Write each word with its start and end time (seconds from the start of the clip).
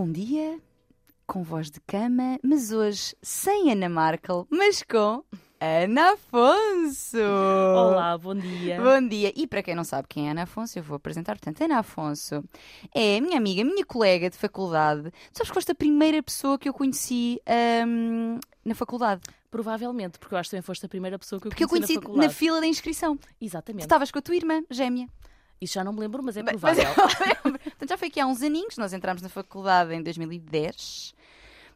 Bom 0.00 0.12
dia, 0.12 0.60
com 1.26 1.42
voz 1.42 1.72
de 1.72 1.80
cama, 1.80 2.38
mas 2.40 2.70
hoje 2.70 3.16
sem 3.20 3.72
Ana 3.72 3.88
Markel, 3.88 4.46
mas 4.48 4.80
com 4.80 5.24
Ana 5.60 6.12
Afonso. 6.12 7.16
Olá, 7.18 8.16
bom 8.16 8.32
dia. 8.32 8.80
Bom 8.80 9.08
dia. 9.08 9.32
E 9.34 9.44
para 9.44 9.60
quem 9.60 9.74
não 9.74 9.82
sabe 9.82 10.06
quem 10.08 10.28
é 10.28 10.30
Ana 10.30 10.44
Afonso, 10.44 10.78
eu 10.78 10.84
vou 10.84 10.94
apresentar. 10.94 11.34
Portanto, 11.34 11.62
Ana 11.64 11.80
Afonso 11.80 12.44
é 12.94 13.20
minha 13.20 13.38
amiga, 13.38 13.64
minha 13.64 13.84
colega 13.84 14.30
de 14.30 14.36
faculdade. 14.36 15.10
Tu 15.32 15.38
sabes 15.38 15.50
que 15.50 15.54
foste 15.54 15.72
a 15.72 15.74
primeira 15.74 16.22
pessoa 16.22 16.56
que 16.60 16.68
eu 16.68 16.72
conheci 16.72 17.42
ahm, 17.44 18.38
na 18.64 18.76
faculdade. 18.76 19.22
Provavelmente, 19.50 20.20
porque 20.20 20.32
eu 20.32 20.38
acho 20.38 20.48
que 20.48 20.52
também 20.52 20.62
foste 20.62 20.86
a 20.86 20.88
primeira 20.88 21.18
pessoa 21.18 21.40
que 21.40 21.48
eu 21.48 21.50
Porque 21.50 21.64
eu 21.64 21.68
conheci 21.68 21.94
conheci 21.94 22.06
na 22.06 22.08
faculdade. 22.08 22.34
fila 22.34 22.60
da 22.60 22.68
inscrição. 22.68 23.16
Tu 23.16 23.26
Exatamente. 23.40 23.82
estavas 23.82 24.12
com 24.12 24.20
a 24.20 24.22
tua 24.22 24.36
irmã 24.36 24.62
gêmea. 24.70 25.08
Isso 25.60 25.74
já 25.74 25.84
não 25.84 25.92
me 25.92 26.00
lembro, 26.00 26.22
mas 26.22 26.36
é 26.36 26.42
provável. 26.42 26.84
mas. 27.44 27.62
Portanto, 27.62 27.88
já 27.88 27.98
foi 27.98 28.08
aqui 28.08 28.20
há 28.20 28.26
uns 28.26 28.42
aninhos. 28.42 28.76
Nós 28.76 28.92
entramos 28.92 29.22
na 29.22 29.28
faculdade 29.28 29.94
em 29.94 30.02
2010. 30.02 31.14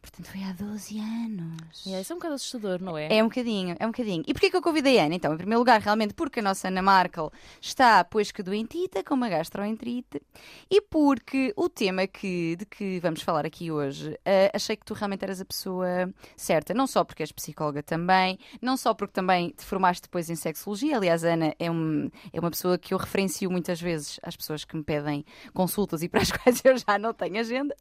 Portanto, 0.03 0.27
foi 0.27 0.43
há 0.43 0.51
12 0.51 0.99
anos. 0.99 1.87
É, 1.87 2.01
isso 2.01 2.11
é 2.11 2.15
um 2.15 2.19
bocado 2.19 2.35
assustador, 2.35 2.81
não 2.81 2.97
é? 2.97 3.07
É 3.17 3.23
um 3.23 3.29
bocadinho, 3.29 3.73
é 3.79 3.85
um 3.85 3.89
bocadinho. 3.89 4.21
E 4.27 4.33
porquê 4.33 4.51
que 4.51 4.57
eu 4.57 4.61
convidei 4.61 4.99
a 4.99 5.05
Ana? 5.05 5.15
Então, 5.15 5.33
em 5.33 5.37
primeiro 5.37 5.59
lugar, 5.59 5.79
realmente 5.79 6.13
porque 6.13 6.41
a 6.41 6.43
nossa 6.43 6.67
Ana 6.67 6.81
Markel 6.81 7.31
está, 7.61 8.03
pois 8.03 8.29
que 8.29 8.43
doentita, 8.43 9.01
com 9.01 9.13
uma 9.13 9.29
gastroenterite, 9.29 10.21
e 10.69 10.81
porque 10.81 11.53
o 11.55 11.69
tema 11.69 12.05
que, 12.05 12.57
de 12.57 12.65
que 12.65 12.99
vamos 12.99 13.21
falar 13.21 13.45
aqui 13.45 13.71
hoje, 13.71 14.19
eh, 14.25 14.51
achei 14.53 14.75
que 14.75 14.85
tu 14.85 14.93
realmente 14.93 15.23
eras 15.23 15.39
a 15.39 15.45
pessoa 15.45 16.13
certa. 16.35 16.73
Não 16.73 16.85
só 16.85 17.05
porque 17.05 17.23
és 17.23 17.31
psicóloga 17.31 17.81
também, 17.81 18.37
não 18.61 18.75
só 18.75 18.93
porque 18.93 19.13
também 19.13 19.51
te 19.51 19.63
formaste 19.63 20.01
depois 20.01 20.29
em 20.29 20.35
sexologia. 20.35 20.97
Aliás, 20.97 21.23
a 21.23 21.29
Ana 21.29 21.55
é, 21.57 21.71
um, 21.71 22.09
é 22.33 22.39
uma 22.41 22.51
pessoa 22.51 22.77
que 22.77 22.93
eu 22.93 22.97
referencio 22.97 23.49
muitas 23.49 23.79
vezes 23.79 24.19
às 24.21 24.35
pessoas 24.35 24.65
que 24.65 24.75
me 24.75 24.83
pedem 24.83 25.25
consultas 25.53 26.03
e 26.03 26.09
para 26.09 26.21
as 26.21 26.29
quais 26.35 26.61
eu 26.65 26.77
já 26.77 26.99
não 26.99 27.13
tenho 27.13 27.39
agenda. 27.39 27.73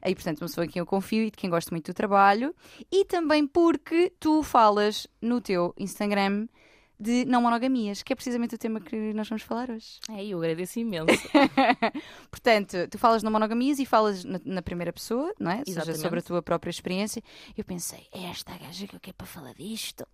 Aí, 0.00 0.14
portanto, 0.14 0.40
uma 0.40 0.48
pessoa 0.48 0.64
em 0.64 0.68
quem 0.68 0.80
eu 0.80 0.86
confio 0.86 1.24
e 1.24 1.30
de 1.30 1.36
quem 1.36 1.50
gosto 1.50 1.57
muito 1.70 1.92
do 1.92 1.94
trabalho. 1.94 2.54
E 2.90 3.04
também 3.04 3.46
porque 3.46 4.12
tu 4.18 4.42
falas 4.42 5.06
no 5.20 5.40
teu 5.40 5.74
Instagram 5.78 6.46
de 7.00 7.24
não 7.24 7.40
monogamias, 7.40 8.02
que 8.02 8.12
é 8.12 8.16
precisamente 8.16 8.56
o 8.56 8.58
tema 8.58 8.80
que 8.80 9.12
nós 9.14 9.28
vamos 9.28 9.42
falar 9.44 9.70
hoje. 9.70 10.00
É, 10.10 10.26
eu 10.26 10.38
agradeço 10.38 10.80
imenso. 10.80 11.06
Portanto, 12.28 12.88
tu 12.90 12.98
falas 12.98 13.22
não 13.22 13.30
monogamias 13.30 13.78
e 13.78 13.86
falas 13.86 14.24
na, 14.24 14.40
na 14.44 14.62
primeira 14.62 14.92
pessoa, 14.92 15.32
não 15.38 15.50
é? 15.50 15.58
Ou 15.58 15.64
seja, 15.64 15.78
Exatamente. 15.78 16.00
sobre 16.00 16.18
a 16.18 16.22
tua 16.22 16.42
própria 16.42 16.70
experiência. 16.70 17.22
Eu 17.56 17.64
pensei, 17.64 18.08
é 18.12 18.24
esta 18.24 18.52
a 18.52 18.58
gaja 18.58 18.88
que 18.88 18.96
eu 18.96 19.00
quero 19.00 19.16
para 19.16 19.26
falar 19.28 19.54
disto. 19.54 20.04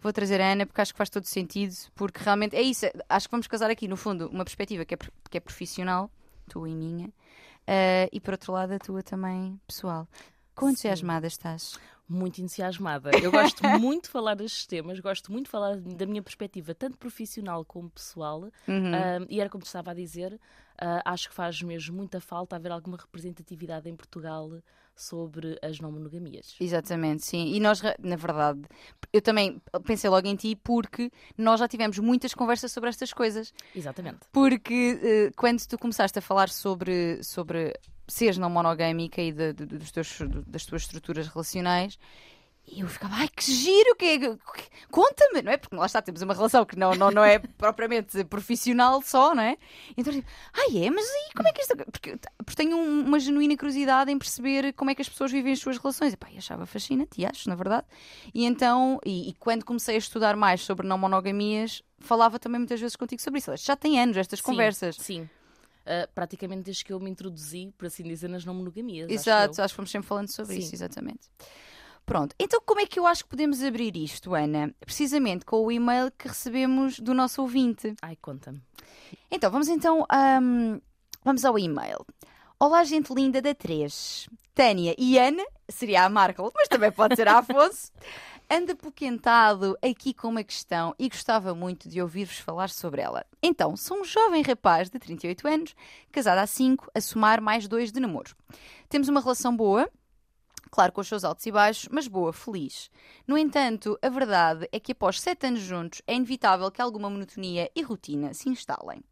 Vou 0.00 0.12
trazer 0.12 0.40
a 0.40 0.52
Ana 0.52 0.64
porque 0.64 0.80
acho 0.80 0.92
que 0.94 0.98
faz 0.98 1.10
todo 1.10 1.24
sentido, 1.24 1.74
porque 1.94 2.22
realmente 2.22 2.56
é 2.56 2.62
isso. 2.62 2.86
Acho 3.10 3.28
que 3.28 3.32
vamos 3.32 3.46
casar 3.46 3.70
aqui, 3.70 3.86
no 3.86 3.96
fundo, 3.96 4.28
uma 4.28 4.44
perspectiva 4.44 4.86
que 4.86 4.94
é, 4.94 4.98
que 5.30 5.36
é 5.36 5.40
profissional, 5.40 6.10
tua 6.48 6.68
e 6.68 6.74
minha, 6.74 7.12
eh, 7.66 8.08
e 8.10 8.20
por 8.20 8.32
outro 8.32 8.52
lado 8.52 8.72
a 8.72 8.78
tua 8.78 9.02
também 9.02 9.60
pessoal. 9.66 10.08
Quão 10.54 10.70
entusiasmada 10.70 11.26
estás? 11.26 11.78
muito 12.12 12.40
entusiasmada. 12.40 13.10
Eu 13.22 13.32
gosto 13.32 13.62
muito 13.80 14.04
de 14.04 14.10
falar 14.10 14.34
destes 14.34 14.66
temas, 14.66 15.00
gosto 15.00 15.32
muito 15.32 15.46
de 15.46 15.50
falar 15.50 15.76
da 15.76 16.06
minha 16.06 16.22
perspectiva, 16.22 16.74
tanto 16.74 16.98
profissional 16.98 17.64
como 17.64 17.90
pessoal. 17.90 18.42
Uhum. 18.68 18.94
Ah, 18.94 19.24
e 19.28 19.40
era 19.40 19.48
como 19.48 19.62
te 19.62 19.66
estava 19.66 19.90
a 19.90 19.94
dizer, 19.94 20.38
ah, 20.78 21.02
acho 21.06 21.28
que 21.28 21.34
faz 21.34 21.62
mesmo 21.62 21.96
muita 21.96 22.20
falta 22.20 22.56
haver 22.56 22.70
alguma 22.70 22.96
representatividade 22.96 23.88
em 23.88 23.96
Portugal 23.96 24.62
sobre 24.94 25.58
as 25.62 25.80
não 25.80 25.90
monogamias. 25.90 26.54
Exatamente, 26.60 27.24
sim. 27.24 27.54
E 27.54 27.60
nós, 27.60 27.80
na 27.98 28.16
verdade, 28.16 28.60
eu 29.12 29.22
também 29.22 29.60
pensei 29.86 30.10
logo 30.10 30.26
em 30.26 30.36
ti 30.36 30.54
porque 30.54 31.10
nós 31.36 31.60
já 31.60 31.66
tivemos 31.66 31.98
muitas 31.98 32.34
conversas 32.34 32.72
sobre 32.72 32.90
estas 32.90 33.12
coisas. 33.12 33.54
Exatamente. 33.74 34.20
Porque 34.30 35.00
eh, 35.02 35.30
quando 35.34 35.66
tu 35.66 35.78
começaste 35.78 36.18
a 36.18 36.22
falar 36.22 36.50
sobre, 36.50 37.22
sobre 37.24 37.72
seres 38.08 38.38
não 38.38 38.50
monogâmica 38.50 39.20
e 39.22 39.32
de- 39.32 39.52
de- 39.52 39.66
dos 39.66 39.90
teus, 39.90 40.18
das 40.46 40.64
tuas 40.66 40.82
estruturas 40.82 41.28
relacionais, 41.28 41.98
eu 42.76 42.86
ficava, 42.86 43.16
ai 43.16 43.28
que 43.28 43.42
giro, 43.42 43.96
que 43.96 44.04
é, 44.04 44.18
que- 44.20 44.38
conta-me, 44.88 45.42
não 45.42 45.50
é? 45.50 45.56
Porque 45.56 45.74
lá 45.74 45.84
está, 45.84 46.00
temos 46.00 46.22
uma 46.22 46.32
relação 46.32 46.64
que 46.64 46.78
não, 46.78 46.94
não, 46.94 47.10
não 47.10 47.24
é 47.24 47.38
propriamente 47.58 48.22
profissional 48.24 49.02
só, 49.02 49.34
não 49.34 49.42
é? 49.42 49.56
Então, 49.96 50.12
eu 50.12 50.20
digo, 50.20 50.28
ai 50.54 50.84
é, 50.86 50.90
mas 50.90 51.04
aí 51.04 51.32
como 51.34 51.48
é 51.48 51.52
que 51.52 51.60
isto. 51.60 51.76
Porque, 51.76 52.16
porque 52.38 52.54
tenho 52.54 52.76
um- 52.76 53.00
uma 53.04 53.18
genuína 53.18 53.56
curiosidade 53.56 54.12
em 54.12 54.18
perceber 54.18 54.72
como 54.74 54.90
é 54.90 54.94
que 54.94 55.02
as 55.02 55.08
pessoas 55.08 55.32
vivem 55.32 55.52
as 55.52 55.58
suas 55.58 55.76
relações. 55.76 56.12
E 56.12 56.16
pá, 56.16 56.28
achava 56.36 56.64
fascinante, 56.64 57.20
e 57.20 57.26
acho, 57.26 57.48
na 57.48 57.56
verdade. 57.56 57.84
E 58.32 58.44
então, 58.44 59.00
e, 59.04 59.30
e 59.30 59.32
quando 59.34 59.64
comecei 59.64 59.96
a 59.96 59.98
estudar 59.98 60.36
mais 60.36 60.60
sobre 60.60 60.86
não 60.86 60.96
monogamias, 60.96 61.82
falava 61.98 62.38
também 62.38 62.60
muitas 62.60 62.80
vezes 62.80 62.94
contigo 62.94 63.20
sobre 63.20 63.38
isso. 63.40 63.54
Já 63.56 63.74
tem 63.74 64.00
anos 64.00 64.16
estas 64.16 64.38
Sim, 64.38 64.44
conversas. 64.44 64.96
Sim. 64.96 65.28
Ah, 65.84 66.08
praticamente 66.14 66.62
desde 66.62 66.84
que 66.84 66.92
eu 66.92 67.00
me 67.00 67.10
introduzi, 67.10 67.72
por 67.76 67.86
assim 67.86 68.02
dizer, 68.04 68.28
nas 68.28 68.44
não 68.44 68.54
monogamias. 68.54 69.06
acho 69.06 69.14
Exato, 69.14 69.60
eu. 69.60 69.64
acho 69.64 69.72
que 69.74 69.76
fomos 69.76 69.90
sempre 69.90 70.08
falando 70.08 70.28
sobre 70.30 70.54
Sim. 70.54 70.60
isso, 70.60 70.74
exatamente. 70.74 71.28
Pronto, 72.04 72.34
então 72.38 72.60
como 72.66 72.80
é 72.80 72.86
que 72.86 72.98
eu 72.98 73.06
acho 73.06 73.22
que 73.24 73.30
podemos 73.30 73.62
abrir 73.62 73.96
isto, 73.96 74.34
Ana? 74.34 74.74
Precisamente 74.80 75.44
com 75.44 75.64
o 75.64 75.70
e-mail 75.70 76.10
que 76.10 76.26
recebemos 76.28 76.98
do 76.98 77.14
nosso 77.14 77.40
ouvinte. 77.42 77.94
Ai, 78.02 78.16
conta-me. 78.16 78.60
Então, 79.30 79.50
vamos 79.50 79.68
então 79.68 80.04
ahm, 80.10 80.78
vamos 81.24 81.44
ao 81.44 81.58
e-mail. 81.58 82.04
Olá, 82.58 82.84
gente 82.84 83.12
linda 83.14 83.40
da 83.40 83.54
3. 83.54 84.28
Tânia 84.54 84.94
e 84.98 85.18
Ana, 85.18 85.42
seria 85.68 86.04
a 86.04 86.08
Markel, 86.08 86.50
mas 86.54 86.68
também 86.68 86.92
pode 86.92 87.16
ser 87.16 87.26
a 87.26 87.38
Afonso. 87.38 87.90
Anda 88.54 88.76
poquentado 88.76 89.78
aqui 89.80 90.12
com 90.12 90.28
uma 90.28 90.44
questão 90.44 90.94
e 90.98 91.08
gostava 91.08 91.54
muito 91.54 91.88
de 91.88 92.02
ouvir-vos 92.02 92.36
falar 92.36 92.68
sobre 92.68 93.00
ela. 93.00 93.24
Então, 93.42 93.74
sou 93.78 94.02
um 94.02 94.04
jovem 94.04 94.42
rapaz 94.42 94.90
de 94.90 94.98
38 94.98 95.48
anos, 95.48 95.74
casado 96.10 96.36
há 96.36 96.46
5, 96.46 96.90
a 96.94 97.00
somar 97.00 97.40
mais 97.40 97.66
dois 97.66 97.90
de 97.90 97.98
namoro. 97.98 98.36
Temos 98.90 99.08
uma 99.08 99.22
relação 99.22 99.56
boa, 99.56 99.88
claro 100.70 100.92
com 100.92 101.00
os 101.00 101.08
seus 101.08 101.24
altos 101.24 101.46
e 101.46 101.50
baixos, 101.50 101.88
mas 101.90 102.06
boa, 102.06 102.30
feliz. 102.30 102.90
No 103.26 103.38
entanto, 103.38 103.98
a 104.02 104.10
verdade 104.10 104.68
é 104.70 104.78
que 104.78 104.92
após 104.92 105.18
sete 105.18 105.46
anos 105.46 105.60
juntos 105.60 106.02
é 106.06 106.14
inevitável 106.14 106.70
que 106.70 106.82
alguma 106.82 107.08
monotonia 107.08 107.70
e 107.74 107.80
rotina 107.80 108.34
se 108.34 108.50
instalem. 108.50 109.02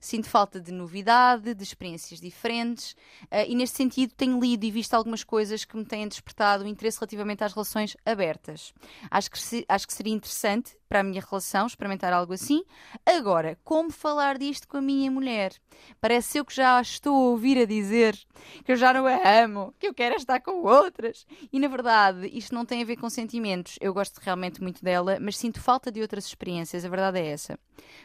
Sinto 0.00 0.28
falta 0.28 0.60
de 0.60 0.72
novidade, 0.72 1.54
de 1.54 1.62
experiências 1.62 2.20
diferentes 2.20 2.96
eh, 3.30 3.48
e, 3.48 3.54
neste 3.54 3.76
sentido, 3.76 4.12
tenho 4.14 4.40
lido 4.40 4.64
e 4.64 4.70
visto 4.70 4.94
algumas 4.94 5.24
coisas 5.24 5.64
que 5.64 5.76
me 5.76 5.84
têm 5.84 6.06
despertado 6.06 6.64
o 6.64 6.66
interesse 6.66 6.98
relativamente 6.98 7.44
às 7.44 7.52
relações 7.52 7.96
abertas. 8.04 8.72
Acho 9.10 9.30
que, 9.30 9.64
acho 9.68 9.86
que 9.86 9.94
seria 9.94 10.12
interessante 10.12 10.76
para 10.88 11.00
a 11.00 11.02
minha 11.02 11.22
relação 11.22 11.66
experimentar 11.66 12.12
algo 12.12 12.32
assim. 12.32 12.62
Agora, 13.04 13.58
como 13.64 13.90
falar 13.90 14.38
disto 14.38 14.68
com 14.68 14.76
a 14.76 14.82
minha 14.82 15.10
mulher? 15.10 15.52
Parece 16.00 16.38
eu 16.38 16.44
que 16.44 16.54
já 16.54 16.80
estou 16.80 17.14
a 17.14 17.30
ouvir 17.30 17.58
a 17.58 17.64
dizer 17.64 18.16
que 18.64 18.72
eu 18.72 18.76
já 18.76 18.92
não 18.92 19.06
a 19.06 19.42
amo, 19.42 19.74
que 19.78 19.86
eu 19.86 19.94
quero 19.94 20.14
estar 20.14 20.40
com 20.40 20.62
outras. 20.62 21.26
E 21.52 21.58
na 21.58 21.68
verdade, 21.68 22.28
isto 22.32 22.54
não 22.54 22.64
tem 22.64 22.82
a 22.82 22.84
ver 22.84 22.96
com 22.96 23.08
sentimentos. 23.10 23.76
Eu 23.80 23.92
gosto 23.92 24.18
realmente 24.18 24.62
muito 24.62 24.82
dela, 24.82 25.18
mas 25.20 25.36
sinto 25.36 25.60
falta 25.60 25.90
de 25.90 26.00
outras 26.00 26.26
experiências. 26.26 26.84
A 26.84 26.88
verdade 26.88 27.18
é 27.18 27.26
essa. 27.26 27.58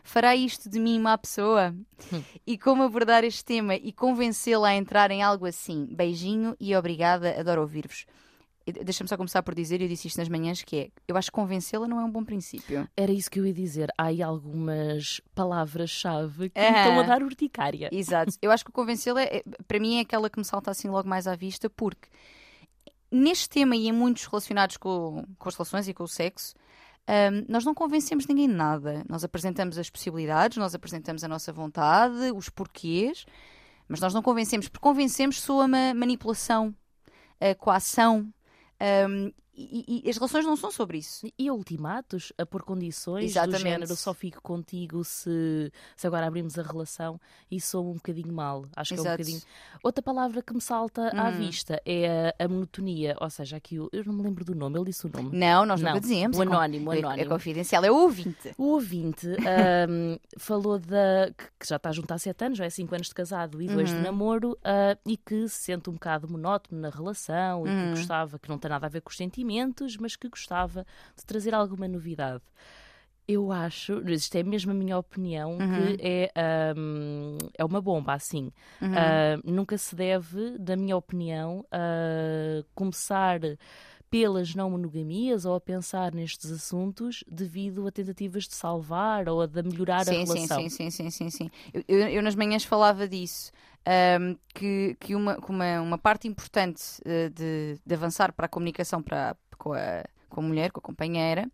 Fará 0.03 0.35
isto 0.35 0.69
de 0.69 0.79
mim 0.79 0.99
má 0.99 1.17
pessoa? 1.17 1.75
E 2.45 2.57
como 2.57 2.83
abordar 2.83 3.23
este 3.23 3.43
tema 3.43 3.75
e 3.75 3.91
convencê-la 3.91 4.69
a 4.69 4.75
entrar 4.75 5.11
em 5.11 5.21
algo 5.21 5.45
assim? 5.45 5.87
Beijinho 5.91 6.55
e 6.59 6.75
obrigada, 6.75 7.39
adoro 7.39 7.61
ouvir-vos. 7.61 8.05
Deixa-me 8.71 9.07
só 9.09 9.15
começar 9.17 9.41
por 9.43 9.53
dizer, 9.55 9.81
eu 9.81 9.87
disse 9.87 10.07
isto 10.07 10.17
nas 10.17 10.29
manhãs, 10.29 10.61
que 10.63 10.75
é, 10.77 10.89
eu 11.07 11.15
acho 11.17 11.29
que 11.31 11.35
convencê-la 11.35 11.87
não 11.87 11.99
é 11.99 12.03
um 12.03 12.11
bom 12.11 12.23
princípio. 12.23 12.87
Era 12.95 13.11
isso 13.11 13.29
que 13.29 13.39
eu 13.39 13.45
ia 13.45 13.53
dizer. 13.53 13.89
Há 13.97 14.05
aí 14.05 14.21
algumas 14.21 15.21
palavras-chave 15.35 16.49
que 16.49 16.59
me 16.59 16.65
estão 16.79 16.99
a 16.99 17.03
dar 17.03 17.23
urticária. 17.23 17.89
Exato. 17.91 18.33
Eu 18.41 18.51
acho 18.51 18.65
que 18.65 18.71
convencê-la, 18.71 19.21
é- 19.23 19.43
para 19.67 19.79
mim, 19.79 19.97
é 19.97 20.01
aquela 20.01 20.29
que 20.29 20.39
me 20.39 20.45
salta 20.45 20.71
assim 20.71 20.87
logo 20.89 21.07
mais 21.07 21.27
à 21.27 21.35
vista, 21.35 21.69
porque 21.69 22.07
neste 23.11 23.49
tema 23.49 23.75
e 23.75 23.87
em 23.87 23.91
muitos 23.91 24.25
relacionados 24.25 24.77
com, 24.77 25.23
com 25.37 25.49
as 25.49 25.55
relações 25.55 25.87
e 25.87 25.93
com 25.93 26.03
o 26.03 26.07
sexo, 26.07 26.53
hum, 27.07 27.45
nós 27.47 27.65
não 27.65 27.73
convencemos 27.73 28.27
ninguém 28.27 28.47
de 28.47 28.53
nada. 28.53 29.03
Nós 29.09 29.23
apresentamos 29.23 29.77
as 29.77 29.89
possibilidades, 29.89 30.57
nós 30.57 30.75
apresentamos 30.75 31.23
a 31.23 31.27
nossa 31.27 31.51
vontade, 31.51 32.31
os 32.35 32.49
porquês, 32.49 33.25
mas 33.87 33.99
nós 33.99 34.13
não 34.13 34.21
convencemos, 34.21 34.67
porque 34.67 34.83
convencemos 34.83 35.41
soa 35.41 35.65
uma 35.65 35.93
manipulação, 35.93 36.73
a 37.41 37.55
coação. 37.55 38.27
Hum, 38.79 39.33
e, 39.61 40.01
e 40.05 40.09
as 40.09 40.15
relações 40.15 40.45
não 40.45 40.55
são 40.55 40.71
sobre 40.71 40.97
isso. 40.99 41.27
E 41.37 41.51
ultimatos 41.51 42.31
a 42.37 42.45
pôr 42.45 42.63
condições 42.63 43.25
Exatamente. 43.31 43.57
do 43.57 43.61
género 43.69 43.95
só 43.95 44.13
fico 44.13 44.41
contigo 44.41 45.03
se, 45.03 45.71
se 45.95 46.07
agora 46.07 46.27
abrimos 46.27 46.57
a 46.57 46.63
relação 46.63 47.19
e 47.51 47.59
sou 47.59 47.89
um 47.91 47.95
bocadinho 47.95 48.31
mal. 48.33 48.65
Acho 48.75 48.93
que 48.93 48.99
é 48.99 49.01
um 49.01 49.05
Exato. 49.05 49.17
bocadinho. 49.17 49.41
Outra 49.83 50.01
palavra 50.01 50.41
que 50.41 50.53
me 50.53 50.61
salta 50.61 51.09
à 51.15 51.29
Hum. 51.29 51.37
vista 51.37 51.81
é 51.85 52.33
a, 52.39 52.45
a 52.45 52.47
monotonia. 52.47 53.15
Ou 53.19 53.29
seja, 53.29 53.57
aqui 53.57 53.79
o- 53.79 53.89
eu 53.91 54.03
não 54.05 54.13
me 54.13 54.23
lembro 54.23 54.45
do 54.45 54.55
nome, 54.55 54.77
ele 54.77 54.85
disse 54.85 55.05
o 55.05 55.11
nome. 55.13 55.37
Não, 55.37 55.65
nós 55.65 55.81
Não, 55.81 55.93
nunca 55.93 56.07
o 56.07 56.41
é 56.41 56.45
anónimo, 56.45 56.89
o 56.89 56.93
é- 56.93 56.99
anónimo. 56.99 57.21
É 57.21 57.25
confidencial, 57.25 57.83
é 57.83 57.91
o 57.91 57.95
ouvinte. 57.95 58.53
O 58.57 58.63
ouvinte 58.73 59.27
ahm, 59.27 60.17
falou 60.37 60.79
da, 60.79 61.31
que, 61.37 61.43
que 61.59 61.67
já 61.67 61.75
está 61.75 61.91
junto 61.91 62.11
há 62.13 62.17
sete 62.17 62.45
anos, 62.45 62.57
já 62.57 62.65
é 62.65 62.69
cinco 62.69 62.95
anos 62.95 63.07
de 63.07 63.13
casado 63.13 63.61
e 63.61 63.67
dois 63.67 63.89
Uhum. 63.91 63.97
de 63.97 64.03
namoro, 64.03 64.57
ah, 64.63 64.97
e 65.05 65.17
que 65.17 65.47
se 65.47 65.63
sente 65.65 65.89
um 65.89 65.93
bocado 65.93 66.27
monótono 66.29 66.81
na 66.81 66.89
relação 66.89 67.65
e 67.65 67.69
Uhum. 67.69 67.83
que 67.85 67.89
gostava, 67.99 68.39
que 68.39 68.47
não 68.49 68.57
tem 68.57 68.69
nada 68.69 68.85
a 68.85 68.89
ver 68.89 69.01
com 69.01 69.09
os 69.09 69.17
sentimentos, 69.17 69.48
mas 69.97 70.15
que 70.15 70.29
gostava 70.29 70.85
de 71.17 71.25
trazer 71.25 71.53
alguma 71.53 71.87
novidade. 71.87 72.43
Eu 73.27 73.51
acho, 73.51 73.99
isto 74.09 74.35
é 74.37 74.43
mesmo 74.43 74.71
a 74.71 74.73
minha 74.73 74.97
opinião, 74.97 75.57
Uhum. 75.59 75.95
que 75.95 75.97
é, 76.01 76.31
ahm, 76.35 77.37
é 77.55 77.63
uma 77.63 77.79
bomba, 77.79 78.13
assim. 78.13 78.51
Uhum. 78.81 78.93
Ah, 78.95 79.39
nunca 79.43 79.77
se 79.77 79.95
deve, 79.95 80.57
da 80.57 80.75
minha 80.75 80.97
opinião, 80.97 81.63
ah, 81.71 82.63
começar 82.73 83.39
pelas 84.09 84.55
não 84.55 84.69
monogamias 84.71 85.45
ou 85.45 85.55
a 85.55 85.61
pensar 85.61 86.13
nestes 86.13 86.51
assuntos 86.51 87.23
devido 87.29 87.85
a 87.87 87.91
tentativas 87.91 88.47
de 88.47 88.55
salvar 88.55 89.29
ou 89.29 89.41
a 89.41 89.45
de 89.45 89.61
melhorar 89.63 90.01
a 90.09 90.11
sim, 90.11 90.25
sim, 90.25 90.47
relação. 90.47 90.61
sim, 90.63 90.69
sim, 90.69 90.89
sim, 90.89 91.09
sim, 91.09 91.29
sim. 91.29 91.51
Eu, 91.73 91.83
eu- 91.87 92.07
eu 92.09 92.21
nas 92.23 92.35
manhãs 92.35 92.63
falava 92.63 93.07
disso. 93.07 93.51
ahm, 93.85 94.35
que 94.53 94.95
que 94.99 95.15
uma, 95.15 95.39
que 95.41 95.49
uma, 95.49 95.81
uma 95.81 95.97
parte 95.97 96.27
importante 96.27 96.81
eh, 97.05 97.29
de, 97.29 97.79
de 97.85 97.93
avançar 97.95 98.33
para 98.33 98.45
a 98.45 98.49
comunicação 98.49 99.01
para, 99.01 99.35
com, 99.57 99.73
a, 99.73 100.03
com 100.29 100.41
a 100.41 100.43
mulher, 100.43 100.71
com 100.71 100.79
a 100.79 100.83
companheira, 100.83 101.49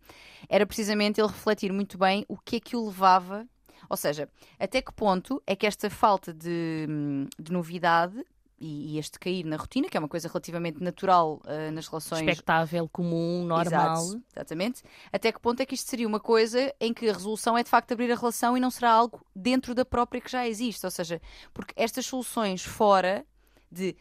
era 0.48 0.66
precisamente 0.66 1.20
ele 1.20 1.28
refletir 1.28 1.72
muito 1.72 1.96
bem 1.96 2.24
o 2.28 2.36
que 2.36 2.56
é 2.56 2.60
que 2.60 2.76
o 2.76 2.86
levava. 2.86 3.46
Ou 3.88 3.96
seja, 3.96 4.28
até 4.58 4.82
que 4.82 4.92
ponto 4.92 5.40
é 5.46 5.54
que 5.54 5.66
esta 5.66 5.88
falta 5.88 6.32
de, 6.34 6.86
hum, 6.88 7.26
de 7.38 7.52
novidade 7.52 8.24
e, 8.58 8.98
este 8.98 9.18
cair 9.18 9.44
na 9.44 9.56
rotina, 9.56 9.88
que 9.88 9.96
é 9.96 10.00
uma 10.00 10.08
coisa 10.08 10.28
relativamente 10.28 10.82
natural 10.82 11.40
eh, 11.46 11.70
nas 11.70 11.86
relações 11.88 12.20
Expectável, 12.20 12.88
comum, 12.88 13.44
normal. 13.44 14.02
Exato, 14.02 14.22
exatamente. 14.34 14.82
Até 15.12 15.30
que 15.30 15.40
ponto 15.40 15.60
é 15.60 15.66
que 15.66 15.74
isto 15.74 15.88
seria 15.88 16.06
uma 16.08 16.20
coisa 16.20 16.74
em 16.80 16.94
que 16.94 17.08
a 17.08 17.12
resolução 17.12 17.56
é 17.56 17.62
de 17.62 17.68
facto 17.68 17.92
abrir 17.92 18.10
a 18.10 18.16
relação 18.16 18.56
e 18.56 18.60
não 18.60 18.70
será 18.70 18.90
algo 18.92 19.24
dentro 19.34 19.74
da 19.74 19.84
própria 19.84 20.20
que 20.20 20.30
já 20.30 20.46
existe? 20.48 20.84
Ou 20.86 20.90
seja, 20.90 21.20
porque 21.52 21.74
estas 21.76 22.06
soluções 22.06 22.62
fora 22.64 23.26
de 23.70 23.96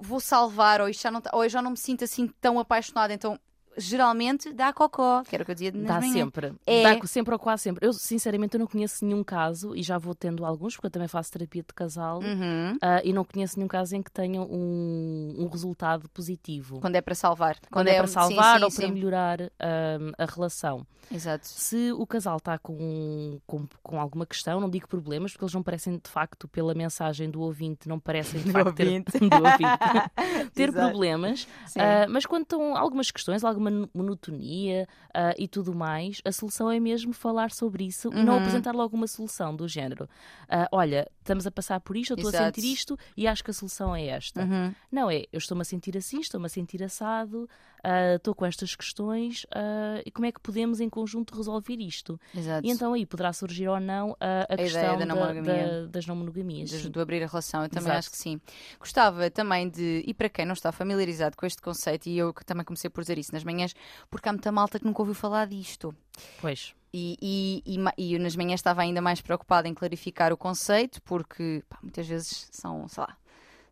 vou 0.00 0.20
salvar 0.20 0.80
ou, 0.80 0.88
isto 0.88 1.02
já 1.02 1.10
não 1.10 1.20
tá- 1.20 1.30
ou 1.32 1.44
eu 1.44 1.48
já 1.48 1.62
não 1.62 1.70
me 1.70 1.76
sinto 1.76 2.02
assim 2.04 2.28
tão 2.40 2.58
apaixonada, 2.58 3.12
então 3.14 3.38
geralmente 3.76 4.52
dá 4.52 4.72
cocó, 4.72 5.22
que 5.22 5.34
era 5.34 5.42
o 5.42 5.44
que 5.44 5.50
eu 5.52 5.54
dizia 5.54 5.72
Dá 5.72 5.94
manhãs. 6.00 6.12
sempre. 6.12 6.52
É. 6.66 6.82
Dá 6.82 7.06
sempre 7.06 7.32
ou 7.34 7.38
quase 7.38 7.62
sempre. 7.64 7.86
Eu, 7.86 7.92
sinceramente, 7.92 8.54
eu 8.54 8.60
não 8.60 8.66
conheço 8.66 9.04
nenhum 9.04 9.22
caso, 9.22 9.74
e 9.74 9.82
já 9.82 9.98
vou 9.98 10.14
tendo 10.14 10.44
alguns, 10.44 10.74
porque 10.74 10.86
eu 10.86 10.90
também 10.90 11.08
faço 11.08 11.30
terapia 11.32 11.62
de 11.62 11.74
casal, 11.74 12.20
Uhum. 12.20 12.76
ah, 12.82 13.00
e 13.04 13.12
não 13.12 13.24
conheço 13.24 13.56
nenhum 13.58 13.68
caso 13.68 13.94
em 13.96 14.02
que 14.02 14.10
tenha 14.10 14.40
um, 14.42 15.34
um 15.38 15.48
resultado 15.48 16.08
positivo. 16.10 16.80
Quando 16.80 16.96
é 16.96 17.00
para 17.00 17.14
salvar. 17.14 17.56
Quando, 17.70 17.88
é 17.88 17.96
para 17.96 18.06
sim, 18.06 18.12
salvar 18.14 18.58
sim, 18.58 18.64
ou 18.64 18.70
para 18.70 18.86
sim. 18.86 18.92
melhorar 18.92 19.40
ah, 19.60 19.98
a 20.18 20.24
relação. 20.24 20.86
Exato. 21.08 21.46
Se 21.46 21.92
o 21.92 22.04
casal 22.04 22.38
está 22.38 22.58
com, 22.58 23.38
com, 23.46 23.64
com 23.80 24.00
alguma 24.00 24.26
questão, 24.26 24.58
não 24.60 24.68
digo 24.68 24.88
problemas, 24.88 25.30
porque 25.32 25.44
eles 25.44 25.54
não 25.54 25.62
parecem 25.62 26.00
de 26.02 26.10
facto, 26.10 26.48
pela 26.48 26.74
mensagem 26.74 27.30
do 27.30 27.40
ouvinte, 27.42 27.88
não 27.88 28.00
parecem 28.00 28.40
de 28.40 28.46
Do 28.46 28.52
facto 28.52 28.74
ter, 28.74 28.86
ouvinte. 28.88 29.12
do 29.20 29.36
ouvinte, 29.36 30.50
ter 30.52 30.72
problemas. 30.72 31.46
Sim. 31.66 31.78
Ah, 31.80 32.06
mas 32.08 32.26
quando 32.26 32.42
estão 32.42 32.76
algumas 32.76 33.10
questões, 33.12 33.44
alguma 33.44 33.65
mon- 33.65 33.65
monotonia 33.94 34.86
ah, 35.14 35.34
e 35.38 35.46
tudo 35.48 35.74
mais, 35.74 36.20
a 36.24 36.32
solução 36.32 36.70
é 36.70 36.78
mesmo 36.80 37.12
falar 37.12 37.50
sobre 37.50 37.84
isso 37.84 38.08
e 38.12 38.22
não 38.22 38.34
Uhum. 38.34 38.38
apresentar 38.40 38.74
logo 38.74 38.96
uma 38.96 39.06
solução 39.06 39.54
do 39.54 39.66
género. 39.68 40.08
ah, 40.48 40.68
olha, 40.72 41.08
estamos 41.20 41.46
a 41.46 41.50
passar 41.50 41.80
por 41.80 41.96
isto, 41.96 42.12
eu 42.12 42.16
estou 42.16 42.28
a 42.28 42.32
sentir 42.54 42.72
isto 42.72 42.98
e 43.16 43.26
acho 43.26 43.42
que 43.42 43.50
a 43.50 43.54
solução 43.54 43.94
é 43.94 44.06
esta. 44.06 44.42
Uhum. 44.44 44.74
Não 44.90 45.10
é, 45.10 45.24
eu 45.32 45.38
estou-me 45.38 45.62
a 45.62 45.64
sentir 45.64 45.96
assim, 45.96 46.20
estou-me 46.20 46.46
a 46.46 46.48
sentir 46.48 46.82
assado, 46.82 47.48
ah, 47.88 48.16
estou 48.16 48.34
com 48.34 48.44
estas 48.44 48.74
questões 48.74 49.46
ah, 49.54 50.02
e 50.04 50.10
como 50.10 50.26
é 50.26 50.32
que 50.32 50.40
podemos 50.40 50.80
em 50.80 50.88
conjunto 50.90 51.34
resolver 51.36 51.76
isto? 51.80 52.18
Exato. 52.34 52.66
E 52.66 52.70
então 52.70 52.92
aí 52.92 53.06
poderá 53.06 53.32
surgir 53.32 53.68
ou 53.68 53.78
não 53.78 54.16
a, 54.20 54.52
ideia 54.54 54.56
questão 54.70 54.98
da 54.98 55.06
não 55.06 55.16
monogamia. 55.16 55.82
da- 55.82 55.86
das 55.86 56.06
não 56.06 56.16
monogamias. 56.16 56.70
de, 56.70 56.90
de 56.90 57.00
abrir 57.00 57.22
a 57.22 57.26
relação, 57.26 57.62
eu 57.62 57.68
também 57.68 57.84
Exato. 57.84 57.98
acho 57.98 58.10
que 58.10 58.16
sim. 58.18 58.40
Gostava 58.80 59.30
também 59.30 59.68
de, 59.68 60.02
e 60.06 60.12
para 60.12 60.28
quem 60.28 60.44
não 60.44 60.52
está 60.54 60.72
familiarizado 60.72 61.36
com 61.36 61.46
este 61.46 61.62
conceito, 61.62 62.06
e 62.08 62.18
eu 62.18 62.32
também 62.44 62.64
comecei 62.64 62.90
por 62.90 63.02
dizer 63.02 63.18
isso 63.18 63.32
nas 63.32 63.44
manhãs, 63.44 63.74
porque 64.10 64.28
há 64.28 64.32
muita 64.32 64.50
malta 64.50 64.78
que 64.78 64.84
nunca 64.84 65.00
ouviu 65.02 65.14
falar 65.14 65.46
disto. 65.46 65.94
Pois. 66.40 66.74
E, 66.92 67.16
e, 67.20 67.76
e, 67.76 67.78
e 67.98 68.14
eu 68.14 68.20
nas 68.20 68.34
manhãs 68.34 68.58
estava 68.60 68.80
ainda 68.82 69.02
mais 69.02 69.20
preocupada 69.20 69.68
em 69.68 69.74
clarificar 69.74 70.32
o 70.32 70.36
conceito, 70.36 71.00
porque 71.02 71.62
pá, 71.68 71.78
muitas 71.82 72.06
vezes 72.06 72.48
são, 72.50 72.88
sei 72.88 73.02
lá, 73.02 73.16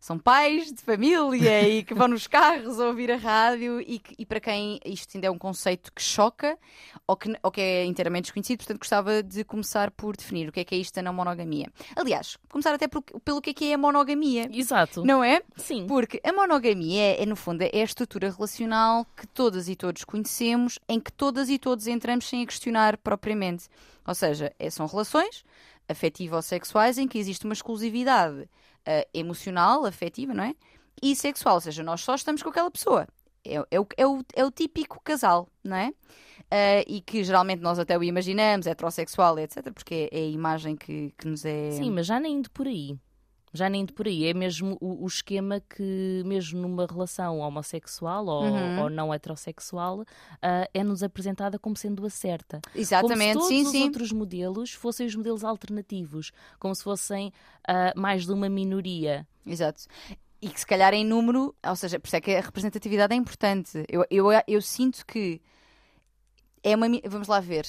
são 0.05 0.19
pais 0.19 0.71
de 0.71 0.81
família 0.83 1.67
e 1.67 1.83
que 1.83 1.95
vão 1.95 2.07
nos 2.07 2.27
carros 2.27 2.77
ouvir 2.77 3.11
a 3.11 3.15
rádio 3.17 3.81
e, 3.81 3.97
que- 3.97 4.13
e 4.19 4.23
para 4.25 4.39
quem 4.39 4.79
isto 4.85 5.15
ainda 5.17 5.25
é 5.25 5.31
um 5.31 5.37
conceito 5.37 5.91
que 5.91 5.99
choca 5.99 6.59
ou 7.07 7.17
que, 7.17 7.35
ou 7.41 7.49
que 7.49 7.59
é 7.59 7.85
inteiramente 7.85 8.25
desconhecido, 8.25 8.59
portanto 8.59 8.77
gostava 8.77 9.23
de 9.23 9.43
começar 9.43 9.89
por 9.89 10.15
definir 10.15 10.47
o 10.47 10.51
que 10.51 10.59
é 10.59 10.63
que 10.63 10.75
é 10.75 10.77
isto 10.77 10.93
da 10.93 11.01
não 11.01 11.11
monogamia. 11.11 11.71
Aliás, 11.95 12.37
começar 12.49 12.73
até 12.75 12.87
por- 12.87 13.01
pelo 13.01 13.41
que 13.41 13.49
é 13.49 13.53
que 13.53 13.65
é 13.71 13.73
a 13.73 13.77
monogamia, 13.79 14.47
Exato. 14.53 15.03
não 15.03 15.23
é? 15.23 15.41
Sim. 15.57 15.87
Porque 15.87 16.21
a 16.23 16.31
monogamia 16.31 17.01
é, 17.01 17.23
é, 17.23 17.25
no 17.25 17.35
fundo, 17.35 17.63
é 17.63 17.81
a 17.81 17.83
estrutura 17.83 18.29
relacional 18.29 19.07
que 19.17 19.25
todas 19.25 19.67
e 19.67 19.75
todos 19.75 20.03
conhecemos, 20.03 20.77
em 20.87 20.99
que 20.99 21.11
todas 21.11 21.49
e 21.49 21.57
todos 21.57 21.87
entramos 21.87 22.27
sem 22.29 22.43
a 22.43 22.45
questionar 22.45 22.95
propriamente. 22.97 23.67
Ou 24.05 24.13
seja, 24.13 24.53
é- 24.59 24.69
são 24.69 24.85
relações 24.85 25.43
afetivo 25.89 26.35
ou 26.35 26.41
sexuais 26.43 26.99
em 26.99 27.07
que 27.07 27.17
existe 27.17 27.43
uma 27.45 27.53
exclusividade 27.53 28.47
ah, 28.85 29.07
emocional, 29.13 29.85
afetiva, 29.85 30.33
não 30.33 30.43
é? 30.43 30.55
E 31.01 31.15
sexual, 31.15 31.55
ou 31.55 31.61
seja, 31.61 31.83
nós 31.83 32.01
só 32.01 32.15
estamos 32.15 32.41
com 32.41 32.49
aquela 32.49 32.71
pessoa. 32.71 33.07
É, 33.43 33.55
é 33.69 33.79
o, 33.79 33.87
é, 33.97 34.07
o, 34.07 34.23
é 34.33 34.45
o 34.45 34.51
típico 34.51 34.99
casal, 35.03 35.49
não 35.63 35.77
é? 35.77 35.93
Ah, 36.49 36.83
e 36.87 37.01
que 37.01 37.23
geralmente 37.23 37.61
nós 37.61 37.79
até 37.79 37.97
o 37.97 38.03
imaginamos, 38.03 38.67
heterossexual, 38.67 39.39
etc., 39.39 39.71
porque 39.73 40.09
é, 40.11 40.19
é 40.19 40.21
a 40.23 40.29
imagem 40.29 40.75
que, 40.75 41.13
que 41.17 41.27
nos 41.27 41.45
é. 41.45 41.71
Sim, 41.71 41.91
mas 41.91 42.05
já 42.05 42.19
nem 42.19 42.37
indo 42.37 42.51
por 42.51 42.67
aí. 42.67 42.97
Já 43.55 43.69
nem 43.69 43.81
indo 43.81 43.93
por 43.93 44.07
aí. 44.07 44.25
É 44.25 44.33
mesmo 44.33 44.77
o, 44.81 45.03
o 45.03 45.07
esquema 45.07 45.59
que, 45.61 46.21
mesmo 46.25 46.61
numa 46.61 46.85
relação 46.85 47.39
homossexual 47.39 48.25
ou, 48.27 48.43
Uhum. 48.43 48.81
ou 48.83 48.89
não 48.89 49.13
heterossexual, 49.13 50.05
ah, 50.41 50.69
é-nos 50.73 51.01
apresentada 51.01 51.57
como 51.57 51.75
sendo 51.75 52.05
a 52.05 52.09
certa. 52.09 52.61
Exatamente, 52.75 53.33
como 53.33 53.45
se 53.45 53.49
todos 53.49 53.57
sim, 53.57 53.63
os 53.63 53.71
sim. 53.71 53.83
outros 53.83 54.11
modelos 54.11 54.71
fossem 54.73 55.07
os 55.07 55.15
modelos 55.15 55.43
alternativos, 55.43 56.31
como 56.59 56.75
se 56.75 56.83
fossem 56.83 57.31
ah, 57.67 57.93
mais 57.95 58.25
de 58.25 58.31
uma 58.31 58.49
minoria. 58.49 59.27
Exato. 59.45 59.83
E 60.41 60.49
que 60.49 60.59
se 60.59 60.67
calhar 60.67 60.93
em 60.93 61.03
número, 61.05 61.55
ou 61.65 61.75
seja, 61.75 61.99
por 61.99 62.07
isso 62.07 62.15
é 62.17 62.21
que 62.21 62.31
a 62.35 62.41
representatividade 62.41 63.13
é 63.13 63.17
importante. 63.17 63.83
Eu, 63.89 64.05
eu, 64.11 64.27
eu 64.47 64.61
sinto 64.61 65.05
que 65.05 65.41
é 66.63 66.75
uma. 66.75 66.87
Vamos 67.05 67.27
lá 67.27 67.39
ver. 67.39 67.65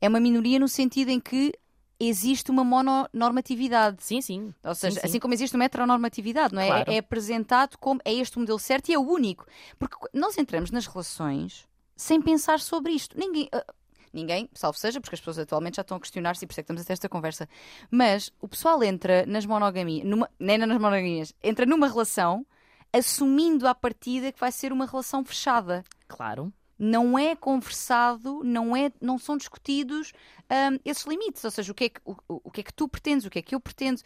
É 0.00 0.08
uma 0.08 0.18
minoria 0.18 0.58
no 0.58 0.66
sentido 0.66 1.10
em 1.10 1.20
que 1.20 1.52
existe 2.00 2.50
uma 2.50 2.64
mononormatividade. 2.64 4.02
Sim, 4.02 4.20
sim. 4.20 4.54
Ou 4.64 4.74
seja, 4.74 4.94
Sim, 4.94 5.00
sim. 5.00 5.06
assim 5.06 5.20
como 5.20 5.34
existe 5.34 5.54
uma 5.54 5.64
heteronormatividade, 5.64 6.54
não 6.54 6.62
é? 6.62 6.66
Claro. 6.66 6.90
É, 6.90 6.94
é 6.94 6.98
apresentado 6.98 7.76
como 7.78 8.00
é 8.04 8.12
este 8.14 8.36
o 8.36 8.40
modelo 8.40 8.58
certo 8.58 8.88
e 8.88 8.94
é 8.94 8.98
o 8.98 9.02
único. 9.02 9.46
Porque 9.78 9.96
nós 10.12 10.36
entramos 10.38 10.70
nas 10.70 10.86
relações 10.86 11.68
sem 11.96 12.20
pensar 12.20 12.58
sobre 12.60 12.92
isto. 12.92 13.18
Ninguém. 13.18 13.48
ah, 13.52 13.64
Ninguém, 14.12 14.50
salvo 14.52 14.76
seja, 14.76 15.00
porque 15.00 15.14
as 15.14 15.20
pessoas 15.20 15.38
atualmente 15.38 15.76
já 15.76 15.82
estão 15.82 15.96
a 15.96 16.00
questionar-se 16.00 16.44
e 16.44 16.48
por 16.48 16.52
isso 16.52 16.58
é 16.58 16.62
que 16.62 16.64
estamos 16.64 16.82
a 16.82 16.84
ter 16.84 16.94
esta 16.94 17.08
conversa. 17.08 17.48
Mas 17.88 18.32
o 18.40 18.48
pessoal 18.48 18.82
entra 18.82 19.24
nas 19.24 19.46
monogamias, 19.46 20.04
numa, 20.04 20.28
nem 20.36 20.58
nas 20.58 20.68
monogamias, 20.68 21.32
entra 21.40 21.64
numa 21.64 21.86
relação 21.86 22.44
assumindo 22.92 23.68
à 23.68 23.74
partida 23.74 24.32
que 24.32 24.40
vai 24.40 24.50
ser 24.50 24.72
uma 24.72 24.84
relação 24.84 25.24
fechada 25.24 25.84
Claro. 26.08 26.52
Não 26.82 27.18
é 27.18 27.36
conversado, 27.36 28.40
não, 28.42 28.74
é, 28.74 28.90
não 29.02 29.18
são 29.18 29.36
discutidos 29.36 30.12
hum, 30.50 30.78
esses 30.82 31.04
limites. 31.04 31.44
Ou 31.44 31.50
seja, 31.50 31.70
o 31.70 31.74
que, 31.74 31.84
é 31.84 31.88
que, 31.90 32.00
o- 32.06 32.16
o 32.26 32.50
que 32.50 32.62
é 32.62 32.64
que 32.64 32.72
tu 32.72 32.88
pretendes, 32.88 33.26
o 33.26 33.30
que 33.30 33.38
é 33.38 33.42
que 33.42 33.54
eu 33.54 33.60
pretendo, 33.60 34.00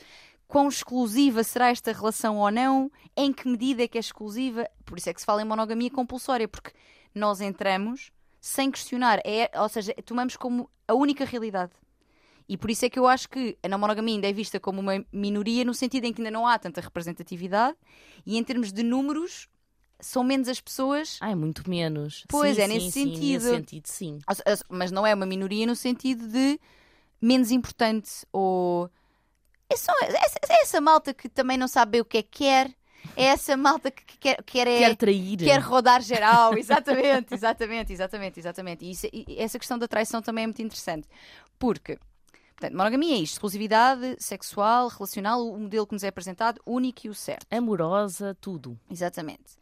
quão 0.48 0.68
exclusiva 0.68 1.44
será 1.44 1.70
esta 1.70 1.92
relação 1.92 2.36
ou 2.38 2.50
não, 2.50 2.90
em 3.16 3.32
que 3.32 3.46
medida 3.48 3.84
é 3.84 3.88
que 3.88 3.96
é 3.96 4.00
exclusiva. 4.00 4.68
Por 4.84 4.98
isso 4.98 5.08
é 5.08 5.14
que 5.14 5.20
se 5.20 5.26
fala 5.26 5.40
em 5.40 5.44
monogamia 5.44 5.88
compulsória, 5.88 6.48
porque 6.48 6.72
nós 7.14 7.40
entramos 7.40 8.10
sem 8.40 8.70
questionar, 8.72 9.20
é, 9.24 9.48
ou 9.58 9.68
seja, 9.68 9.94
tomamos 10.04 10.36
como 10.36 10.68
a 10.88 10.94
única 10.94 11.24
realidade. 11.24 11.72
E 12.46 12.58
por 12.58 12.70
isso 12.70 12.84
é 12.84 12.90
que 12.90 12.98
eu 12.98 13.06
acho 13.06 13.28
que 13.30 13.56
a 13.62 13.68
não 13.68 13.78
monogamia 13.78 14.16
ainda 14.16 14.28
é 14.28 14.32
vista 14.32 14.60
como 14.60 14.80
uma 14.80 15.02
minoria, 15.12 15.64
no 15.64 15.72
sentido 15.72 16.04
em 16.04 16.12
que 16.12 16.20
ainda 16.20 16.30
não 16.30 16.46
há 16.46 16.58
tanta 16.58 16.80
representatividade, 16.80 17.76
e 18.26 18.36
em 18.36 18.44
termos 18.44 18.70
de 18.70 18.82
números, 18.82 19.48
são 20.00 20.22
menos 20.24 20.48
as 20.48 20.60
pessoas 20.60 21.18
Ah, 21.20 21.30
é 21.30 21.34
muito 21.34 21.68
menos. 21.68 22.24
Pois, 22.28 22.56
Sim, 22.56 22.62
é 22.62 22.66
sim, 22.68 22.74
nesse 22.74 22.90
sim, 22.92 23.04
sentido. 23.14 23.42
Nesse 23.44 23.56
sentido, 23.56 23.86
sim. 23.86 24.18
Mas 24.68 24.90
não 24.90 25.06
é 25.06 25.14
uma 25.14 25.26
minoria 25.26 25.66
no 25.66 25.76
sentido 25.76 26.26
de 26.28 26.58
menos 27.20 27.50
importante 27.50 28.10
ou. 28.32 28.90
É, 29.70 29.76
só, 29.76 29.92
é, 30.02 30.06
essa- 30.24 30.38
é 30.50 30.62
essa 30.62 30.80
malta 30.80 31.14
que 31.14 31.28
também 31.28 31.56
não 31.56 31.66
sabe 31.68 31.92
bem 31.92 32.00
o 32.00 32.04
que 32.04 32.18
é 32.18 32.22
que 32.22 32.38
quer. 32.38 32.70
É 33.16 33.24
essa 33.24 33.56
malta 33.56 33.90
que 33.90 34.04
que 34.04 34.18
quer, 34.18 34.42
quer, 34.44 34.66
é- 34.66 34.78
Quer 34.78 34.96
trair. 34.96 35.36
quer 35.38 35.60
rodar 35.60 36.00
geral. 36.02 36.52
Exatamente, 36.58 37.34
exatamente, 37.34 37.92
exatamente, 37.92 38.40
exatamente. 38.40 38.84
E, 38.84 38.90
isso- 38.90 39.08
e 39.12 39.24
essa 39.38 39.58
questão 39.58 39.78
da 39.78 39.86
traição 39.88 40.20
também 40.22 40.44
é 40.44 40.46
muito 40.46 40.62
interessante. 40.62 41.06
Porque, 41.58 41.98
portanto, 42.56 42.76
monogamia 42.76 43.14
é 43.14 43.18
isto: 43.18 43.34
exclusividade 43.34 44.16
sexual, 44.18 44.88
relacional, 44.88 45.46
o 45.46 45.58
modelo 45.58 45.86
que 45.86 45.92
nos 45.94 46.02
é 46.04 46.08
apresentado, 46.08 46.60
único 46.66 47.06
e 47.06 47.10
o 47.10 47.14
certo. 47.14 47.46
Amorosa, 47.50 48.36
tudo. 48.40 48.78
Exatamente. 48.90 49.56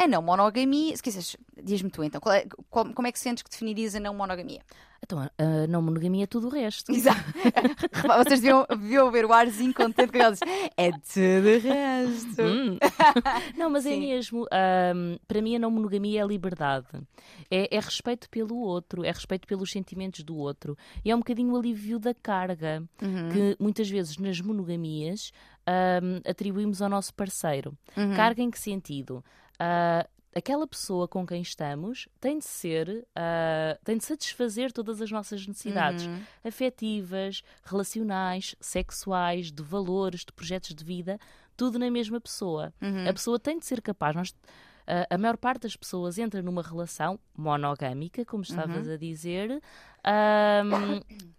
A 0.00 0.06
não 0.06 0.22
monogamia, 0.22 0.96
se 0.96 1.02
quiseres, 1.02 1.36
diz-me 1.62 1.90
tu 1.90 2.04
então, 2.04 2.20
é- 2.32 2.46
qual- 2.70 2.92
como 2.94 3.08
é 3.08 3.12
que 3.12 3.18
sentes 3.18 3.42
que 3.42 3.50
definirias 3.50 3.94
a 3.96 4.00
não 4.00 4.14
monogamia? 4.14 4.60
Então, 5.02 5.18
a 5.20 5.66
não 5.68 5.80
monogamia 5.82 6.24
é 6.24 6.26
tudo 6.26 6.48
o 6.48 6.50
resto. 6.50 6.90
Exato. 6.92 7.20
Vocês 8.28 8.40
deviam, 8.40 8.66
deviam 8.68 9.10
ver 9.10 9.24
o 9.24 9.32
arzinho 9.32 9.72
contente 9.72 10.10
que 10.12 10.18
ela 10.18 10.32
diz: 10.32 10.40
é 10.76 10.90
tudo 10.90 11.48
o 11.48 11.60
resto. 11.60 12.42
Hum. 12.42 12.78
não, 13.56 13.70
mas 13.70 13.86
é 13.86 13.90
Sim. 13.90 14.00
mesmo. 14.00 14.46
ahm, 14.52 15.16
para 15.26 15.40
mim, 15.40 15.54
a 15.56 15.58
não 15.58 15.70
monogamia 15.70 16.22
é 16.22 16.26
liberdade. 16.26 16.86
É, 17.50 17.76
é 17.76 17.80
respeito 17.80 18.28
pelo 18.28 18.56
outro, 18.56 19.04
é 19.04 19.10
respeito 19.10 19.46
pelos 19.46 19.70
sentimentos 19.70 20.22
do 20.24 20.36
outro. 20.36 20.76
E 21.04 21.10
é 21.10 21.14
um 21.14 21.18
bocadinho 21.18 21.52
o 21.54 21.56
alívio 21.56 21.98
da 21.98 22.12
carga 22.14 22.82
Uhum. 23.00 23.28
que 23.30 23.56
muitas 23.60 23.88
vezes 23.88 24.16
nas 24.18 24.40
monogamias 24.40 25.32
ahm, 25.66 26.20
atribuímos 26.28 26.82
ao 26.82 26.88
nosso 26.88 27.14
parceiro. 27.14 27.72
Uhum. 27.96 28.14
Carga 28.16 28.42
em 28.42 28.50
que 28.50 28.58
sentido? 28.58 29.24
Ah, 29.58 30.06
aquela 30.34 30.66
pessoa 30.66 31.08
com 31.08 31.26
quem 31.26 31.42
estamos 31.42 32.08
tem 32.20 32.38
de 32.38 32.44
ser, 32.44 33.06
ah, 33.16 33.76
tem 33.84 33.96
de 33.96 34.04
satisfazer 34.04 34.72
todas 34.72 35.00
as 35.02 35.10
nossas 35.10 35.46
necessidades 35.46 36.06
Uhum. 36.06 36.20
afetivas, 36.44 37.42
relacionais, 37.64 38.54
sexuais, 38.60 39.50
de 39.50 39.62
valores, 39.62 40.20
de 40.24 40.32
projetos 40.32 40.74
de 40.74 40.84
vida, 40.84 41.18
tudo 41.56 41.78
na 41.78 41.90
mesma 41.90 42.20
pessoa. 42.20 42.72
Uhum. 42.80 43.08
A 43.08 43.12
pessoa 43.12 43.38
tem 43.38 43.58
de 43.58 43.66
ser 43.66 43.80
capaz. 43.82 44.14
Nós, 44.14 44.34
a, 44.86 45.14
a 45.14 45.18
maior 45.18 45.36
parte 45.36 45.62
das 45.62 45.74
pessoas 45.76 46.18
entra 46.18 46.40
numa 46.40 46.62
relação 46.62 47.18
monogâmica, 47.36 48.24
como 48.24 48.42
estavas 48.42 48.86
Uhum. 48.86 48.94
a 48.94 48.96
dizer, 48.96 49.60
ahm, 50.04 51.00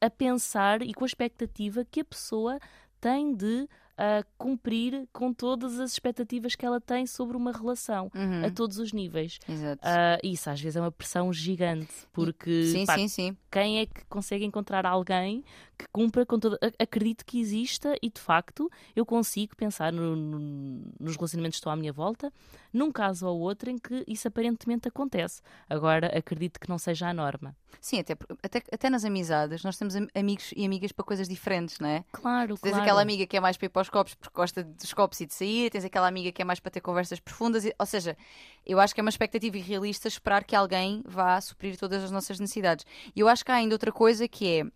a 0.00 0.10
pensar 0.10 0.82
e 0.82 0.92
com 0.92 1.04
a 1.04 1.06
expectativa 1.06 1.84
que 1.84 2.00
a 2.00 2.04
pessoa 2.04 2.58
tem 3.00 3.34
de 3.34 3.68
ah, 4.04 4.24
cumprir 4.36 5.06
com 5.12 5.32
todas 5.32 5.78
as 5.78 5.92
expectativas 5.92 6.56
que 6.56 6.66
ela 6.66 6.80
tem 6.80 7.06
sobre 7.06 7.36
uma 7.36 7.52
relação, 7.52 8.10
Uhum. 8.14 8.44
a 8.46 8.50
todos 8.50 8.78
os 8.78 8.92
níveis. 8.92 9.38
Exato. 9.48 9.80
Ah, 9.84 10.18
isso 10.24 10.50
às 10.50 10.60
vezes 10.60 10.74
é 10.76 10.80
uma 10.80 10.90
pressão 10.90 11.32
gigante, 11.32 11.92
porque 12.12 12.64
sim, 12.66 12.84
pá, 12.84 12.96
sim, 12.98 13.06
sim. 13.06 13.36
quem 13.50 13.78
é 13.78 13.86
que 13.86 14.04
consegue 14.06 14.44
encontrar 14.44 14.84
alguém 14.84 15.44
que 15.82 15.88
cumpra 15.92 16.24
com 16.24 16.38
toda. 16.38 16.58
Acredito 16.78 17.24
que 17.24 17.40
exista 17.40 17.94
e 18.02 18.08
de 18.10 18.20
facto 18.20 18.70
eu 18.94 19.04
consigo 19.04 19.56
pensar 19.56 19.92
no- 19.92 20.14
no- 20.16 20.92
nos 21.00 21.16
relacionamentos 21.16 21.56
que 21.56 21.60
estão 21.60 21.72
à 21.72 21.76
minha 21.76 21.92
volta, 21.92 22.32
num 22.72 22.90
caso 22.92 23.26
ou 23.26 23.40
outro 23.40 23.70
em 23.70 23.78
que 23.78 24.04
isso 24.06 24.28
aparentemente 24.28 24.86
acontece. 24.88 25.42
Agora 25.68 26.06
acredito 26.16 26.60
que 26.60 26.68
não 26.68 26.78
seja 26.78 27.08
a 27.08 27.14
norma. 27.14 27.56
Sim, 27.80 27.98
até, 28.00 28.16
até, 28.42 28.62
até 28.72 28.90
nas 28.90 29.04
amizades, 29.04 29.64
nós 29.64 29.76
temos 29.76 29.96
am- 29.96 30.08
amigos 30.14 30.52
e 30.56 30.64
amigas 30.64 30.92
para 30.92 31.04
coisas 31.04 31.28
diferentes, 31.28 31.78
não 31.80 31.88
é? 31.88 32.04
Claro, 32.12 32.56
Tens 32.56 32.70
claro. 32.70 32.82
aquela 32.82 33.02
amiga 33.02 33.26
que 33.26 33.36
é 33.36 33.40
mais 33.40 33.56
para 33.56 33.66
ir 33.66 33.70
para 33.70 33.82
os 33.82 33.88
copos 33.90 34.14
porque 34.14 34.34
gosta 34.34 34.62
dos 34.62 34.92
copos 34.94 35.20
e 35.20 35.26
de 35.26 35.34
sair, 35.34 35.70
tens 35.70 35.84
aquela 35.84 36.06
amiga 36.06 36.30
que 36.30 36.40
é 36.40 36.44
mais 36.44 36.60
para 36.60 36.70
ter 36.70 36.80
conversas 36.80 37.18
profundas, 37.18 37.64
ou 37.78 37.86
seja, 37.86 38.16
eu 38.64 38.78
acho 38.78 38.94
que 38.94 39.00
é 39.00 39.02
uma 39.02 39.10
expectativa 39.10 39.56
irrealista 39.56 40.06
esperar 40.06 40.44
que 40.44 40.54
alguém 40.54 41.02
vá 41.04 41.40
suprir 41.40 41.76
todas 41.76 42.04
as 42.04 42.10
nossas 42.10 42.38
necessidades. 42.38 42.86
E 43.16 43.20
eu 43.20 43.28
acho 43.28 43.44
que 43.44 43.50
há 43.50 43.56
ainda 43.56 43.74
outra 43.74 43.90
coisa 43.90 44.28
que 44.28 44.46
é. 44.60 44.66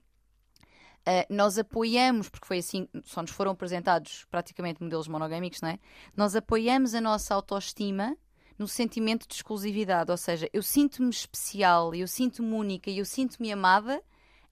Ah, 1.07 1.25
nós 1.31 1.57
apoiamos, 1.57 2.29
porque 2.29 2.47
foi 2.47 2.59
assim, 2.59 2.89
só 3.05 3.23
nos 3.23 3.31
foram 3.31 3.53
apresentados 3.53 4.27
praticamente 4.29 4.83
modelos 4.83 5.07
monogâmicos, 5.07 5.61
não 5.61 5.69
é? 5.69 5.79
Nós 6.17 6.35
apoiamos 6.35 6.95
a 6.95 7.01
nossa 7.01 7.33
autoestima 7.33 8.17
no 8.59 8.67
sentimento 8.67 9.29
de 9.29 9.35
exclusividade, 9.35 10.11
ou 10.11 10.17
seja, 10.17 10.49
eu 10.53 10.63
sinto-me 10.63 11.11
especial, 11.11 11.95
eu 11.95 12.09
sinto-me 12.09 12.53
única 12.53 12.91
e 12.91 12.99
eu 12.99 13.05
sinto-me 13.05 13.53
amada 13.53 14.03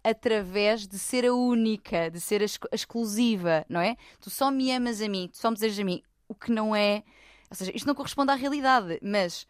através 0.04 0.86
de 0.86 0.98
ser 0.98 1.24
a 1.24 1.34
única, 1.34 2.10
de 2.10 2.20
ser 2.20 2.42
a, 2.42 2.46
a 2.70 2.74
exclusiva, 2.74 3.64
não 3.68 3.80
é? 3.80 3.96
Tu 4.20 4.30
só 4.30 4.50
me 4.50 4.70
amas 4.70 5.00
a 5.00 5.08
mim, 5.08 5.28
tu 5.32 5.38
só 5.38 5.50
me 5.50 5.56
desejas 5.56 5.80
a 5.80 5.84
mim, 5.84 6.02
o 6.28 6.34
que 6.34 6.52
não 6.52 6.76
é. 6.76 7.02
Ou 7.50 7.56
seja, 7.56 7.72
isto 7.74 7.86
não 7.86 7.94
corresponde 7.94 8.30
à 8.30 8.34
realidade, 8.34 9.00
mas 9.02 9.46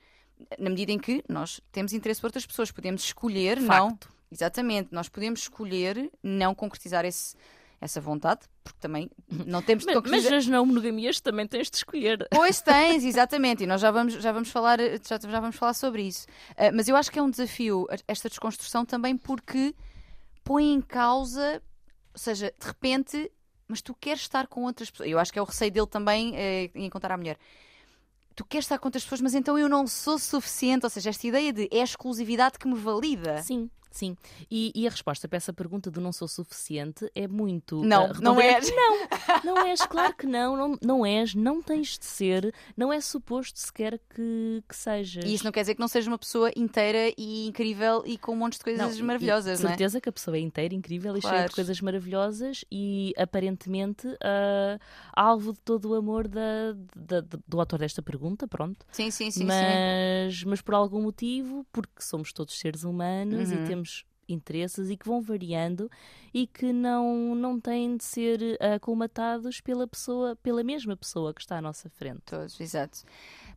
na 0.59 0.71
medida 0.71 0.93
em 0.93 0.99
que 0.99 1.23
nós 1.29 1.61
temos 1.71 1.93
interesse 1.93 2.21
por 2.21 2.29
outras 2.29 2.47
pessoas, 2.47 2.71
podemos 2.71 3.03
escolher 3.03 3.61
não. 3.61 3.99
Exatamente, 4.31 4.89
nós 4.93 5.09
podemos 5.09 5.41
escolher 5.41 6.11
não 6.23 6.55
concretizar 6.55 7.05
esse- 7.05 7.37
essa 7.81 8.01
vontade, 8.01 8.41
porque 8.63 8.79
também 8.81 9.11
não 9.47 9.61
temos 9.63 9.85
de 9.85 9.87
Mas, 9.93 9.95
mas 9.97 10.05
concretizar. 10.05 10.39
as 10.39 10.47
não 10.47 10.65
monogamias 10.65 11.21
também 11.21 11.47
tens 11.47 11.71
de 11.71 11.77
escolher. 11.77 12.27
Pois 12.31 12.61
tens, 12.63 13.05
exatamente, 13.05 13.65
e 13.65 13.67
nós 13.67 13.81
já 13.81 13.91
vamos, 13.91 14.15
já 14.15 14.33
vamos, 14.33 14.51
falar, 14.51 14.79
já, 14.81 15.19
já 15.21 15.41
vamos 15.41 15.57
falar 15.57 15.75
sobre 15.75 16.03
isso. 16.03 16.27
Ah, 16.57 16.73
mas 16.73 16.89
eu 16.89 16.97
acho 16.97 17.11
que 17.13 17.19
é 17.19 17.23
um 17.23 17.31
desafio 17.31 17.87
esta 18.09 18.29
desconstrução 18.29 18.85
também 18.85 19.17
porque 19.17 19.75
põe 20.43 20.73
em 20.73 20.81
causa, 20.81 21.63
ou 22.13 22.19
seja, 22.19 22.53
de 22.59 22.67
repente, 22.67 23.31
mas 23.69 23.81
tu 23.83 23.95
queres 23.95 24.23
estar 24.23 24.47
com 24.47 24.65
outras 24.65 24.91
pessoas. 24.91 25.09
Eu 25.11 25.19
acho 25.19 25.33
que 25.33 25.39
é 25.39 25.43
o 25.43 25.47
receio 25.47 25.71
dele 25.71 25.87
também 25.87 26.35
eh, 26.37 26.71
em 26.75 26.87
encontrar 26.87 27.15
a 27.15 27.17
mulher. 27.19 27.39
Tu 28.35 28.45
queres 28.45 28.65
estar 28.65 28.79
com 28.79 28.89
outras 28.89 29.05
pessoas, 29.05 29.21
mas 29.21 29.35
então 29.35 29.57
eu 29.59 29.69
não 29.69 29.87
sou 29.87 30.19
suficiente. 30.19 30.85
Ou 30.85 30.91
seja, 30.91 31.11
esta 31.11 31.27
ideia 31.27 31.53
de 31.53 31.69
é 31.71 31.81
a 31.81 31.85
exclusividade 31.85 32.59
que 32.59 32.67
me 32.67 32.75
valida. 32.75 33.41
Sim, 33.43 33.71
sim. 33.97 34.17
E, 34.51 34.73
e 34.75 34.87
a 34.87 34.91
resposta 34.91 35.29
para 35.29 35.37
essa 35.37 35.53
pergunta 35.53 35.91
do 35.91 36.01
não 36.01 36.13
sou 36.13 36.27
suficiente 36.29 37.11
é 37.15 37.27
muito. 37.29 37.83
Não, 37.85 38.07
ah, 38.07 38.13
não 38.21 38.41
és. 38.41 38.71
Não, 38.75 39.09
não 39.45 39.67
és, 39.67 39.81
claro 39.87 40.15
que 40.15 40.27
não, 40.27 40.57
não, 40.57 40.79
não 40.83 41.07
és, 41.07 41.35
não 41.35 41.63
tens 41.63 41.99
de 41.99 42.05
ser, 42.05 42.55
não 42.77 42.93
é 42.93 43.01
suposto 43.01 43.59
sequer 43.59 43.99
que, 44.15 44.63
que 44.69 44.77
sejas. 44.77 45.25
E 45.25 45.35
isso 45.35 45.45
não 45.45 45.53
quer 45.53 45.61
dizer 45.61 45.75
que 45.75 45.81
não 45.81 45.89
seja 45.89 46.11
uma 46.11 46.19
pessoa 46.19 46.51
inteira 46.57 47.13
e 47.17 47.47
incrível 47.47 48.03
e 48.07 48.19
com 48.19 48.33
um 48.33 48.37
monte 48.37 48.59
de 48.59 48.65
coisas 48.65 48.99
Não, 48.99 49.07
maravilhosas, 49.07 49.61
e 49.61 49.63
não 49.63 49.71
é? 49.71 49.73
certeza 49.73 50.01
que 50.01 50.09
a 50.09 50.13
pessoa 50.13 50.37
é 50.37 50.41
inteira, 50.41 50.75
incrível 50.75 51.17
e 51.17 51.21
cheia 51.21 51.33
Claro. 51.35 51.49
de 51.49 51.55
coisas 51.55 51.81
maravilhosas 51.81 52.65
e 52.71 53.13
aparentemente 53.17 54.07
ah, 54.23 54.79
alvo 55.13 55.53
de 55.53 55.61
todo 55.61 55.91
o 55.91 55.95
amor 55.95 56.27
da, 56.29 56.73
da- 56.97 57.21
do 57.47 57.61
autor 57.61 57.79
desta 57.79 58.03
pergunta, 58.03 58.47
pronto. 58.49 58.85
Sim, 58.93 59.11
sim, 59.11 59.31
sim, 59.31 59.41
sim. 59.41 59.45
mas, 59.47 60.45
mas 60.45 60.61
por 60.61 60.75
algum 60.75 61.03
motivo, 61.03 61.67
porque 61.73 62.01
somos 62.03 62.33
todos 62.33 62.59
seres 62.59 62.85
humanos 62.85 63.51
Uhum. 63.51 63.65
e 63.65 63.67
temos 63.67 63.84
interesses 64.27 64.89
e 64.89 64.97
que 64.97 65.07
vão 65.07 65.21
variando 65.21 65.91
e 66.33 66.47
que 66.47 66.73
não, 66.73 67.35
não 67.35 67.61
têm 67.61 67.97
de 67.97 68.05
ser 68.05 68.57
ah, 68.59 68.79
colmatados 68.81 69.61
pela 69.61 69.87
pessoa, 69.87 70.35
pela 70.37 70.63
mesma 70.65 70.97
pessoa 70.97 71.35
que 71.35 71.43
está 71.43 71.59
à 71.59 71.63
nossa 71.63 71.91
frente. 71.91 72.21
Todos, 72.25 72.59
exato. 72.59 73.01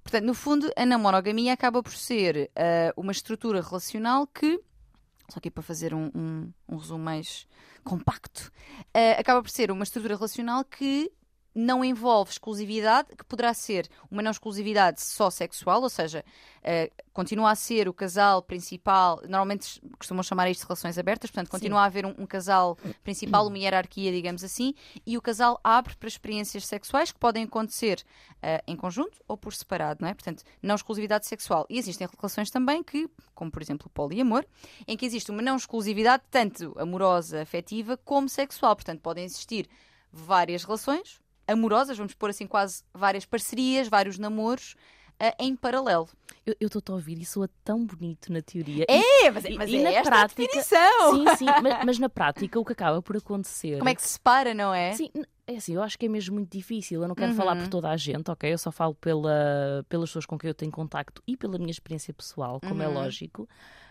Portanto, 0.03 0.25
no 0.25 0.34
fundo, 0.34 0.69
a 0.75 0.86
não 0.86 1.00
monogamia 1.00 1.53
acaba 1.53 1.81
por 1.81 1.93
ser 1.93 2.51
ah, 2.55 2.93
uma 2.98 3.12
estrutura 3.13 3.62
relacional 3.62 4.27
que, 4.27 4.60
só 5.29 5.38
aqui 5.38 5.50
para 5.50 5.63
fazer 5.63 5.93
um, 5.93 6.12
um- 6.13 6.51
um 6.67 6.75
resumo 6.77 7.03
mais 7.03 7.48
compacto, 7.84 8.51
ah, 8.93 9.19
acaba 9.19 9.41
por 9.41 9.50
ser 9.50 9.72
uma 9.72 9.84
estrutura 9.84 10.15
relacional 10.15 10.65
que 10.65 11.10
não 11.58 11.84
envolve 11.84 12.32
exclusividade, 12.32 13.10
que 13.18 13.26
poderá 13.26 13.52
ser 13.52 13.90
uma 14.12 14.22
não 14.22 14.30
exclusividade 14.30 15.02
só 15.02 15.32
sexual, 15.32 15.82
ou 15.82 15.90
seja, 15.90 16.24
ah, 16.64 16.88
continua 17.12 17.50
a 17.50 17.56
ser 17.56 17.90
o 17.90 17.94
casal 17.94 18.44
principal, 18.44 19.20
normalmente 19.24 19.82
costumam 19.98 20.22
chamar 20.22 20.52
isto 20.52 20.62
de 20.62 20.68
relações 20.68 21.00
abertas, 21.00 21.32
portanto, 21.32 21.50
continua 21.50 21.82
a 21.82 21.86
haver 21.86 22.06
um, 22.06 22.14
um 22.20 22.28
casal 22.28 22.78
principal, 23.04 23.48
uma 23.48 23.58
hierarquia, 23.58 24.12
digamos 24.12 24.44
assim, 24.44 24.76
e 25.04 25.18
o 25.18 25.22
casal 25.22 25.60
abre 25.64 25.96
para 25.96 26.08
experiências 26.08 26.68
sexuais 26.68 27.12
que 27.12 27.18
podem 27.18 27.46
acontecer 27.46 28.04
ah, 28.44 28.62
em 28.68 28.76
conjunto 28.76 29.20
ou 29.28 29.36
por 29.36 29.52
separado, 29.52 30.00
não 30.02 30.10
é? 30.10 30.14
Portanto, 30.14 30.44
não 30.62 30.76
exclusividade 30.76 31.26
sexual. 31.26 31.66
E 31.70 31.80
existem 31.80 32.08
relações 32.20 32.52
também 32.52 32.84
que, 32.84 33.10
como 33.34 33.50
por 33.50 33.64
exemplo 33.64 33.88
o 33.88 33.90
poliamor, 33.90 34.46
em 34.88 34.96
que 34.96 35.08
existe 35.08 35.32
uma 35.32 35.42
não 35.42 35.56
exclusividade 35.56 36.22
tanto 36.30 36.76
amorosa, 36.78 37.42
afetiva, 37.42 37.98
como 37.98 38.30
sexual. 38.30 38.76
Portanto, 38.76 39.02
podem 39.02 39.26
existir 39.26 39.68
várias 40.12 40.64
relações 40.64 41.20
amorosas, 41.48 41.98
vamos 41.98 42.13
pôr 42.13 42.30
assim 42.30 42.46
quase 42.48 42.84
várias 42.94 43.25
parcerias, 43.25 43.88
vários 43.88 44.18
namoros 44.18 44.75
ah, 45.20 45.34
em 45.39 45.56
paralelo. 45.56 46.08
Eu 46.46 46.68
estou 46.68 46.82
a 46.94 46.96
ouvir, 46.96 47.20
isso 47.20 47.34
soa 47.34 47.50
tão 47.63 47.86
bonito 47.86 48.32
na 48.32 48.42
teoria. 48.42 48.86
É, 48.88 49.30
mas, 49.32 49.44
E- 49.46 49.58
mas 49.58 49.70
e 49.70 49.77
é 49.77 49.82
na 49.84 50.01
prática- 50.04 50.42
a 50.42 50.46
definição. 50.46 51.12
Sim, 51.12 51.36
sim, 51.36 51.46
mas, 51.62 51.86
mas 51.86 52.00
na 52.00 52.08
prática 52.10 52.60
o 52.60 52.63
que 52.63 52.72
acaba 52.74 53.01
por 53.01 53.18
acontecer. 53.18 53.77
Como 53.80 53.89
é 53.89 53.96
que 53.96 54.01
se 54.01 54.10
separa, 54.10 54.54
não 54.54 54.74
é? 54.74 54.94
Sim, 54.94 55.10
é 55.46 55.56
assim, 55.58 55.74
eu 55.75 55.84
acho 55.84 55.98
que 56.00 56.06
é 56.06 56.10
mesmo 56.10 56.36
muito 56.36 56.50
difícil. 56.51 57.01
Eu 57.01 57.08
não 57.08 57.16
quero 57.16 57.32
Uhum. 57.32 57.38
falar 57.38 57.56
por 57.58 57.68
toda 57.68 57.89
a 57.89 57.98
gente, 57.98 58.30
ok? 58.32 58.54
Eu 58.54 58.58
só 58.58 58.72
falo 58.72 58.96
pela, 58.96 59.84
pelas 59.89 60.10
pessoas 60.10 60.25
com 60.25 60.38
quem 60.38 60.48
eu 60.50 60.54
tenho 60.54 60.72
contacto 60.72 61.22
e 61.27 61.36
pela 61.36 61.58
minha 61.58 61.72
experiência 61.72 62.13
pessoal, 62.13 62.62
como 62.62 62.82
é 62.82 62.88
Uhum. 62.88 62.94
lógico. 62.94 63.50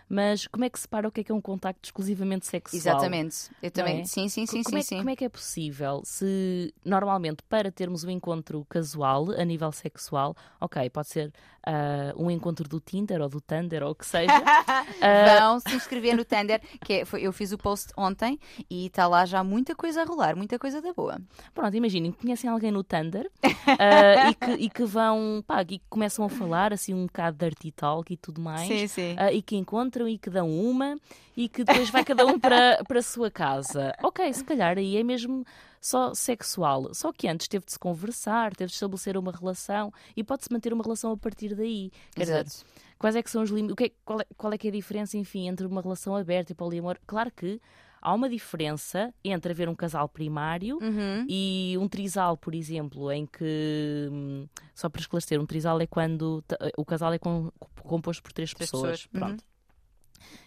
Mas 0.09 0.47
como 0.47 0.63
é 0.63 0.69
que 0.69 0.77
se 0.77 0.83
separa 0.83 1.07
o 1.07 1.11
que 1.11 1.21
é 1.21 1.23
que 1.23 1.31
é 1.31 1.35
um 1.35 1.41
contacto 1.41 1.85
exclusivamente 1.87 2.45
sexual? 2.45 2.79
Exatamente. 2.79 3.49
Eu 3.61 3.71
também. 3.71 4.01
é? 4.01 4.05
Sim, 4.05 4.29
sim, 4.29 4.45
sim, 4.45 4.63
como, 4.63 4.77
sim, 4.77 4.79
é, 4.79 4.83
sim. 4.83 4.97
como 4.97 5.09
é 5.09 5.15
que 5.15 5.25
é 5.25 5.29
possível 5.29 6.01
se 6.05 6.73
normalmente 6.85 7.43
para 7.49 7.71
termos 7.71 8.03
um 8.03 8.09
encontro 8.09 8.65
casual 8.69 9.31
a 9.31 9.43
nível 9.43 9.71
sexual, 9.71 10.35
ok, 10.61 10.89
pode 10.89 11.07
ser 11.09 11.33
ah, 11.65 12.13
um 12.15 12.31
encontro 12.31 12.67
do 12.67 12.79
Tinder 12.79 13.21
ou 13.21 13.27
do 13.27 13.41
Thunder 13.41 13.83
ou 13.83 13.91
o 13.91 13.95
que 13.95 14.05
seja, 14.05 14.31
Ah, 15.01 15.39
Vão 15.39 15.59
se 15.59 15.75
inscrever 15.75 16.15
no 16.15 16.23
Tender, 16.23 16.61
que 16.83 16.93
é- 16.93 17.05
foi- 17.05 17.21
eu 17.21 17.33
fiz 17.33 17.51
o 17.51 17.57
post 17.57 17.91
ontem 17.97 18.39
e 18.69 18.87
está 18.87 19.07
lá 19.07 19.25
já 19.25 19.43
muita 19.43 19.75
coisa 19.75 20.01
a 20.03 20.05
rolar, 20.05 20.35
muita 20.35 20.57
coisa 20.57 20.81
da 20.81 20.93
boa. 20.93 21.19
Pronto, 21.53 21.75
imaginem, 21.75 22.11
conhecem 22.11 22.49
alguém 22.49 22.71
no 22.71 22.83
Thunder 22.83 23.29
ah, 23.79 24.29
e, 24.29 24.35
que, 24.35 24.51
e 24.51 24.69
que 24.69 24.85
vão, 24.85 25.43
pá, 25.45 25.61
e 25.63 25.79
que 25.79 25.85
começam 25.89 26.23
a 26.25 26.29
falar 26.29 26.71
assim 26.73 26.93
um 26.93 27.05
bocado 27.05 27.37
de 27.37 27.45
dirty 27.45 27.71
talk 27.71 28.11
e 28.13 28.17
tudo 28.17 28.41
mais. 28.41 28.89
sim. 28.91 29.15
ah, 29.17 29.31
e 29.31 29.41
que 29.41 29.55
encontram 29.55 29.96
e 30.05 30.17
que 30.17 30.29
dão 30.29 30.49
uma 30.49 30.97
e 31.37 31.47
que 31.47 31.63
depois 31.63 31.89
vai 31.89 32.03
cada 32.03 32.25
um 32.25 32.37
para, 32.37 32.83
para 32.85 32.99
a 32.99 33.01
sua 33.01 33.31
casa. 33.31 33.93
Ok, 34.03 34.33
se 34.33 34.43
calhar 34.43 34.77
aí 34.77 34.97
é 34.97 35.03
mesmo 35.03 35.45
só 35.79 36.13
sexual. 36.13 36.93
Só 36.93 37.13
que 37.13 37.25
antes 37.29 37.47
teve 37.47 37.65
de 37.65 37.71
se 37.71 37.79
conversar, 37.79 38.53
teve 38.53 38.67
de 38.67 38.73
estabelecer 38.73 39.15
uma 39.17 39.31
relação 39.31 39.93
e 40.17 40.23
pode-se 40.25 40.51
manter 40.51 40.73
uma 40.73 40.83
relação 40.83 41.13
a 41.13 41.17
partir 41.17 41.55
daí. 41.55 41.89
Quer 42.13 42.21
dizer, 42.23 42.45
Exato. 42.45 42.65
quais 42.99 43.15
é 43.15 43.23
que 43.23 43.29
são 43.31 43.43
os 43.43 43.49
limites? 43.49 43.85
É, 43.85 43.91
qual, 44.03 44.19
é, 44.19 44.25
qual 44.35 44.51
é 44.51 44.57
que 44.57 44.67
é 44.67 44.69
a 44.71 44.73
diferença, 44.73 45.15
enfim, 45.17 45.47
entre 45.47 45.65
uma 45.65 45.81
relação 45.81 46.15
aberta 46.15 46.51
e 46.51 46.55
poliamor? 46.55 46.97
Claro 47.07 47.31
que 47.31 47.61
há 48.01 48.13
uma 48.13 48.29
diferença 48.29 49.13
entre 49.23 49.51
haver 49.51 49.67
um 49.69 49.75
casal 49.75 50.07
primário 50.09 50.77
Uhum. 50.81 51.25
e 51.29 51.75
um 51.79 51.87
trisal, 51.87 52.35
por 52.37 52.53
exemplo, 52.55 53.11
em 53.11 53.25
que, 53.25 54.07
hum, 54.11 54.47
só 54.73 54.87
para 54.89 55.01
esclarecer, 55.01 55.39
um 55.41 55.45
trisal 55.45 55.79
é 55.81 55.87
quando 55.87 56.43
o 56.77 56.85
casal 56.85 57.13
é 57.13 57.19
com- 57.19 57.51
composto 57.83 58.21
por 58.23 58.31
três, 58.33 58.53
Três 58.53 58.69
pessoas. 58.71 59.07
pessoas, 59.07 59.31
uhum. 59.31 59.37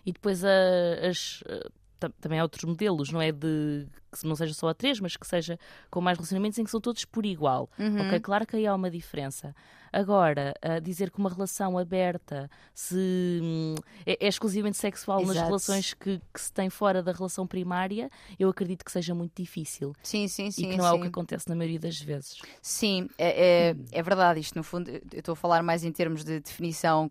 E 0.04 0.12
depois 0.12 0.44
a- 0.44 0.99
as. 1.02 1.42
Também 2.09 2.38
há 2.38 2.42
outros 2.42 2.64
modelos, 2.64 3.11
não 3.11 3.21
é 3.21 3.30
de 3.33 3.87
que 4.19 4.26
não 4.26 4.35
seja 4.35 4.52
só 4.54 4.69
a 4.69 4.75
três, 4.75 4.99
mas 4.99 5.16
que 5.16 5.26
seja 5.26 5.59
com 5.90 6.00
mais 6.00 6.19
relacionamentos 6.19 6.59
em 6.59 6.64
que 6.64 6.71
são 6.71 6.80
todos 6.80 7.04
por 7.04 7.25
igual. 7.25 7.71
Uhum. 7.78 8.07
Ok, 8.07 8.21
claro 8.21 8.47
que 8.47 8.57
aí 8.57 8.66
há 8.66 8.75
uma 8.75 8.90
diferença. 8.90 9.54
Agora, 9.92 10.54
a 10.62 10.78
dizer 10.78 11.11
que 11.11 11.19
uma 11.19 11.28
relação 11.30 11.76
aberta 11.76 12.49
se 12.73 13.40
hum, 13.42 13.75
é, 14.07 14.25
é 14.25 14.28
exclusivamente 14.28 14.76
sexual 14.76 15.21
nas 15.21 15.30
Exato. 15.30 15.47
relações 15.47 15.95
que, 15.95 16.21
que 16.33 16.40
se 16.40 16.52
tem 16.52 16.71
fora 16.71 17.02
da 17.02 17.12
relação 17.12 17.45
primária, 17.47 18.09
eu 18.38 18.49
acredito 18.49 18.85
que 18.85 18.92
seja 18.92 19.14
muito 19.14 19.33
difícil 19.35 19.92
Sim, 20.02 20.28
sim, 20.28 20.50
sim. 20.50 20.66
e 20.66 20.71
que 20.71 20.76
não 20.76 20.87
é 20.87 20.92
o 20.92 20.95
sim. 20.95 21.02
que 21.02 21.09
acontece 21.09 21.49
na 21.49 21.57
maioria 21.57 21.80
das 21.80 22.00
vezes. 22.00 22.40
Sim, 22.62 23.09
é, 23.19 23.71
é, 23.71 23.76
é 23.90 24.02
verdade. 24.02 24.38
Isto, 24.38 24.57
no 24.57 24.62
fundo, 24.62 24.90
eu 24.90 25.00
estou 25.12 25.33
a 25.33 25.37
falar 25.37 25.62
mais 25.62 25.83
em 25.83 25.90
termos 25.90 26.25
de 26.25 26.38
definição 26.38 27.11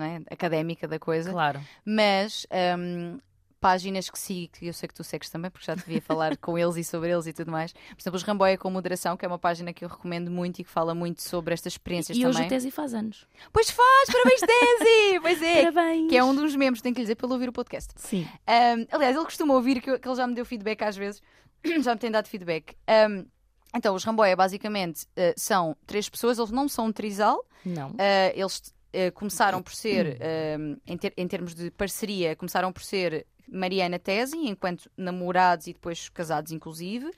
é? 0.00 0.34
académica 0.34 0.88
da 0.88 0.98
coisa, 0.98 1.30
Claro. 1.30 1.60
mas 1.84 2.46
hum, 2.76 3.18
páginas 3.60 4.08
que 4.08 4.18
sigo, 4.18 4.52
que 4.52 4.66
eu 4.66 4.72
sei 4.72 4.88
que 4.88 4.94
tu 4.94 5.02
segues 5.04 5.28
também, 5.30 5.50
porque 5.50 5.66
já 5.66 5.74
te 5.76 5.84
devia 5.84 6.00
falar 6.00 6.36
com 6.36 6.56
eles 6.58 6.76
e 6.76 6.84
sobre 6.84 7.10
eles 7.10 7.26
e 7.26 7.32
tudo 7.32 7.50
mais. 7.50 7.72
Por 7.72 8.00
exemplo, 8.00 8.16
os 8.16 8.22
Ramboia 8.22 8.56
com 8.56 8.70
Moderação, 8.70 9.16
que 9.16 9.24
é 9.24 9.28
uma 9.28 9.38
página 9.38 9.72
que 9.72 9.84
eu 9.84 9.88
recomendo 9.88 10.30
muito 10.30 10.60
e 10.60 10.64
que 10.64 10.70
fala 10.70 10.94
muito 10.94 11.22
sobre 11.22 11.54
estas 11.54 11.72
experiências 11.74 12.16
E 12.16 12.24
hoje 12.24 12.32
também. 12.34 12.46
a 12.46 12.50
Tesi 12.50 12.70
faz 12.70 12.94
anos. 12.94 13.26
Pois 13.52 13.70
faz, 13.70 14.08
parabéns, 14.12 14.40
Desi! 14.40 15.20
pois 15.22 15.42
é, 15.42 15.70
Parabéns! 15.72 16.08
que 16.10 16.16
é 16.16 16.24
um 16.24 16.34
dos 16.34 16.54
membros, 16.56 16.80
tenho 16.82 16.94
que 16.94 17.00
lhe 17.00 17.04
dizer, 17.04 17.16
pelo 17.16 17.32
ouvir 17.32 17.48
o 17.48 17.52
podcast. 17.52 17.92
Sim. 17.96 18.26
Um, 18.48 18.86
aliás, 18.94 19.16
ele 19.16 19.24
costuma 19.24 19.54
ouvir 19.54 19.80
que, 19.82 19.98
que 19.98 20.08
ele 20.08 20.16
já 20.16 20.26
me 20.26 20.34
deu 20.34 20.44
feedback 20.44 20.82
às 20.82 20.96
vezes. 20.96 21.20
já 21.82 21.92
me 21.94 21.98
tem 22.00 22.10
dado 22.10 22.28
feedback. 22.28 22.76
Um, 23.10 23.26
então, 23.74 23.94
os 23.94 24.02
Ramboia, 24.04 24.34
basicamente, 24.36 25.02
uh, 25.02 25.34
são 25.36 25.76
três 25.86 26.08
pessoas. 26.08 26.38
Eles 26.38 26.50
não 26.50 26.68
são 26.68 26.86
um 26.86 26.92
trisal. 26.92 27.44
Não. 27.64 27.90
Uh, 27.90 27.96
eles 28.34 28.58
uh, 28.58 29.12
começaram 29.12 29.60
por 29.62 29.74
ser, 29.74 30.18
um, 30.58 30.76
em, 30.86 30.96
ter- 30.96 31.12
em 31.16 31.28
termos 31.28 31.54
de 31.54 31.70
parceria, 31.72 32.34
começaram 32.34 32.72
por 32.72 32.82
ser 32.82 33.26
Mariana 33.50 33.98
Tesi, 33.98 34.36
enquanto 34.36 34.90
namorados 34.96 35.66
e 35.66 35.72
depois 35.72 36.08
casados, 36.08 36.52
inclusive. 36.52 37.10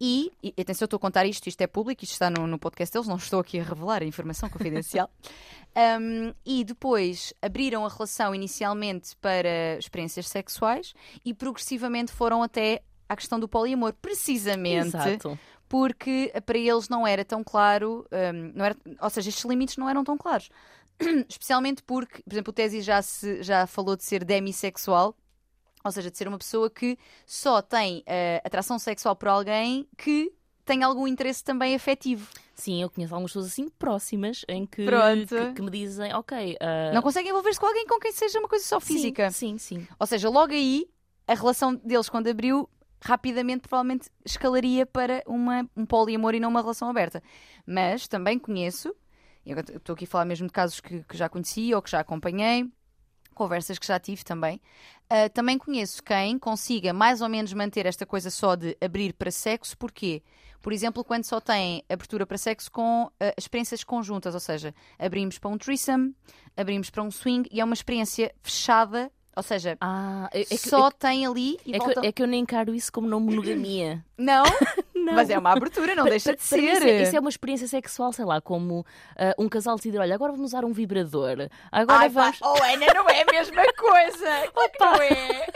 E, 0.00 0.32
e 0.42 0.60
atenção, 0.60 0.84
eu 0.84 0.86
estou 0.86 0.96
a 0.96 1.00
contar 1.00 1.24
isto, 1.24 1.46
isto 1.46 1.60
é 1.60 1.66
público, 1.66 2.02
isto 2.02 2.14
está 2.14 2.28
no, 2.28 2.46
no 2.46 2.58
podcast 2.58 2.92
deles, 2.92 3.06
não 3.06 3.16
estou 3.16 3.40
aqui 3.40 3.60
a 3.60 3.62
revelar 3.62 4.02
a 4.02 4.04
informação 4.04 4.48
confidencial. 4.48 5.10
Um, 5.76 6.32
e 6.46 6.62
depois 6.62 7.34
abriram 7.42 7.84
a 7.84 7.88
relação 7.88 8.32
inicialmente 8.32 9.16
para 9.16 9.76
experiências 9.76 10.28
sexuais 10.28 10.94
e 11.24 11.34
progressivamente 11.34 12.12
foram 12.12 12.44
até 12.44 12.80
à 13.08 13.16
questão 13.16 13.40
do 13.40 13.48
poliamor, 13.48 13.92
precisamente 13.94 14.96
Exato. 14.96 15.36
porque 15.68 16.32
para 16.46 16.58
eles 16.58 16.88
não 16.88 17.04
era 17.04 17.24
tão 17.24 17.42
claro, 17.42 18.06
hum, 18.12 18.52
não 18.54 18.64
era, 18.64 18.76
ou 19.00 19.10
seja, 19.10 19.30
estes 19.30 19.44
limites 19.44 19.76
não 19.76 19.88
eram 19.88 20.04
tão 20.04 20.16
claros. 20.16 20.48
Especialmente 21.28 21.82
porque, 21.82 22.22
por 22.22 22.32
exemplo, 22.32 22.50
o 22.52 22.54
Tesi 22.54 22.80
já, 22.80 23.02
se, 23.02 23.42
já 23.42 23.66
falou 23.66 23.96
de 23.96 24.04
ser 24.04 24.24
demissexual, 24.24 25.16
ou 25.84 25.92
seja, 25.92 26.10
de 26.10 26.16
ser 26.16 26.26
uma 26.26 26.38
pessoa 26.38 26.70
que 26.70 26.98
só 27.26 27.60
tem 27.60 28.02
eh, 28.06 28.40
atração 28.44 28.78
sexual 28.78 29.14
por 29.14 29.28
alguém 29.28 29.86
que 29.98 30.32
tem 30.64 30.82
algum 30.82 31.06
interesse 31.06 31.44
também 31.44 31.74
afetivo. 31.74 32.26
Sim, 32.54 32.82
eu 32.82 32.88
conheço 32.88 33.14
algumas 33.14 33.30
pessoas 33.32 33.46
assim 33.46 33.68
próximas 33.68 34.44
em 34.48 34.64
que, 34.64 34.86
que, 35.28 35.52
que 35.54 35.62
me 35.62 35.70
dizem, 35.70 36.14
ok. 36.14 36.56
ah, 36.60 36.92
Não 36.94 37.02
conseguem 37.02 37.30
envolver-se 37.30 37.60
com 37.60 37.66
alguém 37.66 37.86
com 37.86 37.98
quem 37.98 38.12
seja 38.12 38.38
uma 38.38 38.48
coisa 38.48 38.64
só 38.64 38.80
sim, 38.80 38.94
física. 38.94 39.30
Sim, 39.30 39.58
sim. 39.58 39.86
Ou 39.98 40.06
seja, 40.06 40.30
logo 40.30 40.52
aí, 40.52 40.86
a 41.26 41.34
relação 41.34 41.74
deles 41.74 42.08
quando 42.08 42.28
abriu, 42.28 42.68
rapidamente 43.00 43.68
provavelmente 43.68 44.08
escalaria 44.24 44.86
para 44.86 45.22
uma, 45.26 45.68
um 45.76 45.84
poliamor 45.84 46.34
e 46.34 46.40
não 46.40 46.48
uma 46.48 46.62
relação 46.62 46.88
aberta. 46.88 47.22
Mas 47.66 48.08
também 48.08 48.38
conheço, 48.38 48.94
estou 49.44 49.92
aqui 49.92 50.04
a 50.04 50.08
falar 50.08 50.24
mesmo 50.24 50.46
de 50.46 50.52
casos 50.52 50.80
que, 50.80 51.02
que 51.02 51.16
já 51.16 51.28
conheci 51.28 51.74
ou 51.74 51.82
que 51.82 51.90
já 51.90 52.00
acompanhei, 52.00 52.70
conversas 53.34 53.78
que 53.78 53.86
já 53.86 53.98
tive 53.98 54.24
também. 54.24 54.60
ah, 55.10 55.28
também 55.28 55.58
conheço 55.58 56.02
quem 56.02 56.38
consiga 56.38 56.92
mais 56.92 57.20
ou 57.20 57.28
menos 57.28 57.52
manter 57.52 57.84
esta 57.86 58.06
coisa 58.06 58.30
só 58.30 58.54
de 58.54 58.76
abrir 58.80 59.12
para 59.12 59.30
sexo, 59.30 59.76
porquê? 59.76 60.22
Por 60.62 60.72
exemplo, 60.72 61.04
quando 61.04 61.24
só 61.24 61.40
tem 61.40 61.84
abertura 61.90 62.24
para 62.24 62.38
sexo 62.38 62.72
com 62.72 63.10
ah, 63.20 63.34
experiências 63.36 63.84
conjuntas, 63.84 64.32
ou 64.32 64.40
seja, 64.40 64.74
abrimos 64.98 65.38
para 65.38 65.50
um 65.50 65.58
threesome, 65.58 66.14
abrimos 66.56 66.88
para 66.88 67.02
um 67.02 67.10
swing 67.10 67.46
e 67.52 67.60
é 67.60 67.64
uma 67.64 67.74
experiência 67.74 68.34
fechada, 68.42 69.10
ou 69.36 69.42
seja, 69.42 69.76
Ah, 69.80 70.30
é, 70.32 70.40
é 70.42 70.44
que, 70.44 70.56
só 70.56 70.90
tem 70.90 71.26
ali 71.26 71.58
e 71.66 71.74
é, 71.74 71.78
que, 71.78 71.84
volta... 71.84 72.06
é 72.06 72.12
que 72.12 72.22
eu 72.22 72.26
nem 72.26 72.40
encaro 72.42 72.74
isso 72.74 72.92
como 72.92 73.06
não 73.08 73.20
monogamia. 73.20 74.04
Não, 74.16 74.44
Não. 75.04 75.14
mas 75.14 75.28
é 75.28 75.38
uma 75.38 75.52
abertura, 75.52 75.94
não 75.94 76.04
deixa 76.04 76.34
de 76.34 76.42
ser. 76.42 76.58
Isso 76.58 76.84
é, 76.84 77.02
isso 77.02 77.16
é 77.16 77.20
uma 77.20 77.28
experiência 77.28 77.68
sexual, 77.68 78.12
sei 78.12 78.24
lá, 78.24 78.40
como 78.40 78.86
ah, 79.16 79.34
um 79.38 79.48
casal 79.48 79.76
decidir, 79.76 79.98
olha, 79.98 80.14
agora 80.14 80.32
vamos 80.32 80.50
usar 80.50 80.64
um 80.64 80.72
vibrador. 80.72 81.48
Agora 81.70 81.98
Ai, 81.98 82.10
pá, 82.10 82.30
vamos. 82.32 82.38
oh 82.42 82.62
Ana, 82.62 82.86
não 82.94 83.08
é 83.08 83.22
a 83.22 83.26
mesma 83.26 83.62
coisa. 83.76 84.24
Que 84.74 84.82
não 84.82 84.94
é. 84.94 85.46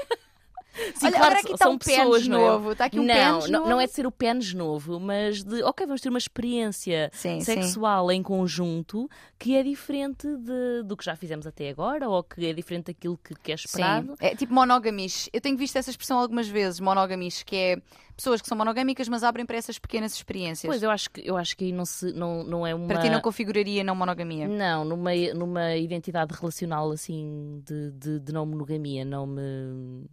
Sim, 0.94 1.06
Olha, 1.06 1.12
claro, 1.12 1.16
agora 1.26 1.38
aqui 1.40 1.52
está 1.52 1.68
um 1.68 1.78
pessoas 1.78 2.22
pênis 2.22 2.26
é? 2.26 2.30
novo. 2.30 2.72
Está 2.72 2.84
aqui 2.86 3.00
um 3.00 3.04
não, 3.04 3.14
pênis 3.14 3.50
não, 3.50 3.58
novo. 3.60 3.70
não 3.70 3.80
é 3.80 3.86
de 3.86 3.92
ser 3.92 4.06
o 4.06 4.12
pênis 4.12 4.54
novo, 4.54 5.00
mas 5.00 5.42
de, 5.42 5.62
ok, 5.62 5.86
vamos 5.86 6.00
ter 6.00 6.08
uma 6.08 6.18
experiência 6.18 7.10
Sim, 7.12 7.40
sim. 7.40 7.44
sexual 7.54 8.10
em 8.12 8.22
conjunto 8.22 9.08
que 9.38 9.56
é 9.56 9.62
diferente 9.62 10.26
de- 10.26 10.82
do 10.84 10.96
que 10.96 11.04
já 11.04 11.16
fizemos 11.16 11.46
até 11.46 11.68
agora 11.70 12.08
ou 12.08 12.22
que 12.22 12.44
é 12.46 12.52
diferente 12.52 12.86
daquilo 12.86 13.18
que, 13.18 13.34
que 13.34 13.52
é 13.52 13.54
esperado. 13.54 14.08
Sim, 14.08 14.14
é 14.20 14.34
tipo 14.34 14.52
monogamish. 14.54 15.28
Eu 15.32 15.40
tenho 15.40 15.56
visto 15.56 15.76
essa 15.76 15.90
expressão 15.90 16.18
algumas 16.18 16.48
vezes, 16.48 16.80
monogamish, 16.80 17.42
que 17.42 17.56
é 17.56 17.76
pessoas 18.16 18.40
que 18.42 18.48
são 18.48 18.58
monogâmicas, 18.58 19.08
mas 19.08 19.22
abrem 19.22 19.46
para 19.46 19.56
essas 19.56 19.78
pequenas 19.78 20.12
experiências. 20.14 20.68
Pois, 20.68 20.82
eu 20.82 20.90
acho 20.90 21.08
que, 21.10 21.22
eu 21.28 21.36
acho 21.36 21.56
que 21.56 21.66
aí 21.66 21.72
não, 21.72 21.84
se, 21.84 22.12
não, 22.12 22.42
não 22.42 22.66
é 22.66 22.74
uma. 22.74 22.88
Para 22.88 23.00
ti 23.02 23.10
não 23.10 23.20
configuraria 23.20 23.84
não 23.84 23.94
monogamia. 23.94 24.48
Não, 24.48 24.84
numa, 24.84 25.10
numa 25.34 25.76
identidade 25.76 26.34
relacional 26.34 26.90
assim 26.90 27.62
de, 27.64 27.90
de, 27.92 28.18
de 28.20 28.32
não 28.32 28.44
monogamia, 28.44 29.04
não 29.04 29.26
me. 29.26 30.08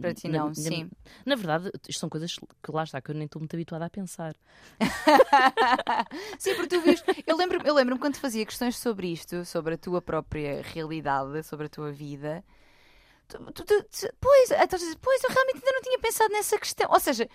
Para 0.00 0.14
ti 0.14 0.28
na- 0.28 0.38
não, 0.38 0.46
na- 0.48 0.54
sim. 0.54 0.90
Na 1.24 1.34
verdade, 1.36 1.70
isto 1.88 2.00
são 2.00 2.08
coisas 2.08 2.34
que 2.36 2.70
lá 2.72 2.84
está, 2.84 3.00
que 3.00 3.10
eu 3.10 3.14
nem 3.14 3.24
estou 3.26 3.40
muito 3.40 3.54
habituada 3.54 3.84
a 3.86 3.90
pensar. 3.90 4.34
Sim, 6.38 6.54
porque 6.54 6.76
tu 6.76 6.80
vês. 6.82 7.02
Eu 7.26 7.36
lembro-me 7.36 7.68
eu 7.68 7.74
lembro 7.74 7.98
quando 7.98 8.16
fazia 8.16 8.44
questões 8.44 8.76
sobre 8.76 9.08
isto, 9.12 9.44
sobre 9.44 9.74
a 9.74 9.78
tua 9.78 10.00
própria 10.02 10.62
realidade, 10.62 11.42
sobre 11.42 11.66
a 11.66 11.68
tua 11.68 11.92
vida. 11.92 12.44
Tu, 13.28 13.38
tu- 13.52 13.64
tu- 13.64 14.14
pois, 14.20 14.50
então, 14.52 14.78
pois, 15.00 15.24
eu 15.24 15.30
realmente 15.30 15.56
ainda 15.56 15.72
não 15.72 15.82
tinha 15.82 15.98
pensado 15.98 16.32
nessa 16.32 16.58
questão. 16.58 16.88
Ou 16.90 17.00
seja, 17.00 17.28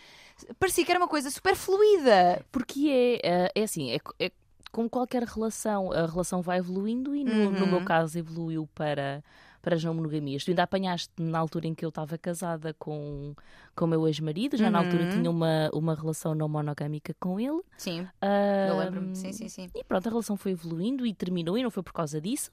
parecia 0.58 0.86
que 0.86 0.91
era 0.91 1.00
uma 1.00 1.08
coisa 1.08 1.30
super 1.30 1.56
fluida. 1.56 2.45
Porque 2.52 3.19
é, 3.24 3.30
é, 3.45 3.52
é 3.56 3.63
assim, 3.63 3.91
é, 3.91 3.97
é 4.19 4.32
como 4.71 4.89
qualquer 4.89 5.24
relação, 5.24 5.91
a 5.91 6.06
relação 6.06 6.41
vai 6.41 6.60
evoluindo 6.60 7.13
e 7.13 7.26
no, 7.26 7.52
no 7.52 7.65
Uhum. 7.65 7.71
meu 7.71 7.84
caso 7.86 8.17
evoluiu 8.17 8.69
para, 8.74 9.21
para 9.62 9.76
as 9.76 9.84
não 9.84 9.93
monogamias. 9.93 10.43
Tu 10.43 10.50
ainda 10.52 10.63
apanhaste 10.63 11.12
na 11.19 11.38
altura 11.39 11.67
em 11.67 11.74
que 11.76 11.86
eu 11.86 11.89
estava 11.89 12.17
casada 12.17 12.74
com, 12.80 13.36
com 13.76 13.86
o 13.86 13.88
meu 13.88 14.08
ex-marido, 14.08 14.58
já 14.58 14.69
na 14.69 14.80
altura 14.80 15.04
Uhum. 15.04 15.10
tinha 15.10 15.30
uma, 15.30 15.69
uma 15.74 15.95
relação 15.95 16.34
não 16.34 16.50
monogâmica 16.50 17.13
com 17.19 17.39
ele. 17.39 17.62
Sim, 17.78 18.00
eu 18.02 18.08
Ah, 18.21 18.84
lembro-me. 18.84 19.15
Sim, 19.15 19.32
sim, 19.34 19.47
sim. 19.50 19.69
E 19.76 19.84
pronto, 19.84 20.08
a 20.08 20.10
relação 20.10 20.36
foi 20.38 20.52
evoluindo 20.52 21.06
e 21.06 21.13
terminou 21.13 21.58
e 21.58 21.63
não 21.63 21.71
foi 21.71 21.84
por 21.84 21.93
causa 21.93 22.19
disso. 22.19 22.52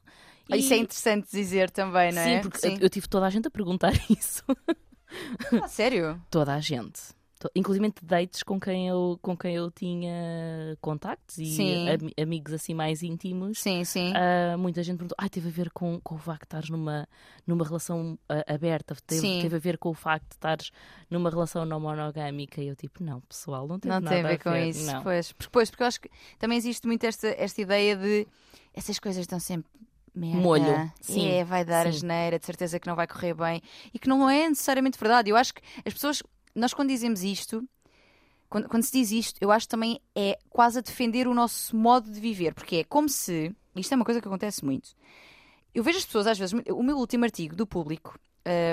Isso 0.51 0.73
é 0.73 0.77
E- 0.77 0.81
interessante 0.81 1.29
dizer 1.31 1.71
também, 1.71 2.13
não 2.13 2.21
é? 2.23 2.37
Sim, 2.43 2.49
porque 2.51 2.67
eu- 2.67 2.77
eu 2.81 2.91
tive 2.91 3.09
toda 3.09 3.27
a 3.27 3.31
gente 3.31 3.49
a 3.49 3.51
perguntar 3.51 3.93
isso. 4.11 4.43
Ah, 5.63 5.69
sério? 5.69 6.21
toda 6.31 6.53
a 6.55 6.61
gente. 6.61 7.01
Inclusive 7.55 7.93
dates 8.03 8.43
com 8.43 8.59
quem 8.59 8.89
eu, 8.89 9.19
com 9.23 9.37
quem 9.37 9.55
eu 9.55 9.71
tinha 9.71 10.77
contactos 10.81 11.39
e 11.39 11.45
ami- 11.89 12.15
amigos 12.21 12.53
assim 12.53 12.75
mais 12.75 13.03
íntimos. 13.03 13.61
Sim, 13.61 13.85
sim. 13.85 14.13
Ah, 14.17 14.57
muita 14.57 14.83
gente 14.83 14.97
perguntou, 14.97 15.17
ah, 15.19 15.29
teve 15.29 15.49
a 15.49 15.53
ver 15.53 15.71
com, 15.71 16.01
com 16.01 16.15
o 16.17 16.19
facto 16.19 16.41
de 16.41 16.47
estares 16.47 16.71
numa, 16.71 17.09
numa 17.47 17.65
relação 17.65 18.19
ah, 18.29 18.45
aberta, 18.53 18.97
teve, 19.07 19.21
Sim. 19.21 19.39
teve 19.41 19.57
a 19.57 19.59
ver 19.59 19.79
com 19.79 19.91
o 19.91 19.95
facto 19.95 20.29
de 20.29 20.35
estares 20.35 20.71
numa 21.11 21.31
relação 21.31 21.65
não 21.65 21.79
monogâmica. 21.79 22.61
E 22.61 22.69
eu 22.69 22.77
tipo, 22.77 23.03
não, 23.05 23.21
pessoal, 23.23 23.67
não 23.69 23.79
tem 23.79 23.91
Não 23.91 24.01
nada 24.01 24.17
tem 24.17 24.25
a 24.25 24.29
ver 24.29 24.43
com 24.43 24.51
ver. 24.53 24.69
isso. 24.69 24.87
Não. 24.87 25.03
Pois, 25.03 25.33
porque, 25.33 25.51
pois, 25.53 25.71
porque 25.71 25.83
eu 25.83 25.87
acho 25.87 26.01
que 26.01 26.11
também 26.39 26.59
existe 26.59 26.87
muito 26.87 27.05
esta, 27.05 27.29
esta 27.29 27.61
ideia 27.61 27.97
de 27.97 28.27
essas 28.75 28.99
coisas 28.99 29.21
estão 29.21 29.39
sempre 29.39 29.71
merda. 30.15 30.41
Molho, 30.41 30.93
sim, 31.01 31.29
É, 31.29 31.45
vai 31.45 31.65
dar 31.65 31.87
a 31.87 31.91
geneira, 31.91 32.39
de 32.39 32.47
certeza 32.47 32.81
que 32.81 32.87
não 32.89 32.97
vai 32.97 33.07
correr 33.07 33.35
bem. 33.35 33.63
E 33.95 33.99
que 33.99 34.09
não 34.09 34.29
é 34.29 34.49
necessariamente 34.49 34.99
verdade. 34.99 35.31
Eu 35.31 35.37
acho 35.37 35.55
que 35.55 35.63
as 35.87 35.93
pessoas, 35.95 36.23
nós 36.59 36.75
quando 36.75 36.89
dizemos 36.89 37.23
isto, 37.23 37.67
quando, 38.49 38.69
quando 38.69 38.83
se 38.83 38.93
diz 38.93 39.11
isto, 39.13 39.39
eu 39.41 39.51
acho 39.51 39.67
que 39.67 39.71
também 39.71 40.01
é 40.15 40.39
quase 40.49 40.79
a 40.79 40.83
defender 40.83 41.27
o 41.29 41.35
nosso 41.35 41.77
modo 41.77 42.11
de 42.11 42.19
viver. 42.21 42.55
Porque 42.55 42.77
é 42.77 42.85
como 42.85 43.09
se, 43.09 43.55
isto 43.77 43.93
é 43.93 43.97
uma 43.97 44.05
coisa 44.05 44.21
que 44.21 44.29
acontece 44.29 44.65
muito, 44.65 44.91
eu 45.75 45.83
vejo 45.83 45.99
as 45.99 46.05
pessoas 46.07 46.27
às 46.27 46.39
vezes. 46.39 46.59
O 46.71 46.83
meu 46.83 46.97
último 46.97 47.25
artigo 47.25 47.55
do 47.55 47.67
público, 47.67 48.19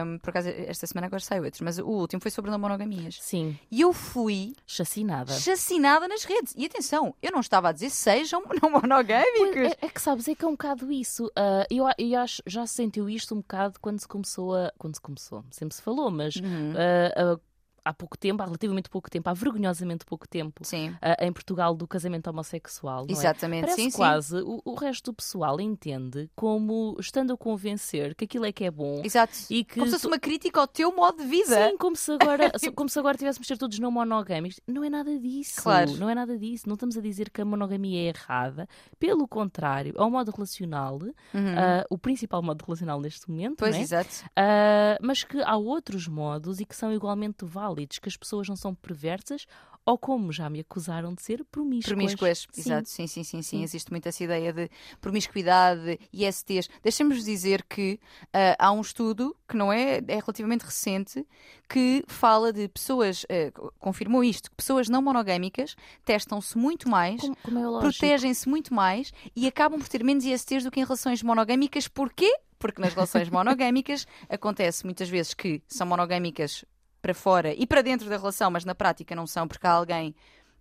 um, 0.05 0.17
por 0.19 0.29
acaso 0.29 0.47
esta 0.47 0.87
semana 0.87 1.07
agora 1.07 1.19
saiu 1.19 1.43
outros, 1.43 1.59
mas 1.61 1.77
o 1.77 1.85
último 1.85 2.21
foi 2.21 2.31
sobre 2.31 2.49
não 2.49 2.57
monogamias. 2.57 3.17
Sim, 3.21 3.59
E 3.69 3.81
eu 3.81 3.91
fui 3.91 4.55
chacinada. 4.65 5.33
chacinada 5.33 6.07
nas 6.07 6.23
redes. 6.23 6.53
E 6.55 6.65
atenção, 6.65 7.13
eu 7.21 7.31
não 7.33 7.41
estava 7.41 7.67
a 7.67 7.71
dizer 7.73 7.89
sejam 7.89 8.41
não 8.63 8.69
monogâmicos. 8.71 9.57
É, 9.57 9.77
é 9.85 9.89
que 9.89 10.01
sabes, 10.01 10.25
é 10.29 10.33
que 10.35 10.45
é 10.45 10.47
um 10.47 10.51
bocado 10.51 10.89
isso. 10.89 11.29
Ah, 11.35 11.65
eu, 11.69 11.83
eu 11.97 12.19
acho 12.21 12.41
já 12.47 12.65
se 12.65 12.75
sentiu 12.75 13.09
isto 13.09 13.35
um 13.35 13.39
bocado 13.39 13.77
quando 13.81 13.99
se 13.99 14.07
começou 14.07 14.55
a. 14.55 14.71
Quando 14.77 14.95
se 14.95 15.01
começou, 15.01 15.43
sempre 15.51 15.75
se 15.75 15.81
falou, 15.81 16.09
mas 16.09 16.37
Uhum. 16.37 16.73
ah, 16.77 17.33
ah, 17.35 17.39
há 17.85 17.93
pouco 17.93 18.17
tempo, 18.17 18.41
há 18.41 18.45
relativamente 18.45 18.89
pouco 18.89 19.09
tempo, 19.09 19.29
há 19.29 19.33
vergonhosamente 19.33 20.03
pouco 20.05 20.27
tempo, 20.27 20.65
Sim, 20.65 20.95
ah, 21.01 21.15
em 21.23 21.31
Portugal 21.31 21.75
do 21.75 21.87
casamento 21.87 22.27
homossexual. 22.29 23.05
É? 23.07 23.11
exatamente. 23.11 23.61
Parece 23.61 23.81
sim, 23.81 23.89
sim. 23.91 23.97
quase 23.97 24.37
o, 24.41 24.61
o 24.65 24.73
resto 24.73 25.11
do 25.11 25.15
pessoal 25.15 25.61
entende 25.61 26.29
como 26.35 26.97
estando 26.99 27.31
a 27.33 27.37
convencer 27.37 28.15
que 28.15 28.25
aquilo 28.25 28.45
é 28.45 28.51
que 28.51 28.63
é 28.65 28.71
bom 28.71 29.01
Exato. 29.03 29.33
e 29.49 29.63
que 29.63 29.75
Como 29.75 29.85
se 29.85 29.91
fosse 29.93 30.07
uma 30.07 30.19
crítica 30.19 30.59
ao 30.59 30.67
teu 30.67 30.93
modo 30.95 31.21
de 31.21 31.27
vida. 31.29 31.69
Sim, 31.69 31.77
como 31.77 31.95
se 31.95 32.11
agora, 32.11 32.51
como 32.75 32.89
se 32.89 32.97
agora 32.99 33.17
tivéssemos 33.17 33.47
ser 33.47 33.57
todos 33.57 33.77
não 33.79 33.91
monogâmicos. 33.91 34.59
Não 34.67 34.83
é 34.83 34.89
nada 34.89 35.17
disso. 35.19 35.61
Claro. 35.61 35.91
Não 35.97 36.09
é 36.09 36.15
nada 36.15 36.37
disso. 36.37 36.67
Não 36.67 36.73
estamos 36.73 36.97
a 36.97 37.01
dizer 37.01 37.29
que 37.29 37.41
a 37.41 37.45
monogamia 37.45 38.01
é 38.01 38.07
errada. 38.07 38.67
Pelo 38.99 39.27
contrário, 39.27 39.93
é 39.97 40.03
um 40.03 40.09
modo 40.09 40.31
relacional, 40.31 40.95
Uhum. 40.95 41.55
ah, 41.57 41.85
o 41.89 41.97
principal 41.97 42.41
modo 42.41 42.63
relacional 42.65 42.99
neste 42.99 43.29
momento, 43.29 43.57
Pois, 43.57 43.75
é? 43.75 43.81
exato. 43.81 44.09
Ah, 44.35 44.97
mas 45.01 45.23
que 45.23 45.41
há 45.41 45.55
outros 45.55 46.07
modos 46.07 46.59
e 46.59 46.65
que 46.65 46.75
são 46.75 46.91
igualmente 46.93 47.43
válidos, 47.45 47.74
que 47.75 48.09
as 48.09 48.17
pessoas 48.17 48.47
não 48.47 48.55
são 48.55 48.73
perversas 48.73 49.45
ou, 49.85 49.99
como 49.99 50.31
já 50.31 50.49
me 50.49 50.59
acusaram 50.59 51.13
de 51.13 51.21
ser, 51.21 51.45
promíscuas. 51.45 51.95
Promíscuas, 51.95 52.47
Sim. 52.51 52.61
exato, 52.61 52.89
sim, 52.89 53.05
sim, 53.05 53.23
sim, 53.23 53.41
sim. 53.43 53.61
Existe 53.61 53.91
muito 53.91 54.07
essa 54.07 54.23
ideia 54.23 54.51
de 54.51 54.67
promiscuidade, 54.99 55.99
ISTs. 56.11 56.67
Deixemos 56.81 57.23
dizer 57.23 57.63
que 57.63 57.99
ah, 58.33 58.55
há 58.57 58.71
um 58.71 58.81
estudo 58.81 59.35
que 59.47 59.55
não 59.55 59.71
é, 59.71 59.97
é 60.07 60.15
relativamente 60.15 60.65
recente 60.65 61.25
que 61.69 62.03
fala 62.07 62.51
de 62.51 62.67
pessoas, 62.67 63.27
ah, 63.29 63.71
confirmou 63.77 64.23
isto, 64.23 64.49
que 64.49 64.55
pessoas 64.55 64.89
não 64.89 65.03
monogâmicas 65.03 65.75
testam-se 66.03 66.57
muito 66.57 66.89
mais, 66.89 67.21
Como, 67.21 67.37
como 67.43 67.77
é 67.77 67.79
protegem-se 67.79 68.49
muito 68.49 68.73
mais 68.73 69.13
e 69.35 69.45
acabam 69.47 69.79
por 69.79 69.87
ter 69.87 70.03
menos 70.03 70.25
ISTs 70.25 70.63
do 70.63 70.71
que 70.71 70.79
em 70.79 70.83
relações 70.83 71.21
monogâmicas. 71.21 71.87
Porquê? 71.87 72.35
Porque 72.57 72.81
nas 72.81 72.95
relações 72.95 73.29
monogâmicas 73.29 74.07
acontece 74.27 74.83
muitas 74.83 75.09
vezes 75.09 75.35
que 75.35 75.61
são 75.67 75.85
monogâmicas 75.85 76.65
para 77.05 77.13
fora 77.13 77.53
e 77.53 77.67
para 77.67 77.83
dentro 77.83 78.09
da 78.09 78.17
relação, 78.17 78.49
mas 78.49 78.65
na 78.65 78.73
prática 78.73 79.15
não 79.15 79.27
são, 79.27 79.47
porque 79.47 79.67
há 79.67 79.71
alguém 79.71 80.15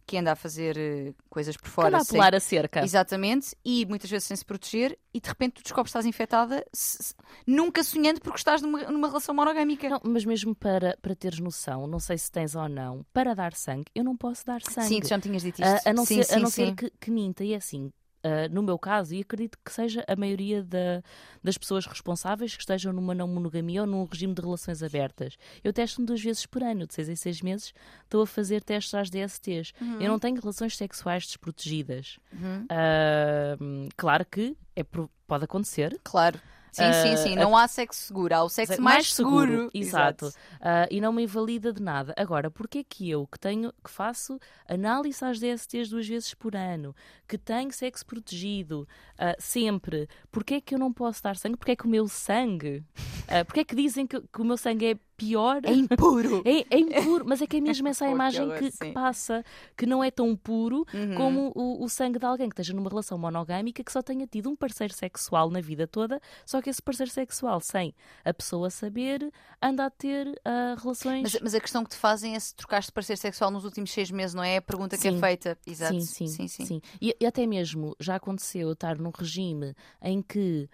que 0.06 0.18
anda 0.18 0.32
a 0.32 0.36
fazer 0.36 0.76
eh, 0.76 1.14
coisas 1.30 1.56
por 1.56 1.62
Que 1.64 1.70
fora. 1.70 1.88
anda 1.88 2.02
a 2.02 2.04
pular 2.04 2.34
a 2.34 2.40
cerca. 2.40 2.84
Exatamente, 2.84 3.56
e 3.64 3.86
muitas 3.86 4.10
vezes 4.10 4.28
sem 4.28 4.36
se 4.36 4.44
proteger, 4.44 4.98
e 5.14 5.18
de 5.18 5.26
repente 5.26 5.54
tu 5.54 5.62
descobres 5.62 5.86
que 5.90 5.96
estás 5.98 6.04
infectada, 6.04 6.62
se- 6.74 7.02
se- 7.02 7.14
nunca 7.46 7.82
sonhando 7.82 8.20
porque 8.20 8.36
estás 8.36 8.60
numa, 8.60 8.82
numa 8.82 9.08
relação 9.08 9.34
monogâmica. 9.34 9.88
Não, 9.88 10.00
mas 10.04 10.26
mesmo 10.26 10.54
para, 10.54 10.98
para 11.00 11.14
teres 11.16 11.38
noção, 11.40 11.86
não 11.86 11.98
sei 11.98 12.18
se 12.18 12.30
tens 12.30 12.54
ou 12.54 12.68
não, 12.68 13.06
para 13.14 13.32
dar 13.34 13.54
sangue, 13.54 13.86
eu 13.94 14.04
não 14.04 14.14
posso 14.14 14.44
dar 14.44 14.60
sangue. 14.60 14.88
Sim, 14.88 15.00
tu 15.00 15.08
já 15.08 15.16
me 15.16 15.22
tinhas 15.22 15.42
dito 15.42 15.64
A- 15.64 15.76
isto. 15.76 15.88
a, 15.88 15.92
não 15.94 16.04
sim, 16.04 16.22
ser, 16.22 16.30
a 16.30 16.34
sim, 16.36 16.40
não 16.42 16.50
sim. 16.50 16.66
ser 16.66 16.74
que, 16.74 16.90
que 17.00 17.10
minta. 17.10 17.42
E 17.42 17.54
é 17.54 17.56
assim, 17.56 17.90
ah, 18.24 18.48
no 18.50 18.62
meu 18.62 18.78
caso, 18.78 19.14
e 19.14 19.20
acredito 19.20 19.58
que 19.64 19.70
seja 19.72 20.02
a 20.08 20.16
maioria 20.16 20.62
da- 20.64 21.02
das 21.42 21.56
pessoas 21.58 21.84
responsáveis 21.86 22.54
que 22.56 22.62
estejam 22.62 22.92
numa 22.92 23.14
não 23.14 23.28
monogamia 23.28 23.82
ou 23.82 23.86
num 23.86 24.04
regime 24.04 24.34
de 24.34 24.40
relações 24.42 24.82
abertas. 24.82 25.36
Eu 25.62 25.72
testo-me 25.72 26.06
duas 26.06 26.22
vezes 26.22 26.46
por 26.46 26.62
ano, 26.62 26.86
de 26.86 26.94
seis 26.94 27.08
em 27.08 27.14
seis 27.16 27.40
meses, 27.42 27.72
estou 28.02 28.22
a 28.22 28.26
fazer 28.26 28.62
testes 28.64 28.94
às 28.94 29.10
DSTs. 29.10 29.72
Eu 30.00 30.08
não 30.08 30.18
tenho 30.18 30.40
relações 30.40 30.76
sexuais 30.76 31.26
desprotegidas. 31.26 32.18
Uhum. 32.32 32.66
Ah, 32.70 33.56
claro 33.96 34.24
que 34.24 34.56
é, 34.74 34.82
pode 35.26 35.44
acontecer, 35.44 35.98
Claro. 36.02 36.40
Sim, 36.74 36.82
Ah, 36.82 36.92
sim, 36.92 37.16
sim. 37.16 37.36
Não 37.36 37.56
há 37.56 37.68
sexo 37.68 38.00
seguro, 38.04 38.34
há 38.34 38.42
o 38.42 38.48
sexo 38.48 38.82
mais, 38.82 39.12
seguro. 39.14 39.70
Exato. 39.72 40.32
Ah, 40.60 40.88
e 40.90 41.00
não 41.00 41.12
me 41.12 41.22
invalida 41.22 41.72
de 41.72 41.80
nada. 41.80 42.12
Agora, 42.16 42.50
porquê 42.50 42.82
que 42.82 43.08
eu, 43.08 43.28
que 43.28 43.38
tenho, 43.38 43.72
que 43.82 43.88
faço 43.88 44.40
análise 44.68 45.24
às 45.24 45.38
DSTs 45.38 45.88
duas 45.88 46.08
vezes 46.08 46.34
por 46.34 46.56
ano, 46.56 46.92
que 47.28 47.38
tenho 47.38 47.72
sexo 47.72 48.04
protegido 48.04 48.88
ah, 49.16 49.36
sempre, 49.38 50.08
porquê 50.32 50.60
que 50.60 50.74
eu 50.74 50.78
não 50.78 50.92
posso 50.92 51.22
dar 51.22 51.36
sangue? 51.36 51.56
Porquê 51.56 51.76
que 51.76 51.86
o 51.86 51.88
meu 51.88 52.08
sangue, 52.08 52.82
uh, 53.28 53.44
porquê 53.44 53.64
que 53.64 53.76
dizem 53.76 54.04
que, 54.04 54.20
que 54.20 54.40
o 54.42 54.44
meu 54.44 54.56
sangue 54.56 54.86
é 54.86 54.96
pior? 55.16 55.60
É 55.64 55.72
impuro. 55.72 56.42
É, 56.46 56.64
é 56.76 56.78
impuro, 56.78 57.24
mas 57.26 57.40
é 57.40 57.46
que 57.46 57.56
é 57.56 57.60
mesmo 57.60 57.86
essa 57.88 58.06
imagem 58.08 58.50
que, 58.58 58.70
sim. 58.70 58.78
que 58.78 58.92
passa, 58.92 59.44
que 59.76 59.86
não 59.86 60.02
é 60.02 60.10
tão 60.10 60.34
puro 60.36 60.86
Uhum. 60.94 61.14
como 61.16 61.52
o, 61.54 61.84
o 61.84 61.88
sangue 61.88 62.18
de 62.18 62.26
alguém 62.26 62.48
que 62.48 62.54
esteja 62.54 62.74
numa 62.74 62.88
relação 62.88 63.16
monogâmica 63.18 63.82
que 63.82 63.90
só 63.92 64.02
tenha 64.02 64.26
tido 64.26 64.48
um 64.50 64.56
parceiro 64.56 64.92
sexual 64.92 65.50
na 65.50 65.60
vida 65.60 65.86
toda, 65.86 66.20
só 66.46 66.60
que 66.60 66.70
esse 66.70 66.82
parceiro 66.82 67.10
sexual, 67.10 67.60
sem 67.60 67.94
a 68.24 68.32
pessoa 68.32 68.70
saber, 68.70 69.30
anda 69.60 69.86
a 69.86 69.90
ter 69.90 70.40
ah, 70.44 70.76
relações. 70.80 71.22
Mas, 71.22 71.38
mas 71.40 71.54
a 71.54 71.60
questão 71.60 71.82
que 71.84 71.90
te 71.90 71.96
fazem 71.96 72.34
é 72.34 72.40
se 72.40 72.54
trocaste 72.54 72.90
de 72.90 72.94
parceiro 72.94 73.20
sexual 73.20 73.50
nos 73.50 73.64
últimos 73.64 73.90
seis 73.90 74.10
meses, 74.10 74.34
não 74.34 74.42
é? 74.42 74.54
É 74.54 74.56
a 74.58 74.62
pergunta 74.62 74.96
que 74.96 75.08
é 75.08 75.10
Sim. 75.10 75.20
feita. 75.20 75.58
Exato. 75.66 76.00
Sim, 76.00 76.26
sim, 76.28 76.48
sim. 76.48 76.80
E, 77.00 77.16
e 77.20 77.26
até 77.26 77.46
mesmo 77.46 77.96
já 77.98 78.16
aconteceu 78.16 78.68
eu 78.68 78.72
estar 78.72 78.98
num 78.98 79.10
regime 79.10 79.74
em 80.02 80.22
que 80.22 80.68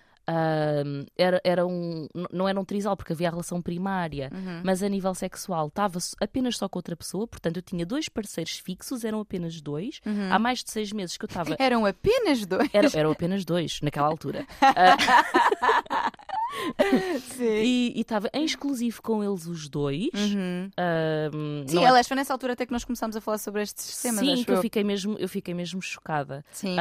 era, 1.17 1.41
era 1.45 1.67
um, 1.67 2.07
não 2.33 2.49
era 2.49 2.59
um 2.61 2.65
trisal 2.65 2.97
porque 2.97 3.13
havia 3.13 3.29
a 3.29 3.31
relação 3.31 3.61
primária, 3.61 4.31
Uhum. 4.33 4.63
mas 4.65 4.83
a 4.83 4.89
nível 4.89 5.15
sexual 5.15 5.69
estava 5.69 5.99
apenas 6.21 6.57
só 6.57 6.69
com 6.69 6.79
outra 6.79 6.95
pessoa, 6.97 7.27
portanto 7.27 7.57
eu 7.57 7.63
tinha 7.63 7.85
dois 7.85 8.09
parceiros 8.09 8.59
fixos, 8.59 9.05
eram 9.05 9.21
apenas 9.21 9.61
dois. 9.61 10.01
Uhum. 10.07 10.33
Há 10.33 10.39
mais 10.39 10.63
de 10.63 10.71
seis 10.71 10.93
meses 10.93 11.17
que 11.17 11.25
eu 11.25 11.29
estava. 11.29 11.57
Eram 11.61 11.85
apenas 11.87 12.45
dois. 12.47 12.69
Era, 12.73 12.89
eram 12.95 13.11
apenas 13.11 13.45
dois 13.45 13.81
naquela 13.83 14.07
altura. 14.09 14.47
Ah, 16.79 17.19
Sim. 17.37 17.45
e 17.45 18.01
estava 18.01 18.29
em 18.35 18.45
exclusivo 18.45 19.01
com 19.03 19.23
eles 19.25 19.47
os 19.47 19.69
dois. 19.69 20.09
Uhum. 20.13 20.71
Sim, 21.67 21.79
é- 21.83 21.87
aliás, 21.87 22.07
foi 22.09 22.17
nessa 22.17 22.33
altura 22.35 22.53
até 22.55 22.67
que 22.67 22.73
nós 22.73 22.85
começámos 22.85 23.17
a 23.17 23.21
falar 23.21 23.39
sobre 23.39 23.63
estes 23.63 24.03
temas. 24.03 24.19
Sim, 24.21 24.45
que 24.45 24.51
eu 24.51 24.57
eu. 24.57 24.61
fiquei 24.63 24.83
mesmo, 24.85 25.17
eu 25.19 25.29
fiquei 25.29 25.55
mesmo 25.55 25.81
chocada. 25.81 26.45
Sim. 26.51 26.77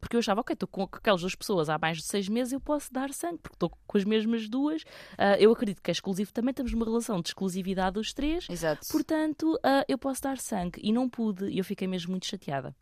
Porque 0.00 0.14
eu 0.16 0.20
achava, 0.20 0.42
ok, 0.42 0.52
estou 0.52 0.68
com 0.68 0.82
aquelas 0.82 1.20
duas 1.22 1.34
pessoas 1.34 1.68
há 1.70 1.78
mais 1.78 1.96
de 1.98 2.04
seis 2.04 2.28
meses, 2.28 2.37
eu 2.52 2.60
posso 2.60 2.92
dar 2.92 3.12
sangue, 3.12 3.38
porque 3.38 3.56
estou 3.56 3.70
com 3.86 3.98
as 3.98 4.04
mesmas 4.04 4.48
duas. 4.48 4.84
Ah, 5.16 5.36
eu 5.38 5.52
acredito 5.52 5.82
que 5.82 5.90
é 5.90 5.92
exclusivo 5.92 6.32
também, 6.32 6.54
temos 6.54 6.72
uma 6.72 6.84
relação 6.84 7.20
de 7.20 7.28
exclusividade 7.28 7.98
os 7.98 8.12
três. 8.12 8.46
Exato. 8.48 8.86
Portanto, 8.90 9.58
ah, 9.62 9.84
eu 9.88 9.98
posso 9.98 10.22
dar 10.22 10.38
sangue. 10.38 10.80
E 10.82 10.92
não 10.92 11.08
pude, 11.08 11.46
e 11.48 11.58
eu 11.58 11.64
fiquei 11.64 11.86
mesmo 11.86 12.10
muito 12.10 12.26
chateada. 12.26 12.74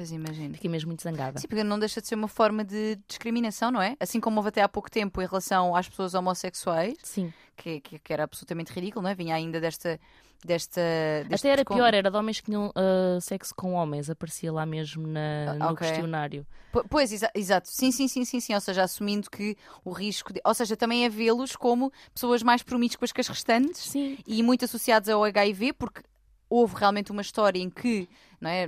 Pois 0.00 0.10
imagino. 0.12 0.54
Fiquei 0.54 0.70
mesmo 0.70 0.88
muito 0.88 1.02
zangada. 1.02 1.38
Sim, 1.38 1.46
porque 1.46 1.62
não 1.62 1.78
deixa 1.78 2.00
de 2.00 2.08
ser 2.08 2.14
uma 2.14 2.28
forma 2.28 2.64
de 2.64 2.96
discriminação, 3.06 3.70
não 3.70 3.82
é? 3.82 3.96
Assim 4.00 4.18
como 4.18 4.38
houve 4.38 4.48
até 4.48 4.62
há 4.62 4.68
pouco 4.68 4.90
tempo 4.90 5.20
em 5.20 5.26
relação 5.26 5.76
às 5.76 5.88
pessoas 5.88 6.14
homossexuais, 6.14 6.96
Sim. 7.02 7.30
que, 7.54 7.80
que, 7.80 7.98
que 7.98 8.12
era 8.12 8.24
absolutamente 8.24 8.72
ridículo, 8.72 9.02
não 9.02 9.10
é? 9.10 9.14
Vinha 9.14 9.34
ainda 9.34 9.60
desta. 9.60 10.00
Desta 10.44 10.80
deste 11.28 11.46
Até 11.46 11.52
era 11.52 11.64
precon- 11.64 11.74
pior, 11.74 11.94
era 11.94 12.10
de 12.10 12.16
homens 12.16 12.40
que 12.40 12.46
tinham 12.46 12.72
ah, 12.74 13.18
sexo 13.20 13.54
com 13.54 13.72
homens, 13.74 14.08
aparecia 14.10 14.52
lá 14.52 14.64
mesmo 14.66 15.06
na, 15.06 15.20
Ah, 15.48 15.54
no 15.54 15.64
ok. 15.72 15.86
questionário. 15.86 16.46
Po- 16.72 16.84
Pois, 16.88 17.12
exa- 17.12 17.30
exato. 17.34 17.68
Sim, 17.68 17.90
sim, 17.90 18.06
sim, 18.08 18.24
sim, 18.24 18.40
sim. 18.40 18.54
Ou 18.54 18.60
seja, 18.60 18.82
assumindo 18.84 19.28
que 19.30 19.56
o 19.84 19.90
risco. 19.90 20.32
De... 20.32 20.40
Ou 20.44 20.54
seja, 20.54 20.76
também 20.76 21.04
é 21.04 21.08
vê-los 21.08 21.56
como 21.56 21.92
pessoas 22.14 22.42
mais 22.42 22.62
promíscuas 22.62 23.12
que 23.12 23.20
as 23.20 23.28
restantes 23.28 23.82
Sim. 23.90 24.18
e 24.26 24.42
muito 24.42 24.64
associados 24.64 25.08
ao 25.08 25.22
HIV, 25.24 25.72
porque 25.72 26.02
houve 26.48 26.74
realmente 26.76 27.12
uma 27.12 27.22
história 27.22 27.60
em 27.60 27.70
que, 27.70 28.08
não 28.40 28.50
é, 28.50 28.66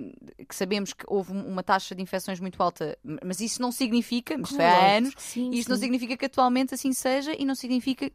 que 0.48 0.54
sabemos 0.54 0.92
que 0.92 1.04
houve 1.08 1.32
um- 1.32 1.48
uma 1.48 1.62
taxa 1.64 1.94
de 1.96 2.02
infecções 2.02 2.38
muito 2.38 2.62
alta, 2.62 2.96
mas 3.24 3.40
isso 3.40 3.60
não 3.60 3.72
significa, 3.72 4.38
mas 4.38 4.50
foi 4.50 4.64
há 4.64 4.96
anos, 4.98 5.14
Sim, 5.18 5.50
isto 5.52 5.68
não 5.68 5.76
sim. 5.76 5.82
significa 5.82 6.16
que 6.16 6.26
atualmente 6.26 6.74
assim 6.74 6.92
seja 6.92 7.34
e 7.36 7.44
não 7.44 7.56
significa 7.56 8.08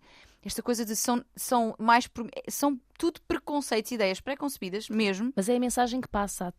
esta 0.47 0.63
coisa 0.63 0.83
de 0.85 0.95
são, 0.95 1.23
são 1.35 1.75
mais 1.77 2.09
são 2.49 2.79
tudo 2.97 3.21
preconceitos, 3.27 3.91
ideias 3.91 4.19
pré-concebidas 4.19 4.89
mesmo. 4.89 5.31
Mas 5.35 5.47
é 5.49 5.55
a 5.55 5.59
mensagem 5.59 6.01
que 6.01 6.07
passa 6.07 6.53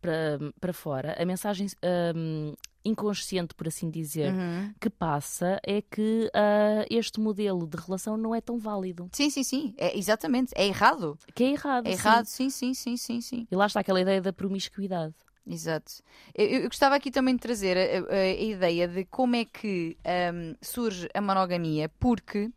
para- 0.00 0.72
fora, 0.72 1.16
a 1.20 1.24
mensagem 1.24 1.66
ahm, 1.82 2.52
inconsciente, 2.84 3.54
por 3.54 3.66
assim 3.68 3.88
dizer, 3.90 4.32
Uhum. 4.34 4.74
que 4.80 4.90
passa 4.90 5.58
é 5.66 5.80
que 5.80 6.30
ah, 6.34 6.84
este 6.90 7.18
modelo 7.20 7.66
de 7.66 7.76
relação 7.76 8.16
não 8.16 8.34
é 8.34 8.40
tão 8.40 8.58
válido. 8.58 9.08
Sim, 9.12 9.30
sim, 9.30 9.42
sim. 9.42 9.74
É, 9.78 9.96
exatamente. 9.96 10.52
É 10.54 10.66
errado. 10.66 11.18
Que 11.34 11.44
é 11.44 11.50
errado. 11.52 11.86
É 11.86 11.92
sim. 11.92 11.98
errado, 11.98 12.26
sim, 12.26 12.50
sim, 12.50 12.74
sim, 12.74 12.96
sim, 12.96 13.20
sim. 13.20 13.46
E 13.50 13.56
lá 13.56 13.66
está 13.66 13.80
aquela 13.80 14.00
ideia 14.00 14.20
da 14.20 14.32
promiscuidade. 14.32 15.14
Exato. 15.46 15.92
Eu, 16.34 16.46
eu 16.46 16.62
gostava 16.68 16.94
aqui 16.94 17.10
também 17.10 17.34
de 17.34 17.40
trazer 17.40 17.76
a, 17.76 18.14
a- 18.14 18.18
a 18.20 18.28
ideia 18.34 18.86
de 18.86 19.04
como 19.06 19.36
é 19.36 19.44
que 19.44 19.96
ahm, 20.04 20.54
surge 20.60 21.08
a 21.14 21.20
monogamia, 21.20 21.88
porque 21.98 22.50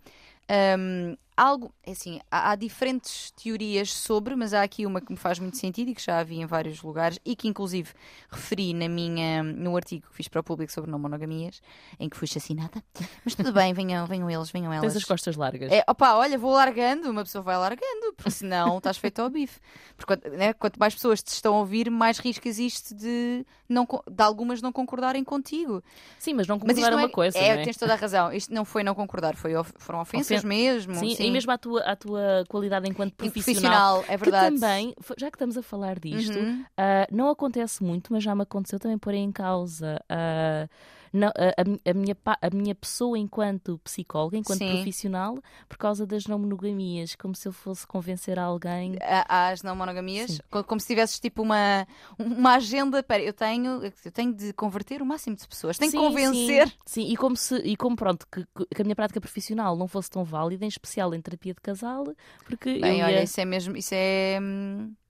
ahm, 0.48 1.18
algo, 1.38 1.74
é 1.84 1.92
assim, 1.92 2.20
há, 2.32 2.52
há 2.52 2.56
diferentes 2.56 3.32
teorias 3.32 3.92
sobre, 3.92 4.36
mas 4.36 4.54
há 4.54 4.62
aqui 4.64 4.86
uma 4.86 5.02
que 5.02 5.12
me 5.12 5.18
faz 5.18 5.38
muito 5.40 5.58
sentido 5.58 5.90
e 5.90 5.96
que 5.96 6.02
já 6.02 6.20
havia 6.20 6.42
em 6.42 6.46
vários 6.46 6.82
lugares 6.82 7.20
e 7.26 7.36
que 7.36 7.48
inclusive 7.48 7.92
referi 8.30 8.74
na 8.74 8.88
minha, 8.88 9.44
no 9.44 9.76
artigo 9.76 10.08
que 10.10 10.16
fiz 10.16 10.28
para 10.28 10.40
o 10.42 10.44
público 10.44 10.72
sobre 10.72 10.90
não 10.90 10.98
monogamias, 11.00 11.62
em 12.00 12.08
que 12.10 12.16
fui 12.18 12.28
assassinada. 12.30 12.82
Mas 13.24 13.36
tudo 13.36 13.52
bem, 13.52 13.74
venham, 13.74 14.06
venham 14.06 14.30
eles, 14.30 14.50
venham 14.50 14.72
elas. 14.72 14.94
Tens 14.94 15.04
as 15.04 15.06
costas 15.08 15.36
largas. 15.36 15.72
É, 15.72 15.84
opa, 15.88 16.16
olha, 16.16 16.38
vou 16.38 16.54
largando, 16.54 17.10
uma 17.10 17.24
pessoa 17.24 17.42
vai 17.42 17.58
largando, 17.58 18.14
porque 18.16 18.32
senão 18.32 18.78
estás 18.78 18.98
feito 18.98 19.22
ao 19.22 19.30
bife. 19.30 19.60
Porque 19.98 20.16
quanto, 20.16 20.30
né, 20.38 20.54
quanto 20.54 20.78
mais 20.80 20.94
pessoas 20.96 21.22
te 21.22 21.28
estão 21.28 21.56
a 21.56 21.60
ouvir, 21.60 21.90
mais 21.90 22.18
risco 22.20 22.48
existe 22.48 22.94
de, 22.94 23.46
não, 23.68 23.86
de 24.10 24.24
algumas 24.24 24.62
não 24.62 24.72
concordarem 24.72 25.24
contigo. 25.24 25.84
Sim, 26.18 26.34
mas 26.36 26.48
não 26.48 26.56
Mas 26.56 26.76
concordar 26.76 26.88
é 26.88 26.92
não 26.92 26.98
uma 27.04 27.10
coisa, 27.10 27.38
é, 27.38 27.48
é? 27.50 27.64
tens 27.64 27.78
toda 27.78 27.94
a 27.94 27.96
razão. 27.96 28.32
Isto 28.32 28.54
não 28.54 28.64
foi 28.66 28.84
não 28.84 28.96
concordar, 28.96 29.36
foi, 29.36 29.52
foram 29.78 30.02
ofensas 30.02 30.38
Ofen- 30.38 30.48
mesmo. 30.48 30.96
Sim, 30.96 31.16
sim. 31.16 31.25
E 31.26 31.32
mesmo 31.32 31.52
a 31.52 31.58
tua, 31.58 31.82
a 31.82 31.96
tua 31.96 32.44
qualidade 32.48 32.88
enquanto 32.88 33.14
profissional. 33.16 34.00
profissional, 34.00 34.06
é 34.08 34.18
verdade. 34.18 34.54
Que 34.56 34.60
também, 34.62 34.96
já 35.18 35.30
que 35.32 35.36
estamos 35.36 35.58
a 35.58 35.62
falar 35.62 36.00
disto, 36.00 36.38
Uhum. 36.38 36.64
ah, 36.78 37.08
não 37.12 37.30
acontece 37.30 37.84
muito, 37.84 38.12
mas 38.14 38.24
já 38.24 38.34
me 38.36 38.44
aconteceu 38.44 38.80
também 38.80 38.98
pôr 38.98 39.14
em 39.14 39.32
causa 39.32 40.02
ah, 40.10 40.68
não- 41.16 41.30
a, 41.30 41.62
a 41.62 41.64
mi- 41.64 41.82
a 41.86 41.94
minha, 41.94 42.18
a 42.42 42.50
minha 42.52 42.76
pessoa 42.76 43.18
enquanto 43.18 43.80
psicóloga, 43.84 44.38
enquanto 44.38 44.60
Sim. 44.60 44.68
profissional, 44.76 45.38
por 45.68 45.78
causa 45.78 46.06
das 46.06 46.26
não 46.28 46.38
monogamias, 46.38 47.16
como 47.16 47.34
se 47.36 47.48
eu 47.48 47.54
fosse 47.54 47.88
convencer 47.88 48.38
alguém. 48.38 48.96
A- 49.02 49.50
às 49.50 49.64
não 49.64 49.76
monogamias, 49.76 50.32
Sim. 50.32 50.40
co- 50.52 50.64
como 50.64 50.80
se 50.80 50.88
tivesses 50.88 51.20
tipo 51.20 51.42
uma, 51.42 51.88
uma 52.20 52.56
agenda. 52.56 53.02
Pera, 53.02 53.24
eu 53.24 53.34
tenho, 53.34 53.82
eu 53.84 54.12
tenho 54.12 54.34
de 54.34 54.54
converter 54.54 55.02
o 55.02 55.06
máximo 55.06 55.36
de 55.36 55.48
pessoas, 55.48 55.78
tenho 55.78 55.92
Sim, 55.92 55.98
que 55.98 56.04
convencer. 56.04 56.68
Sim, 56.68 56.74
sim, 56.86 57.12
e 57.12 57.18
como 57.18 57.36
se 57.36 57.56
e 57.58 57.76
como 57.76 57.96
pronto 57.96 58.26
que, 58.32 58.46
que 58.76 58.82
a 58.82 58.84
minha 58.84 58.96
prática 58.96 59.22
profissional 59.22 59.76
não 59.78 59.88
fosse 59.88 60.10
tão 60.10 60.24
válida, 60.24 60.66
em 60.66 60.68
especial 60.68 61.14
em 61.14 61.22
terapia 61.22 61.54
de 61.54 61.62
casal, 61.62 62.06
porque 62.46 62.78
Bem, 62.80 63.00
eu 63.00 63.06
olha, 63.06 63.14
ia... 63.16 63.24
isso 63.24 63.40
é 63.40 63.46
mesmo, 63.46 63.78
isso 63.78 63.94
é, 63.94 64.40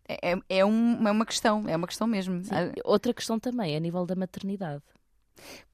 é, 0.08 0.36
é, 0.50 0.66
um- 0.66 1.08
é 1.08 1.12
uma 1.12 1.26
questão, 1.26 1.68
é 1.68 1.76
uma 1.76 1.88
questão 1.88 2.08
mesmo. 2.08 2.44
Sim, 2.44 2.54
Outra 2.84 3.14
questão 3.14 3.40
também 3.40 3.76
a 3.76 3.80
nível 3.80 4.06
da 4.06 4.16
maternidade. 4.16 4.84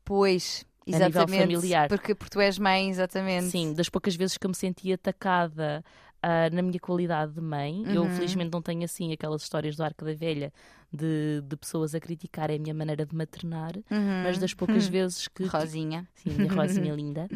Pois, 0.04 0.66
nível 0.86 1.08
exatamente. 1.08 1.42
familiar. 1.42 1.88
Porque, 1.88 2.16
porque 2.16 2.32
tu 2.32 2.42
és 2.42 2.58
mãe, 2.58 2.90
exatamente. 2.90 3.50
Sim, 3.50 3.74
das 3.74 3.90
poucas 3.90 4.16
vezes 4.16 4.38
que 4.38 4.46
eu 4.46 4.50
me 4.50 4.56
senti 4.56 4.92
atacada 4.92 5.84
ah, 6.22 6.50
na 6.52 6.62
minha 6.62 6.80
qualidade 6.80 7.34
de 7.34 7.42
mãe, 7.42 7.84
eu 7.94 8.04
Uhum. 8.04 8.10
felizmente 8.10 8.52
não 8.52 8.62
tenho 8.62 8.84
assim 8.84 9.12
aquelas 9.12 9.42
histórias 9.42 9.76
do 9.76 9.84
Arco 9.84 10.06
da 10.06 10.14
Velha 10.14 10.52
de, 10.94 11.42
de 11.48 11.56
pessoas 11.58 11.96
a 11.96 12.00
criticarem 12.00 12.58
a 12.58 12.60
minha 12.60 12.74
maneira 12.74 13.06
de 13.06 13.16
maternar, 13.16 13.76
Uhum. 13.90 14.22
mas 14.24 14.38
das 14.38 14.54
poucas 14.54 14.86
vezes 14.90 15.28
que. 15.28 15.46
Rosinha. 15.46 16.08
Sim, 16.16 16.32
minha 16.38 16.52
rosinha 16.54 16.94
linda. 16.96 17.28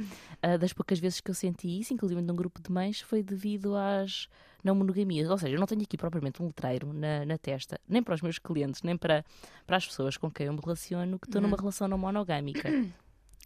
ah, 0.42 0.58
das 0.58 0.74
poucas 0.74 1.00
vezes 1.00 1.20
que 1.22 1.32
eu 1.32 1.36
senti 1.36 1.80
isso, 1.80 1.94
inclusive 1.94 2.22
num 2.22 2.36
grupo 2.36 2.62
de 2.62 2.72
mães, 2.72 3.02
foi 3.02 3.24
devido 3.24 3.76
às 3.76 4.28
não 4.64 4.76
monogamias. 4.76 5.30
Ou 5.30 5.38
seja, 5.38 5.56
eu 5.56 5.60
não 5.60 5.68
tenho 5.68 5.82
aqui 5.84 5.96
propriamente 5.98 6.42
um 6.42 6.48
letreiro 6.48 6.92
na, 6.94 7.26
na 7.26 7.38
testa, 7.38 7.80
nem 7.88 8.02
para 8.04 8.16
os 8.16 8.22
meus 8.22 8.40
clientes, 8.40 8.82
nem 8.84 8.98
para, 8.98 9.24
para 9.66 9.78
as 9.78 9.86
pessoas 9.88 10.18
com 10.18 10.30
quem 10.30 10.48
eu 10.48 10.54
me 10.54 10.60
relaciono, 10.64 11.20
que 11.20 11.28
estou 11.28 11.40
Uhum. 11.42 11.48
numa 11.48 11.58
relação 11.58 11.88
não 11.88 11.98
monogâmica. 11.98 12.70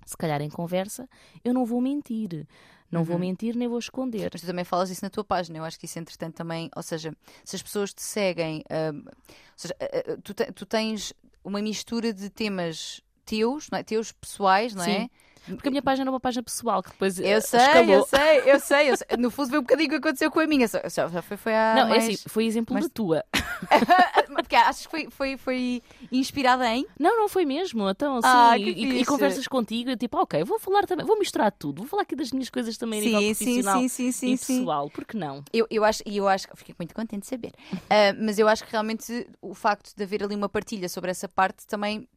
Se 0.05 0.15
calhar 0.17 0.41
em 0.41 0.49
conversa, 0.49 1.07
eu 1.43 1.53
não 1.53 1.65
vou 1.65 1.79
mentir. 1.81 2.47
Não 2.91 3.03
vou 3.03 3.15
Uhum. 3.15 3.21
mentir 3.21 3.55
nem 3.55 3.67
vou 3.67 3.79
esconder. 3.79 4.29
Mas 4.33 4.41
tu 4.41 4.47
também 4.47 4.65
falas 4.65 4.89
isso 4.89 5.03
na 5.03 5.09
tua 5.09 5.23
página. 5.23 5.57
Eu 5.57 5.63
acho 5.63 5.79
que 5.79 5.85
isso, 5.85 5.99
entretanto, 5.99 6.35
também. 6.35 6.69
Ou 6.75 6.81
seja, 6.83 7.13
se 7.45 7.55
as 7.55 7.61
pessoas 7.61 7.93
te 7.93 8.01
seguem. 8.01 8.63
hum, 8.93 9.03
ou 9.05 9.13
seja, 9.55 9.75
ah, 9.81 10.17
tu, 10.23 10.33
te- 10.33 10.51
tu 10.51 10.65
tens 10.65 11.13
uma 11.43 11.61
mistura 11.61 12.11
de 12.13 12.29
temas 12.29 13.01
teus, 13.25 13.69
não 13.69 13.77
é? 13.79 13.83
Teus 13.83 14.11
pessoais, 14.11 14.73
não 14.73 14.83
é? 14.83 15.09
Sim. 15.45 15.55
Porque 15.55 15.67
a 15.69 15.71
minha 15.71 15.81
página 15.81 16.09
é 16.09 16.11
uma 16.11 16.19
página 16.19 16.43
pessoal 16.43 16.81
que 16.83 16.89
depois 16.91 17.19
eh, 17.19 17.35
Eu 17.37 17.41
sei, 17.41 17.59
escalou. 17.59 17.95
eu 17.95 18.03
sei, 18.05 18.39
eu 18.53 18.59
sei, 18.59 18.91
eu 18.91 18.97
sei. 18.97 19.07
No 19.17 19.31
fundo, 19.31 19.49
foi 19.49 19.59
um 19.59 19.61
bocadinho 19.63 19.87
o 19.87 19.91
que 19.91 19.95
aconteceu 19.97 20.29
com 20.31 20.39
a 20.39 20.47
minha. 20.47 20.67
Só, 20.67 20.79
só- 20.89 21.09
foi, 21.21 21.37
foi 21.37 21.55
há 21.55 21.73
Não, 21.77 21.89
mais... 21.89 22.03
é 22.03 22.07
assim, 22.13 22.23
foi 22.29 22.45
exemplo 22.45 22.73
mais- 22.73 22.85
da 22.85 22.89
tua. 22.93 23.23
Porque 24.35 24.55
achas 24.55 24.85
que 24.85 24.91
foi, 24.91 25.07
foi, 25.09 25.37
foi 25.37 25.81
inspirada 26.11 26.67
em? 26.67 26.85
Não, 26.99 27.17
não 27.17 27.27
foi 27.29 27.45
mesmo. 27.45 27.89
Então, 27.89 28.17
assim, 28.17 28.27
Ah, 28.27 28.57
e, 28.57 29.01
e 29.01 29.05
conversas 29.05 29.47
contigo, 29.47 29.89
eu 29.91 29.97
tipo, 29.97 30.17
ah, 30.17 30.21
ok, 30.21 30.43
vou 30.43 30.59
falar 30.59 30.85
também, 30.85 31.05
vou 31.05 31.17
misturar 31.19 31.51
tudo, 31.51 31.79
vou 31.81 31.87
falar 31.87 32.03
aqui 32.03 32.15
das 32.15 32.31
minhas 32.31 32.49
coisas 32.49 32.77
também 32.77 32.99
a 33.01 33.03
nível 33.03 33.19
Sim, 33.19 33.33
sim, 33.33 33.45
profissional 33.45 33.81
sim, 33.81 33.87
sim, 33.89 34.11
sim, 34.11 34.33
e 34.33 34.37
sim. 34.37 34.59
pessoal, 34.59 34.89
porque 34.89 35.17
não? 35.17 35.43
Eu, 35.51 35.67
eu 35.69 35.83
acho, 35.83 36.03
e 36.05 36.17
eu 36.17 36.27
acho, 36.27 36.47
fiquei 36.55 36.75
muito 36.77 36.93
contente 36.93 37.21
de 37.21 37.27
saber. 37.27 37.51
Ah, 37.89 38.13
mas 38.19 38.39
eu 38.39 38.47
acho 38.47 38.63
que 38.63 38.71
realmente 38.71 39.27
o 39.41 39.53
facto 39.53 39.93
de 39.95 40.03
haver 40.03 40.23
ali 40.23 40.35
uma 40.35 40.49
partilha 40.49 40.87
sobre 40.89 41.11
essa 41.11 41.27
parte 41.27 41.65
também. 41.67 42.07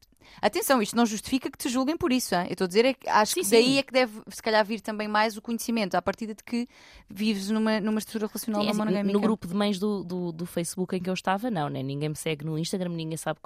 Atenção, 0.41 0.81
isto 0.83 0.97
não 0.97 1.07
justifica 1.07 1.51
que 1.51 1.59
te 1.59 1.69
julguem 1.69 1.97
por 1.97 2.13
isso. 2.13 2.35
hein? 2.35 2.47
Eu 2.49 2.53
estou 2.53 2.65
a 2.65 2.69
dizer 2.69 2.85
é 2.85 2.95
que 2.95 3.09
acho 3.09 3.35
Sim, 3.35 3.43
que 3.43 3.51
daí 3.51 3.65
sim. 3.65 3.79
é 3.79 3.83
que 3.83 3.93
deve, 3.93 4.21
se 4.29 4.43
calhar, 4.43 4.65
vir 4.65 4.81
também 4.81 5.09
mais 5.09 5.37
o 5.37 5.43
conhecimento, 5.43 5.95
à 5.95 6.03
partida 6.03 6.35
de 6.35 6.43
que 6.43 6.69
vives 7.09 7.51
numa, 7.51 7.81
numa 7.81 7.99
estrutura 7.99 8.27
relacional 8.27 8.61
Sim, 8.63 8.67
não 8.67 8.71
assim, 8.73 8.79
monogâmica. 8.79 9.13
no 9.13 9.21
grupo 9.21 9.47
de 9.47 9.55
mães 9.55 9.79
do, 9.79 10.03
do, 10.05 10.33
do 10.33 10.47
Facebook 10.47 10.95
em 10.97 11.01
que 11.01 11.11
eu 11.11 11.15
estava, 11.15 11.51
não, 11.51 11.69
né? 11.69 11.83
ninguém 11.83 12.09
me 12.09 12.17
segue 12.17 12.45
no 12.45 12.59
Instagram, 12.59 12.91
ninguém 12.91 13.17
sabe, 13.17 13.41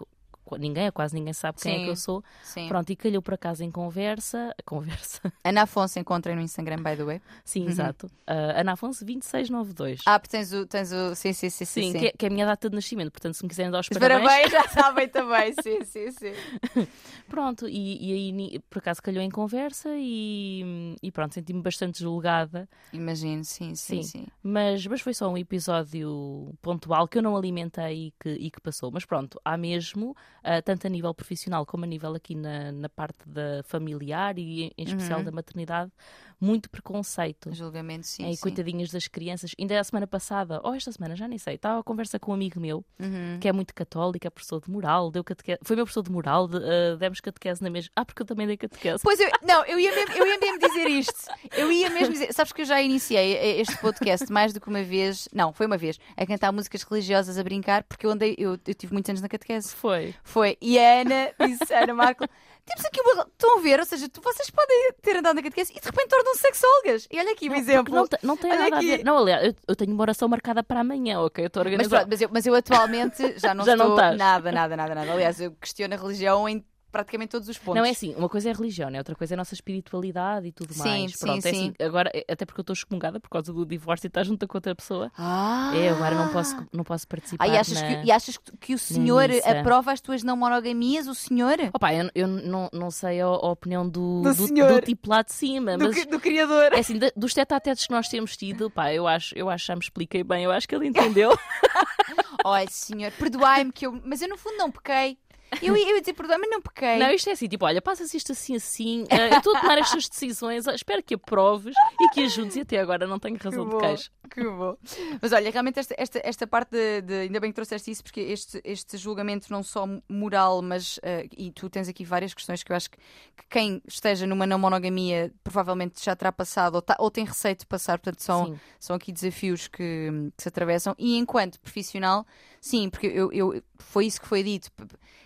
ninguém, 0.59 0.87
ou 0.87 0.93
quase 0.93 1.15
ninguém 1.15 1.33
sabe 1.33 1.59
quem 1.61 1.75
é 1.75 1.79
Sim. 1.79 1.85
que 1.85 1.91
eu 1.91 1.97
sou. 1.97 2.23
Sim. 2.43 2.69
Pronto, 2.69 2.91
e 2.91 2.97
calhou 2.97 3.21
por 3.21 3.35
acaso 3.35 3.65
em 3.65 3.71
conversa, 3.71 4.55
conversa, 4.65 5.33
Ana 5.45 5.63
Afonso 5.63 5.99
encontrem 5.99 6.37
no 6.37 6.43
Instagram, 6.43 6.77
by 6.83 6.97
the 6.97 7.05
way. 7.05 7.21
sim, 7.45 7.67
exato, 7.67 8.09
Ah, 8.27 8.61
Ana 8.61 8.73
Afonso 8.73 9.05
2692. 9.05 9.99
Uhum. 10.01 10.05
Ah, 10.07 10.19
porque 10.21 10.31
tens 10.37 10.53
o. 10.53 10.67
Tens 10.67 10.93
o 10.93 11.15
sim, 11.15 11.33
sim, 11.33 11.51
sim. 11.51 11.65
sim, 11.65 11.93
Sim. 11.93 11.99
Que, 11.99 12.07
é, 12.07 12.13
que 12.13 12.27
é 12.27 12.29
a 12.29 12.33
minha 12.33 12.47
data 12.47 12.69
de 12.71 12.75
nascimento, 12.77 13.11
portanto, 13.11 13.35
se 13.35 13.43
me 13.43 13.49
quiserem 13.49 13.71
dar 13.71 13.81
os 13.81 13.89
parabéns, 13.89 14.23
parabéns 14.23 14.51
já 14.53 14.69
sabem 14.69 15.09
também, 15.09 15.53
sim, 15.55 15.85
sim, 15.85 16.11
sim. 16.13 16.33
Pronto, 17.29 17.69
e, 17.69 18.11
e 18.11 18.13
aí 18.13 18.61
por 18.71 18.79
acaso 18.79 19.03
calhou 19.03 19.23
em 19.23 19.31
conversa 19.31 19.89
e, 19.97 20.97
e 21.03 21.11
pronto, 21.11 21.35
senti-me 21.35 21.61
bastante 21.63 22.01
julgada, 22.01 22.69
Imagino, 22.93 23.45
sim, 23.45 23.75
sim, 23.75 24.03
Sim. 24.03 24.03
sim. 24.03 24.27
mas, 24.43 24.87
mas 24.87 25.01
foi 25.01 25.13
só 25.15 25.29
um 25.29 25.37
episódio 25.37 26.55
pontual 26.63 27.07
que 27.09 27.19
eu 27.19 27.23
não 27.23 27.37
alimentei 27.37 28.07
e 28.09 28.15
que, 28.21 28.29
e 28.31 28.51
que 28.51 28.61
passou. 28.61 28.91
Mas 28.91 29.05
pronto, 29.05 29.41
há 29.45 29.57
mesmo, 29.57 30.15
ah, 30.47 30.63
tanto 30.63 30.87
a 30.87 30.91
nível 30.91 31.15
profissional 31.15 31.67
como 31.67 31.85
a 31.85 31.89
nível 31.89 32.15
aqui 32.15 32.35
na, 32.35 32.73
na 32.73 32.89
parte 32.89 33.29
da 33.29 33.63
familiar 33.65 34.39
e 34.39 34.65
em, 34.65 34.73
em 34.79 34.85
especial 34.85 35.21
Uhum. 35.21 35.25
da 35.25 35.33
maternidade, 35.33 35.93
muito 36.40 36.68
preconceito. 36.70 37.53
Julgamento, 37.55 38.07
sim. 38.07 38.25
É, 38.25 38.31
e 38.31 38.37
sim. 38.37 38.42
coitadinhas 38.42 38.90
das 38.90 39.09
crianças. 39.09 39.53
Ainda 39.59 39.79
a 39.79 39.85
semana 39.85 40.07
passada, 40.07 40.61
ou 40.62 40.75
esta 40.75 40.92
semana, 40.92 41.16
já 41.16 41.27
nem 41.27 41.38
sei, 41.38 41.55
estava 41.55 41.81
a 41.81 41.83
conversa 41.83 42.18
com 42.18 42.31
um 42.31 42.35
amigo 42.35 42.61
meu 42.61 42.85
Uhum. 42.99 43.38
que 43.40 43.49
é 43.49 43.53
muito 43.53 43.75
católico, 43.75 44.27
é 44.27 44.31
professor 44.31 44.61
de 44.61 44.70
moral, 44.70 45.11
deu 45.11 45.22
catequese, 45.25 45.59
foi 45.62 45.77
meu 45.77 45.85
professor 45.85 46.03
de 46.03 46.11
moral, 46.11 46.49
de, 46.49 46.57
ah, 46.59 46.96
demos 46.99 47.20
catequese 47.20 47.62
na 47.62 47.70
mesma. 47.70 47.90
Ah, 47.96 48.05
porque 48.05 48.22
eu 48.22 48.27
também 48.27 48.46
dei 48.46 48.57
catequese. 48.57 49.03
Pois 49.03 49.18
eu, 49.20 49.31
não, 49.42 49.64
eu 49.64 49.79
ia, 49.79 49.94
mesmo, 49.94 50.14
eu 50.14 50.27
ia 50.27 50.38
mesmo 50.38 50.59
dizer 50.59 50.87
isto. 50.88 51.31
Eu 51.57 51.70
ia 51.72 51.90
mesmo 51.90 52.12
dizer. 52.12 52.33
Sabes 52.33 52.53
que 52.53 52.62
eu 52.62 52.66
já 52.66 52.81
iniciei 52.83 53.61
este 53.61 53.77
podcast 53.79 54.31
mais 54.31 54.53
do 54.53 54.61
que 54.61 54.68
uma 54.68 54.83
vez. 54.83 55.29
Não, 55.33 55.53
foi 55.53 55.66
uma 55.66 55.77
vez. 55.77 55.99
A 56.16 56.27
cantar 56.27 56.53
músicas 56.53 56.83
religiosas 56.83 57.38
a 57.38 57.42
brincar, 57.42 57.83
porque 57.85 58.07
eu 58.07 58.11
andei. 58.11 58.35
Eu, 58.38 58.59
eu 58.66 58.75
tive 58.75 58.92
muitos 58.92 59.09
anos 59.11 59.20
na 59.22 59.29
catequese. 59.29 59.75
Foi. 59.75 60.14
Foi. 60.22 60.57
E 60.61 60.79
a 60.79 61.01
Ana 61.01 61.33
disse, 61.46 61.72
Ana 61.72 61.94
Marco. 61.94 62.27
Temos 62.66 62.85
aqui 62.85 63.00
uma. 63.00 63.22
Estão 63.22 63.59
a 63.59 63.62
ver? 63.62 63.79
Ou 63.81 63.87
seja, 63.87 64.09
tu- 64.09 64.20
vocês 64.20 64.50
podem 64.50 64.92
ter 65.00 65.16
andado 65.16 65.37
na 65.37 65.42
catequese 65.42 65.72
e 65.74 65.81
de 65.81 65.87
repente 65.87 66.09
tornam-se 66.09 66.40
sexólogas. 66.40 67.07
E 67.11 67.18
olha 67.18 67.33
aqui 67.33 67.46
um 67.48 67.52
Não, 67.52 67.59
exemplo. 67.59 67.94
Não, 67.94 68.07
te- 68.09 68.18
não 68.22 68.37
tem 68.37 68.50
Olha 68.50 68.61
nada 68.64 68.76
aqui. 68.76 68.92
a 68.92 68.96
ver. 68.96 69.05
Não, 69.05 69.18
aliás, 69.18 69.46
eu, 69.46 69.55
eu 69.68 69.76
tenho 69.76 69.92
uma 69.92 70.02
oração 70.02 70.29
marcada 70.29 70.62
para 70.64 70.81
amanhã, 70.81 71.20
ok? 71.20 71.44
Eu 71.44 71.46
estou 71.46 71.61
Mas, 71.62 71.72
organizada. 71.72 71.96
pronto, 72.02 72.11
mas, 72.11 72.20
eu, 72.20 72.29
mas 72.33 72.46
eu 72.46 72.55
atualmente 72.55 73.38
já 73.38 73.55
não 73.55 73.64
Já 73.64 73.76
não 73.76 73.85
estou 73.87 73.96
estás. 73.98 74.18
nada, 74.18 74.50
nada, 74.52 74.76
nada, 74.76 74.94
nada. 74.94 75.12
Aliás, 75.12 75.40
eu 75.40 75.52
questiono 75.52 75.94
a 75.94 75.96
religião 75.96 76.48
em 76.48 76.64
praticamente 76.97 77.31
todos 77.31 77.49
os 77.49 77.59
pontos. 77.59 77.77
Não 77.79 77.85
é 77.87 77.91
assim, 77.91 78.15
uma 78.15 78.29
coisa 78.29 78.49
é 78.49 78.53
a 78.53 78.55
religião, 78.55 78.89
né? 78.89 78.99
outra 78.99 79.15
coisa 79.15 79.35
é 79.35 79.37
a 79.37 79.39
nossa 79.39 79.55
espiritualidade 79.55 80.47
e 80.49 80.53
tudo 80.53 80.73
Sim, 80.73 80.79
mais. 80.81 81.13
sim, 81.13 81.19
Pronto, 81.21 81.47
é 81.47 81.51
sim. 81.53 81.75
assim, 81.75 81.75
agora, 81.85 82.11
é- 82.15 82.25
até 82.33 82.45
porque 82.47 82.61
eu 82.61 82.63
estou 82.63 82.75
excomungada 82.75 83.21
por 83.21 83.29
causa 83.29 83.53
do 83.53 83.65
divórcio 83.67 84.07
e 84.07 84.09
estar 84.09 84.25
junto 84.25 84.47
com 84.49 84.57
outra 84.57 84.75
pessoa. 84.75 85.11
Ah! 85.17 85.73
É, 85.75 85.91
agora 85.91 86.15
não 86.15 86.29
posso, 86.29 86.57
não 86.73 86.85
posso 86.85 87.07
participar. 87.07 87.45
Ah, 87.45 87.49
e 87.49 87.59
achas, 87.59 87.81
na... 87.81 87.87
que, 87.89 88.07
e 88.07 88.11
achas 88.11 88.39
que, 88.61 88.75
o 88.75 88.79
senhor 88.79 89.29
aprova 89.45 89.93
as 89.93 90.01
tuas 90.01 90.23
não 90.23 90.37
monogamias? 90.37 91.07
O 91.07 91.15
senhor? 91.15 91.57
Opa, 91.73 91.93
eu, 91.93 92.11
eu 92.15 92.27
não, 92.27 92.69
não 92.73 92.91
sei 92.91 93.21
a, 93.21 93.27
a 93.27 93.51
opinião 93.51 93.89
do, 93.89 94.23
Do 94.23 94.35
do, 94.35 94.47
do 94.47 94.81
tipo 94.81 95.11
lá 95.11 95.23
de 95.23 95.33
cima, 95.33 95.77
Do, 95.77 95.85
mas 95.85 96.07
do 96.07 96.19
criador. 96.21 96.73
é 96.73 96.79
assim, 96.81 96.99
dos 97.15 97.35
tete-a-tetes 97.35 97.87
que 97.87 97.93
nós 97.93 98.09
temos 98.09 98.37
tido, 98.37 98.71
pá, 98.71 98.93
eu 98.93 99.07
acho, 99.07 99.37
eu 99.37 99.51
acho 99.51 99.65
que 99.65 99.69
já 99.69 99.77
me 99.77 99.83
expliquei 99.83 100.25
bem, 100.25 100.45
eu 100.45 100.51
acho 100.51 100.67
que 100.69 100.75
ele 100.75 100.87
entendeu. 100.87 101.37
Olha, 102.45 102.69
senhor, 102.71 103.11
perdoai-me 103.13 103.73
que 103.73 103.87
eu. 103.87 104.01
Mas 104.05 104.23
eu 104.23 104.29
no 104.29 104.37
fundo 104.37 104.57
não 104.57 104.71
pequei. 104.71 105.19
Eu, 105.63 105.77
ia- 105.77 105.89
eu 105.91 105.95
ia 105.97 106.01
dizer 106.01 106.13
perdoai, 106.15 106.39
mas 106.39 106.51
não 106.51 106.61
pequei. 106.61 106.99
Não, 106.99 107.11
isto 107.11 107.29
é 107.29 107.33
assim, 107.33 107.49
tipo, 107.49 107.65
olha, 107.65 107.81
passa-se 107.81 108.17
isto 108.17 108.33
assim, 108.33 108.57
assim, 108.57 109.05
eh, 109.09 109.33
eu 109.35 109.39
estou 109.39 109.57
a 109.57 109.61
tomar 109.61 109.79
estas 109.79 110.09
decisões, 110.11 110.67
espero 110.67 111.03
que 111.03 111.15
aproves 111.15 111.75
e 112.01 112.09
que 112.11 112.23
ajudes, 112.25 112.57
e 112.57 112.61
até 112.61 112.79
agora 112.79 113.07
não 113.07 113.19
tenho 113.19 113.39
que 113.39 113.45
razão 113.45 113.65
de 113.65 113.71
bom, 113.71 113.79
queixa. 113.79 114.11
que 114.31 114.43
bom. 114.45 114.77
Mas 115.23 115.33
olha, 115.33 115.51
realmente 115.51 115.79
esta, 115.79 115.95
esta, 115.97 116.21
esta 116.25 116.47
parte 116.47 116.71
de, 116.71 117.03
de- 117.03 117.15
Ainda 117.27 117.41
bem 117.41 117.51
que 117.51 117.55
trouxeste 117.55 117.91
isso, 117.91 118.03
porque 118.03 118.21
este, 118.21 118.61
este 118.65 118.97
julgamento 118.97 119.51
não 119.51 119.63
só 119.63 119.87
moral, 120.09 120.61
mas. 120.63 120.99
eh, 121.03 121.27
e 121.37 121.51
tu 121.53 121.71
tens 121.71 121.89
aqui 121.89 122.05
várias 122.05 122.35
questões 122.35 122.63
que 122.63 122.73
eu 122.73 122.77
acho 122.77 122.91
que, 122.91 122.97
que 122.99 123.45
quem 123.49 123.81
esteja 123.87 124.27
numa 124.27 124.47
não 124.47 124.59
monogamia 124.59 125.33
provavelmente 125.45 126.05
já 126.05 126.15
terá 126.17 126.33
passado 126.33 126.75
ou, 126.77 126.83
tá- 126.83 126.97
ou 126.99 127.11
tem 127.11 127.25
receio 127.25 127.55
de 127.57 127.67
passar, 127.67 127.99
portanto 127.99 128.21
são, 128.21 128.47
Sim. 128.47 128.61
são 128.81 128.97
aqui 128.97 129.13
desafios 129.13 129.69
que, 129.69 130.11
que 130.37 130.43
se 130.43 130.49
atravessam. 130.49 130.95
E 130.99 131.17
enquanto 131.17 131.59
profissional, 131.61 132.27
sim, 132.61 132.91
porque 132.91 133.07
eu, 133.07 133.33
eu- 133.33 133.63
foi 133.79 134.07
isso 134.07 134.21
que 134.21 134.27
foi 134.29 134.43
dito. 134.43 134.71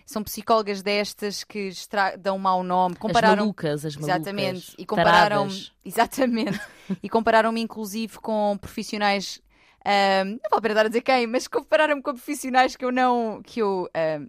São 0.05 0.23
psicólogas 0.23 0.81
destas 0.81 1.43
que 1.43 1.67
estra- 1.69 2.17
dão 2.17 2.37
mau 2.37 2.63
nome, 2.63 2.95
As 2.95 2.99
compararam. 2.99 3.43
malucas, 3.43 3.85
as 3.85 3.95
malucas. 3.95 4.15
Exatamente, 4.17 4.75
e 4.77 4.85
compararam-. 4.85 5.47
Exatamente. 5.85 6.59
e 7.01 7.09
compararam-me, 7.09 7.61
inclusive, 7.61 8.17
com 8.19 8.57
profissionais. 8.59 9.41
ahm, 9.85 10.31
não 10.43 10.49
vale 10.49 10.57
a 10.57 10.61
pena 10.61 10.73
dar 10.75 10.85
a 10.85 10.89
dizer 10.89 11.01
quem, 11.01 11.27
mas 11.27 11.47
compararam-me 11.47 12.01
com 12.01 12.13
profissionais 12.13 12.75
que 12.75 12.83
eu 12.85 12.91
não. 12.91 13.41
que 13.43 13.61
eu. 13.61 13.89
ahm, 13.95 14.27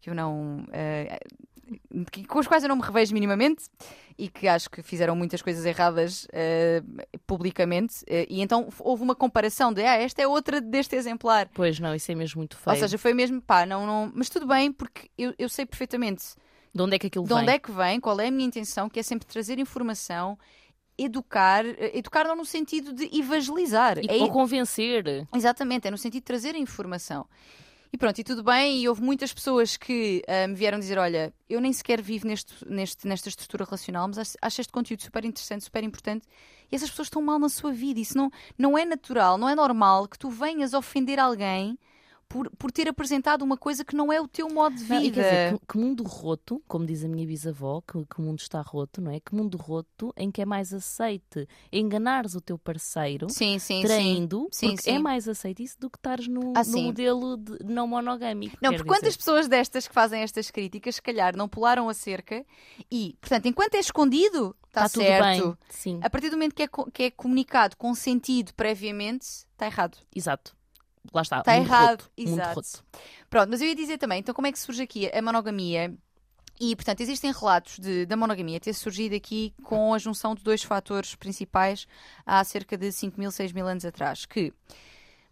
que 0.00 0.10
eu 0.10 0.14
não. 0.14 0.66
ah, 0.72 1.18
que- 2.10 2.24
com 2.26 2.38
os 2.38 2.46
quais 2.46 2.62
eu 2.62 2.68
não 2.68 2.76
me 2.76 2.82
revejo 2.82 3.12
minimamente 3.14 3.64
e 4.18 4.28
que 4.28 4.46
acho 4.48 4.68
que 4.70 4.82
fizeram 4.82 5.14
muitas 5.16 5.42
coisas 5.42 5.64
erradas 5.64 6.26
ah, 6.32 7.18
publicamente. 7.26 7.96
ah, 8.08 8.26
e 8.28 8.40
então 8.40 8.68
houve 8.80 9.02
uma 9.02 9.14
comparação 9.14 9.72
de, 9.72 9.82
ah, 9.84 9.96
esta 9.96 10.22
é 10.22 10.26
outra 10.28 10.60
deste 10.60 10.96
exemplar. 10.96 11.48
Pois 11.54 11.78
não, 11.80 11.94
isso 11.94 12.10
é 12.10 12.14
mesmo 12.14 12.38
muito 12.38 12.56
feio. 12.56 12.74
Ou 12.74 12.80
seja, 12.80 12.98
foi 12.98 13.14
mesmo, 13.14 13.40
pá, 13.40 13.64
não, 13.66 13.86
não. 13.86 14.12
Mas 14.14 14.28
tudo 14.28 14.46
bem, 14.46 14.72
porque 14.72 15.08
eu, 15.16 15.34
eu 15.38 15.48
sei 15.48 15.66
perfeitamente 15.66 16.24
de 16.74 16.82
onde 16.82 16.96
é 16.96 16.98
que 16.98 17.06
aquilo 17.06 17.24
de 17.26 17.32
vem? 17.32 17.42
onde 17.42 17.50
é 17.52 17.58
que 17.58 17.70
vem, 17.70 18.00
qual 18.00 18.20
é 18.20 18.28
a 18.28 18.30
minha 18.30 18.46
intenção, 18.46 18.88
que 18.88 18.98
é 18.98 19.02
sempre 19.02 19.26
trazer 19.26 19.58
informação, 19.58 20.38
educar, 20.98 21.64
eh, 21.66 21.92
educar 21.98 22.24
não 22.26 22.36
no 22.36 22.44
sentido 22.44 22.92
de 22.92 23.04
evangelizar. 23.18 23.98
E, 23.98 24.06
é, 24.08 24.22
ou 24.22 24.28
convencer. 24.30 25.26
Exatamente, 25.34 25.88
é 25.88 25.90
no 25.90 25.98
sentido 25.98 26.20
de 26.20 26.26
trazer 26.26 26.54
informação. 26.54 27.26
E 27.94 27.96
pronto, 27.96 28.18
e 28.18 28.24
tudo 28.24 28.42
bem, 28.42 28.82
e 28.82 28.88
houve 28.88 29.00
muitas 29.00 29.32
pessoas 29.32 29.76
que 29.76 30.20
ah, 30.26 30.48
me 30.48 30.54
vieram 30.56 30.80
dizer: 30.80 30.98
Olha, 30.98 31.32
eu 31.48 31.60
nem 31.60 31.72
sequer 31.72 32.02
vivo 32.02 32.26
neste, 32.26 32.52
neste, 32.68 33.06
nesta 33.06 33.28
estrutura 33.28 33.64
relacional, 33.64 34.08
mas 34.08 34.18
acho, 34.18 34.32
acho 34.42 34.60
este 34.62 34.72
conteúdo 34.72 35.00
super 35.00 35.24
interessante, 35.24 35.62
super 35.62 35.84
importante. 35.84 36.26
E 36.72 36.74
essas 36.74 36.90
pessoas 36.90 37.06
estão 37.06 37.22
mal 37.22 37.38
na 37.38 37.48
sua 37.48 37.70
vida. 37.70 38.00
Isso 38.00 38.18
não, 38.18 38.32
não 38.58 38.76
é 38.76 38.84
natural, 38.84 39.38
não 39.38 39.48
é 39.48 39.54
normal 39.54 40.08
que 40.08 40.18
tu 40.18 40.28
venhas 40.28 40.74
ofender 40.74 41.20
alguém 41.20 41.78
por, 42.34 42.50
por 42.58 42.72
ter 42.72 42.88
apresentado 42.88 43.42
uma 43.42 43.56
coisa 43.56 43.84
que 43.84 43.94
não 43.94 44.12
é 44.12 44.20
o 44.20 44.26
teu 44.26 44.48
modo 44.48 44.74
de 44.74 44.82
vida. 44.82 44.94
Não, 44.94 45.02
e 45.04 45.10
quer 45.12 45.22
dizer, 45.22 45.58
que, 45.60 45.66
que 45.68 45.78
mundo 45.78 46.02
roto, 46.02 46.60
como 46.66 46.84
diz 46.84 47.04
a 47.04 47.08
minha 47.08 47.24
bisavó, 47.24 47.80
que, 47.80 48.04
que 48.06 48.18
o 48.18 48.22
mundo 48.22 48.40
está 48.40 48.60
roto, 48.60 49.00
não 49.00 49.12
é? 49.12 49.20
Que 49.20 49.32
mundo 49.32 49.56
roto 49.56 50.12
em 50.16 50.32
que 50.32 50.42
é 50.42 50.44
mais 50.44 50.74
aceite 50.74 51.46
enganares 51.70 52.34
o 52.34 52.40
teu 52.40 52.58
parceiro 52.58 53.30
sim, 53.30 53.60
sim, 53.60 53.82
traindo, 53.82 54.48
Sim, 54.50 54.74
porque 54.74 54.90
é 54.90 54.98
mais 54.98 55.28
aceito 55.28 55.62
isso 55.62 55.78
do 55.78 55.88
que 55.88 55.96
estares 55.96 56.26
no, 56.26 56.54
Ah, 56.56 56.64
no 56.64 56.82
modelo 56.82 57.36
de 57.36 57.62
não 57.62 57.86
monogâmico. 57.86 58.56
Não, 58.60 58.72
porque 58.72 58.88
quantas 58.88 59.16
pessoas 59.16 59.46
destas 59.46 59.86
que 59.86 59.94
fazem 59.94 60.22
estas 60.22 60.50
críticas, 60.50 60.96
se 60.96 61.02
calhar, 61.02 61.36
não 61.36 61.48
pularam 61.48 61.88
a 61.88 61.94
cerca 61.94 62.44
e, 62.90 63.16
portanto, 63.20 63.46
enquanto 63.46 63.76
é 63.76 63.78
escondido, 63.78 64.56
está 64.66 64.86
Está 64.86 64.88
tudo 64.88 65.04
certo. 65.70 66.02
A 66.02 66.10
partir 66.10 66.30
do 66.30 66.36
momento 66.36 66.56
que 66.56 66.64
é, 66.64 66.68
que 66.92 67.02
é 67.04 67.10
comunicado 67.12 67.76
com 67.76 67.94
sentido 67.94 68.52
previamente, 68.54 69.22
está 69.22 69.66
errado. 69.66 69.98
exato. 70.12 70.56
Lá 71.12 71.22
está. 71.22 71.38
Está 71.38 71.52
mundo 71.54 71.66
errado. 71.66 71.90
roto, 72.02 72.10
Exato. 72.16 72.54
roto. 72.56 72.84
Pronto, 73.30 73.50
mas 73.50 73.60
eu 73.60 73.68
ia 73.68 73.74
dizer 73.74 73.98
também, 73.98 74.20
então 74.20 74.34
como 74.34 74.46
é 74.46 74.52
que 74.52 74.58
surge 74.58 74.82
aqui 74.82 75.10
a 75.12 75.22
monogamia? 75.22 75.94
E, 76.60 76.76
portanto, 76.76 77.00
existem 77.00 77.32
relatos 77.32 77.78
de- 77.80 78.06
da 78.06 78.16
monogamia 78.16 78.60
ter 78.60 78.72
surgido 78.74 79.16
aqui 79.16 79.52
com 79.64 79.92
a 79.92 79.98
junção 79.98 80.36
de 80.36 80.42
dois 80.44 80.62
fatores 80.62 81.16
principais 81.16 81.84
há 82.24 82.42
cerca 82.44 82.76
de 82.78 82.92
5 82.92 83.18
mil, 83.18 83.32
6 83.32 83.52
mil 83.52 83.66
anos 83.66 83.84
atrás, 83.84 84.24
que, 84.24 84.52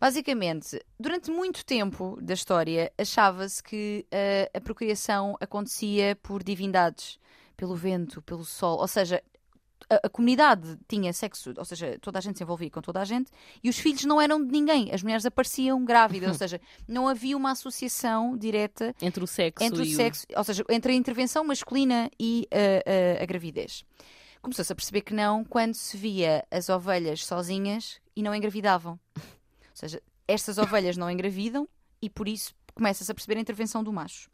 basicamente, 0.00 0.80
durante 0.98 1.30
muito 1.30 1.64
tempo 1.64 2.18
da 2.20 2.34
história, 2.34 2.92
achava-se 2.98 3.62
que 3.62 4.04
eh, 4.10 4.50
a 4.52 4.60
procriação 4.60 5.36
acontecia 5.40 6.16
por 6.22 6.42
divindades, 6.42 7.18
pelo 7.56 7.76
vento, 7.76 8.20
pelo 8.22 8.44
sol, 8.44 8.78
ou 8.80 8.88
seja, 8.88 9.22
a, 9.88 10.06
a 10.06 10.08
comunidade 10.08 10.78
tinha 10.88 11.12
sexo, 11.12 11.52
ou 11.56 11.64
seja, 11.64 11.98
toda 12.00 12.18
a 12.18 12.22
gente 12.22 12.38
se 12.38 12.44
envolvia 12.44 12.70
com 12.70 12.80
toda 12.80 13.00
a 13.00 13.04
gente, 13.04 13.30
e 13.62 13.68
os 13.68 13.78
filhos 13.78 14.04
não 14.04 14.20
eram 14.20 14.44
de 14.44 14.50
ninguém, 14.50 14.92
as 14.92 15.02
mulheres 15.02 15.26
apareciam 15.26 15.84
grávidas, 15.84 16.30
ou 16.30 16.34
seja, 16.38 16.60
não 16.86 17.08
havia 17.08 17.36
uma 17.36 17.52
associação 17.52 18.36
direta 18.36 18.94
Entre 19.00 19.22
o 19.22 19.26
sexo 19.26 19.64
entre 19.64 19.80
o 19.80 19.84
e 19.84 19.94
sexo, 19.94 20.26
ou 20.36 20.44
seja, 20.44 20.64
entre 20.68 20.92
a 20.92 20.94
intervenção 20.94 21.44
masculina 21.44 22.10
e 22.18 22.48
uh, 22.52 23.18
uh, 23.18 23.22
a 23.22 23.26
gravidez. 23.26 23.84
Começou-se 24.40 24.72
a 24.72 24.76
perceber 24.76 25.02
que 25.02 25.14
não 25.14 25.44
quando 25.44 25.74
se 25.74 25.96
via 25.96 26.44
as 26.50 26.68
ovelhas 26.68 27.24
sozinhas 27.24 28.00
e 28.16 28.22
não 28.22 28.34
engravidavam. 28.34 28.98
Ou 29.16 29.22
seja, 29.72 30.02
estas 30.26 30.58
ovelhas 30.58 30.96
não 30.96 31.08
engravidam 31.08 31.68
e 32.00 32.10
por 32.10 32.26
isso 32.26 32.52
começa-se 32.74 33.10
a 33.10 33.14
perceber 33.14 33.38
a 33.38 33.40
intervenção 33.40 33.84
do 33.84 33.92
macho. 33.92 34.28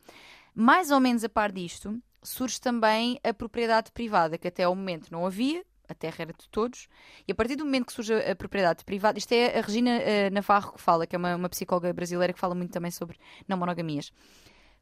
Mais 0.55 0.91
ou 0.91 0.99
menos 0.99 1.25
a 1.25 1.29
par 1.29 1.53
disto, 1.53 2.01
surge 2.23 2.61
também 2.61 3.19
a 3.23 3.33
propriedade 3.33 3.91
privada, 3.93 4.39
que 4.39 4.49
até 4.49 4.65
ao 4.65 4.75
momento 4.75 5.11
não 5.11 5.27
havia, 5.27 5.65
a 5.89 5.95
terra 5.95 6.17
era 6.19 6.33
de 6.33 6.49
todos, 6.51 6.89
e 7.27 7.33
a 7.33 7.35
partir 7.35 7.57
do 7.57 7.65
momento 7.65 7.87
que 7.87 7.93
surge 7.93 8.13
a 8.15 8.33
a 8.33 8.37
propriedade 8.37 8.85
privada, 8.85 9.19
isto 9.19 9.33
é 9.33 9.59
a 9.59 9.63
Regina 9.63 9.91
eh, 9.91 10.31
Navarro 10.31 10.73
que 10.73 10.81
fala, 10.81 11.07
que 11.07 11.17
é 11.17 11.19
uma, 11.19 11.35
uma 11.35 11.49
psicóloga 11.49 11.93
brasileira 11.93 12.33
que 12.33 12.39
fala 12.39 12.55
muito 12.55 12.73
também 12.73 12.91
sobre 12.91 13.19
não 13.47 13.57
monogamias. 13.57 14.13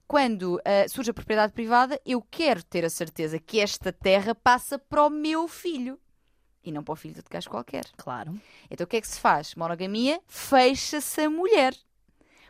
Quando 0.09 0.61
eh, 0.65 0.89
surge 0.89 1.11
a 1.11 1.15
propriedade 1.15 1.53
privada, 1.53 2.01
eu 2.05 2.21
quero 2.23 2.63
ter 2.65 2.85
a 2.85 2.91
certeza 2.91 3.39
que 3.39 3.61
esta 3.61 3.93
terra 3.93 4.35
passa 4.35 4.79
para 4.79 5.05
o 5.05 5.11
meu 5.11 5.47
filho 5.49 5.99
e 6.67 6.73
não 6.73 6.83
para 6.83 6.93
o 6.93 6.97
filho 6.97 7.15
de 7.15 7.21
outro 7.21 7.33
gajo 7.33 7.49
qualquer. 7.49 7.85
Claro. 7.97 8.39
Então 8.69 8.85
o 8.85 8.89
que 8.89 8.97
é 8.97 9.01
que 9.01 9.07
se 9.07 9.21
faz? 9.21 9.55
Monogamia, 9.55 10.21
fecha-se 10.27 11.21
a 11.21 11.31
mulher. 11.31 11.75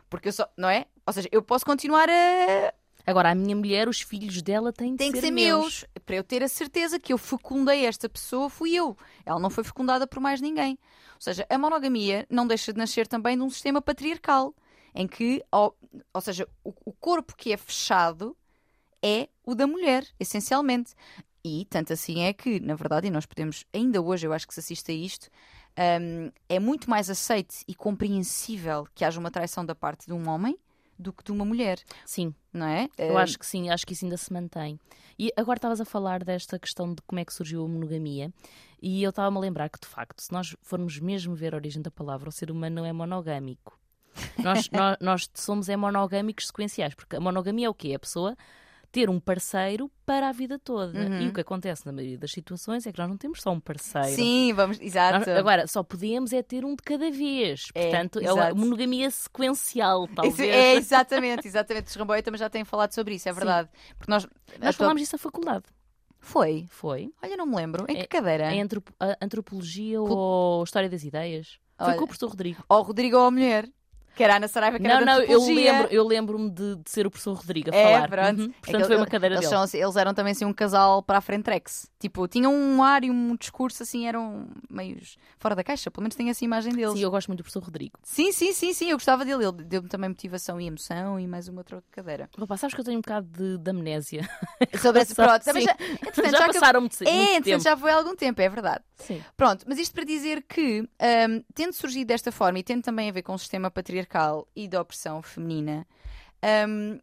Porque 0.09 0.29
eu 0.29 0.33
só, 0.33 0.49
não 0.57 0.69
é? 0.69 0.85
Ou 1.05 1.13
seja, 1.13 1.29
eu 1.31 1.41
posso 1.43 1.65
continuar 1.65 2.09
a, 2.09 2.73
Agora, 3.07 3.31
a 3.31 3.35
minha 3.35 3.55
mulher, 3.55 3.87
os 3.87 4.01
filhos 4.01 4.41
dela 4.41 4.73
têm 4.73 4.91
de 4.91 4.97
tem 4.97 5.13
que 5.13 5.21
ser, 5.21 5.27
ser 5.27 5.31
meus. 5.31 5.85
Para 6.05 6.17
eu 6.17 6.23
ter 6.25 6.43
a 6.43 6.47
certeza 6.49 6.99
que 6.99 7.13
eu 7.13 7.17
fecundei 7.17 7.85
esta 7.85 8.09
pessoa, 8.09 8.49
fui 8.49 8.75
eu. 8.75 8.97
Ela 9.25 9.39
não 9.39 9.49
foi 9.49 9.63
fecundada 9.63 10.05
por 10.05 10.19
mais 10.19 10.41
ninguém. 10.41 10.77
Ou 11.15 11.21
seja, 11.21 11.47
a 11.49 11.57
monogamia 11.57 12.27
não 12.29 12.45
deixa 12.45 12.73
de 12.73 12.77
nascer 12.77 13.07
também 13.07 13.37
de 13.37 13.43
um 13.43 13.49
sistema 13.49 13.81
patriarcal, 13.81 14.53
em 14.93 15.07
que, 15.07 15.41
ou, 15.49 15.73
ou 16.13 16.19
seja, 16.19 16.45
o, 16.65 16.73
o 16.83 16.91
corpo 16.91 17.33
que 17.37 17.53
é 17.53 17.57
fechado 17.57 18.35
é 19.01 19.29
o 19.41 19.55
da 19.55 19.65
mulher, 19.65 20.05
essencialmente. 20.19 20.93
E 21.45 21.65
tanto 21.69 21.93
assim 21.93 22.23
é 22.23 22.33
que, 22.33 22.59
na 22.59 22.75
verdade, 22.75 23.07
e 23.07 23.09
nós 23.09 23.25
podemos, 23.25 23.63
ainda 23.73 24.01
hoje 24.01 24.27
eu 24.27 24.33
acho 24.33 24.45
que 24.45 24.53
se 24.53 24.59
assiste 24.59 24.91
a 24.91 24.93
isto, 24.93 25.29
hum, 26.01 26.29
é 26.49 26.59
muito 26.59 26.89
mais 26.89 27.09
aceite 27.09 27.63
e 27.65 27.73
compreensível 27.73 28.85
que 28.93 29.05
haja 29.05 29.17
uma 29.17 29.31
traição 29.31 29.65
da 29.65 29.73
parte 29.73 30.07
de 30.07 30.13
um 30.13 30.27
homem 30.27 30.59
do 30.97 31.13
que 31.13 31.23
de 31.23 31.31
uma 31.31 31.45
mulher, 31.45 31.79
Sim, 32.05 32.33
não 32.53 32.65
é? 32.65 32.89
eu 32.97 33.13
Hum, 33.13 33.17
acho 33.17 33.37
que 33.37 33.45
sim, 33.45 33.69
acho 33.69 33.85
que 33.85 33.93
isso 33.93 34.05
ainda 34.05 34.17
se 34.17 34.31
mantém. 34.33 34.79
E 35.17 35.31
agora 35.35 35.57
estavas 35.57 35.81
a 35.81 35.85
falar 35.85 36.23
desta 36.23 36.57
questão 36.59 36.93
de 36.93 37.01
como 37.03 37.19
é 37.19 37.25
que 37.25 37.33
surgiu 37.33 37.63
a 37.63 37.67
monogamia, 37.67 38.31
e 38.81 39.01
eu 39.03 39.09
estava-me 39.09 39.37
a 39.37 39.41
lembrar 39.41 39.69
que, 39.69 39.79
de 39.79 39.87
facto, 39.87 40.21
se 40.21 40.31
nós 40.31 40.55
formos 40.61 40.99
mesmo 40.99 41.35
ver 41.35 41.53
a 41.53 41.57
origem 41.57 41.81
da 41.81 41.89
palavra, 41.91 42.29
o 42.29 42.31
ser 42.31 42.51
humano 42.51 42.77
não 42.77 42.85
é 42.85 42.93
monogâmico. 42.93 43.79
Nós, 44.43 44.69
nós, 44.71 44.97
nós 45.01 45.29
somos 45.33 45.69
é 45.69 45.75
monogâmicos 45.75 46.47
sequenciais, 46.47 46.93
porque 46.93 47.15
a 47.15 47.19
monogamia 47.19 47.67
é 47.67 47.69
o 47.69 47.73
quê? 47.73 47.89
É 47.89 47.95
a 47.95 47.99
pessoa 47.99 48.35
ter 48.97 49.09
um 49.11 49.19
parceiro 49.19 49.91
para 50.05 50.29
a 50.29 50.31
vida 50.31 50.57
toda. 50.57 50.97
Uhum. 50.97 51.21
E 51.21 51.27
o 51.27 51.33
que 51.33 51.41
acontece 51.41 51.85
na 51.85 51.91
maioria 51.91 52.17
das 52.17 52.31
situações 52.31 52.87
é 52.87 52.91
que 52.91 52.97
nós 52.97 53.07
não 53.07 53.15
temos 53.17 53.41
só 53.41 53.51
um 53.51 53.59
parceiro. 53.59 54.07
Sim, 54.09 54.53
vamos, 54.53 54.79
exato. 54.81 55.19
Nós- 55.29 55.37
agora, 55.37 55.67
só 55.67 55.83
podemos 55.83 56.33
é 56.33 56.41
ter 56.41 56.65
um 56.65 56.71
de 56.75 56.81
cada 56.81 57.11
vez. 57.11 57.67
É, 57.75 57.89
Portanto, 57.89 58.19
é, 58.19 58.23
exato. 58.23 58.51
a 58.51 58.55
monogamia 58.55 59.11
sequencial, 59.11 60.07
talvez. 60.07 60.39
é 60.39 60.73
exatamente, 60.77 61.47
exatamente. 61.47 61.87
Os 61.87 61.95
Ramboia 61.95 62.23
também 62.23 62.39
já 62.39 62.49
têm 62.49 62.65
falado 62.65 62.91
sobre 62.93 63.13
isso, 63.15 63.29
é 63.29 63.33
verdade. 63.33 63.69
Porque 63.97 64.09
nós. 64.11 64.25
Nós 64.59 64.75
falámos 64.75 65.01
disso 65.01 65.15
na 65.15 65.19
faculdade. 65.19 65.65
Foi. 66.19 66.65
Foi. 66.69 67.11
Olha, 67.21 67.37
não 67.37 67.45
me 67.45 67.55
lembro. 67.55 67.83
Em 67.87 67.95
que 67.95 68.01
É- 68.01 68.07
cadeira? 68.07 68.51
Em 68.51 68.61
antrop- 68.61 68.89
a- 68.99 69.17
antropologia 69.21 70.01
ou 70.01 70.63
história 70.63 70.89
das 70.89 71.03
ideias? 71.03 71.59
Foi 71.77 71.87
Olha. 71.89 71.97
com 71.97 72.03
o 72.05 72.07
professor 72.07 72.29
Rodrigo. 72.29 72.63
Ou 72.67 72.81
Rodrigo 72.81 73.17
ou 73.17 73.25
a 73.25 73.31
mulher. 73.31 73.69
Que 74.17 74.23
era 74.23 74.33
a 74.33 74.37
Ana 74.37 74.47
Saraiva, 74.47 74.77
que 74.77 74.83
Não, 74.83 74.95
era 74.95 74.99
da 74.99 75.05
não, 75.05 75.13
eu 75.19 75.23
antropologia. 75.39 75.71
lembro, 75.73 75.87
eu 75.93 76.07
lembro-me 76.07 76.49
de, 76.49 76.75
de 76.77 76.89
ser 76.91 77.05
o 77.05 77.11
professor 77.11 77.33
Rodrigo 77.37 77.69
a 77.71 77.75
É, 77.75 77.83
falar. 77.93 78.09
pronto. 78.09 78.39
Uhum. 78.41 78.45
É 78.45 78.47
Portanto, 78.61 78.81
que 78.81 78.87
foi 78.87 78.95
uma 78.97 79.05
cadeira 79.05 79.35
eles, 79.35 79.49
dele. 79.49 79.67
são 79.67 79.79
eles 79.79 79.95
eram 79.95 80.13
também 80.13 80.31
assim 80.31 80.45
um 80.45 80.53
casal 80.53 81.03
para 81.03 81.19
a 81.19 81.21
frente 81.21 81.47
Tipo, 81.99 82.27
tinham 82.27 82.53
um 82.53 82.83
ar 82.83 83.03
e 83.03 83.09
um 83.11 83.35
discurso 83.35 83.81
assim, 83.83 84.07
eram 84.07 84.47
meios 84.69 85.17
fora 85.39 85.55
da 85.55 85.63
caixa. 85.63 85.89
Pelo 85.89 86.03
menos 86.03 86.15
tem 86.15 86.29
essa 86.29 86.43
imagem 86.43 86.73
deles. 86.73 86.93
Sim, 86.93 87.03
eu 87.03 87.11
gosto 87.11 87.27
muito 87.27 87.39
do 87.39 87.43
professor 87.43 87.63
Rodrigo. 87.63 87.97
Sim, 88.03 88.31
sim, 88.31 88.51
sim, 88.53 88.73
sim, 88.73 88.89
eu 88.89 88.97
gostava 88.97 89.23
dele. 89.23 89.43
Ele 89.45 89.63
deu-me 89.63 89.87
também 89.87 90.09
motivação 90.09 90.59
e 90.59 90.67
emoção 90.67 91.19
e 91.19 91.27
mais 91.27 91.47
uma 91.47 91.59
outra 91.61 91.83
cadeira. 91.91 92.29
Opa, 92.39 92.57
sabes 92.57 92.73
que 92.73 92.81
eu 92.81 92.85
tenho 92.85 92.97
um 92.97 93.01
bocado 93.01 93.27
de, 93.27 93.57
de 93.57 93.69
amnésia. 93.69 94.27
Sobre 94.81 95.01
esse 95.01 95.13
pronto. 95.15 95.43
Sim. 95.43 95.61
já, 95.61 95.71
entretanto, 95.71 96.31
já 96.31 96.37
já 96.39 96.47
passaram 96.47 96.81
muito, 96.81 97.03
É, 97.03 97.11
muito 97.33 97.43
tempo. 97.45 97.63
já 97.63 97.77
foi 97.77 97.91
há 97.91 97.95
algum 97.95 98.15
tempo, 98.15 98.41
é 98.41 98.49
verdade. 98.49 98.83
Sim. 98.97 99.21
Pronto, 99.35 99.63
mas 99.67 99.77
isto 99.77 99.93
para 99.93 100.03
dizer 100.03 100.43
que, 100.43 100.81
hum, 100.81 101.43
tendo 101.53 101.73
surgido 101.73 102.07
desta 102.07 102.31
forma 102.31 102.57
e 102.59 102.63
tendo 102.63 102.81
também 102.81 103.09
a 103.09 103.11
ver 103.11 103.21
com 103.21 103.33
o 103.33 103.37
sistema 103.39 103.69
patriarcal 103.69 104.06
e 104.55 104.67
da 104.67 104.81
opressão 104.81 105.21
feminina, 105.21 105.85
hum, 106.67 106.99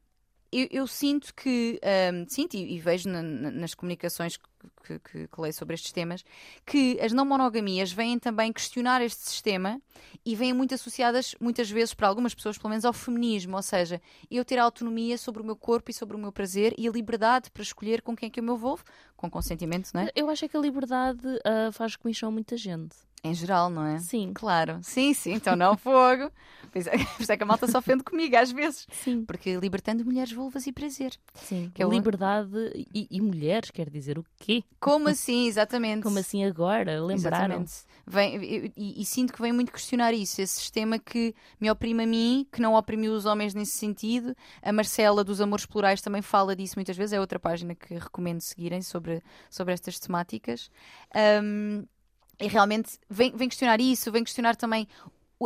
eu, 0.52 0.68
eu 0.70 0.86
sinto 0.86 1.34
que, 1.34 1.80
hum, 2.12 2.24
sinto 2.28 2.54
e, 2.54 2.74
e 2.76 2.78
vejo 2.80 3.08
na- 3.08 3.22
na- 3.22 3.50
nas 3.50 3.74
comunicações 3.74 4.36
que, 4.36 4.98
que, 5.00 5.26
que 5.28 5.40
leio 5.40 5.52
sobre 5.52 5.74
estes 5.74 5.90
temas, 5.90 6.24
que 6.64 6.96
as 7.00 7.12
não 7.12 7.24
monogamias 7.24 7.90
vêm 7.92 8.18
também 8.20 8.52
questionar 8.52 9.02
este 9.02 9.20
sistema 9.28 9.80
e 10.24 10.36
vêm 10.36 10.52
muito 10.52 10.72
associadas, 10.74 11.34
muitas 11.40 11.68
vezes, 11.68 11.92
para 11.92 12.06
algumas 12.06 12.34
pessoas, 12.34 12.56
pelo 12.56 12.70
menos, 12.70 12.84
ao 12.84 12.92
feminismo, 12.92 13.56
ou 13.56 13.62
seja, 13.62 14.00
eu 14.30 14.44
ter 14.44 14.58
autonomia 14.58 15.18
sobre 15.18 15.42
o 15.42 15.44
meu 15.44 15.56
corpo 15.56 15.90
e 15.90 15.94
sobre 15.94 16.16
o 16.16 16.20
meu 16.20 16.30
prazer 16.32 16.72
e 16.78 16.86
a 16.86 16.90
liberdade 16.92 17.50
para 17.50 17.62
escolher 17.62 18.00
com 18.00 18.14
quem 18.16 18.28
é 18.28 18.30
que 18.30 18.38
eu 18.40 18.44
me 18.44 18.52
envolvo, 18.52 18.84
com 19.16 19.28
consentimento, 19.28 19.90
não 19.92 20.02
é? 20.02 20.10
Eu 20.14 20.30
acho 20.30 20.48
que 20.48 20.56
a 20.56 20.60
liberdade 20.60 21.20
ah, 21.44 21.72
faz 21.72 21.96
comichão 21.96 22.28
a 22.28 22.32
muita 22.32 22.56
gente. 22.56 22.96
Em 23.24 23.32
geral, 23.34 23.70
não 23.70 23.84
é? 23.86 23.98
Sim. 23.98 24.32
Claro. 24.34 24.78
Sim, 24.82 25.14
sim, 25.14 25.32
então 25.32 25.56
não 25.56 25.76
fogo. 25.76 26.30
É, 26.74 26.80
por 27.14 27.22
isso 27.22 27.30
é 27.30 27.36
que 27.36 27.42
a 27.44 27.46
malta 27.46 27.68
se 27.68 27.76
ofende 27.76 28.02
comigo 28.02 28.34
às 28.36 28.50
vezes. 28.50 28.84
Sim, 28.90 29.24
Porque 29.24 29.56
libertando 29.58 30.04
mulheres, 30.04 30.32
vulvas 30.32 30.66
e 30.66 30.72
prazer. 30.72 31.12
sim. 31.34 31.70
Que 31.72 31.80
é 31.82 31.86
o- 31.86 31.90
Liberdade 31.90 32.50
e, 32.92 33.06
e 33.08 33.20
mulheres, 33.20 33.70
quer 33.70 33.88
dizer 33.88 34.18
o 34.18 34.24
quê? 34.40 34.64
Como 34.80 35.08
assim, 35.08 35.46
exatamente? 35.46 36.02
Como 36.02 36.18
assim 36.18 36.42
agora? 36.44 37.00
Lembraram? 37.00 37.44
Exatamente. 37.62 37.72
Vem, 38.04 38.42
e, 38.42 38.72
e- 38.76 39.02
e 39.02 39.04
sinto 39.04 39.32
que 39.32 39.40
vem 39.40 39.52
muito 39.52 39.70
questionar 39.70 40.12
isso, 40.12 40.40
esse 40.42 40.54
sistema 40.60 40.98
que 40.98 41.32
me 41.60 41.70
oprime 41.70 42.02
a 42.02 42.06
mim, 42.08 42.44
que 42.50 42.60
não 42.60 42.74
oprimiu 42.74 43.12
os 43.12 43.24
homens 43.24 43.54
nesse 43.54 43.78
sentido. 43.78 44.34
A 44.60 44.72
Marcela 44.72 45.22
dos 45.22 45.40
Amores 45.40 45.66
Plurais 45.66 46.00
também 46.02 46.22
fala 46.22 46.56
disso 46.56 46.74
muitas 46.76 46.96
vezes, 46.96 47.12
é 47.12 47.20
outra 47.20 47.38
página 47.38 47.76
que 47.76 47.94
recomendo 47.94 48.40
seguirem 48.40 48.82
sobre, 48.82 49.22
sobre 49.48 49.72
estas 49.74 50.00
temáticas. 50.00 50.68
Ahm, 51.14 51.84
e 52.40 52.46
realmente 52.46 52.98
vem, 53.08 53.30
vem 53.34 53.48
questionar 53.48 53.80
isso, 53.80 54.10
vem 54.10 54.24
questionar 54.24 54.56
também 54.56 54.88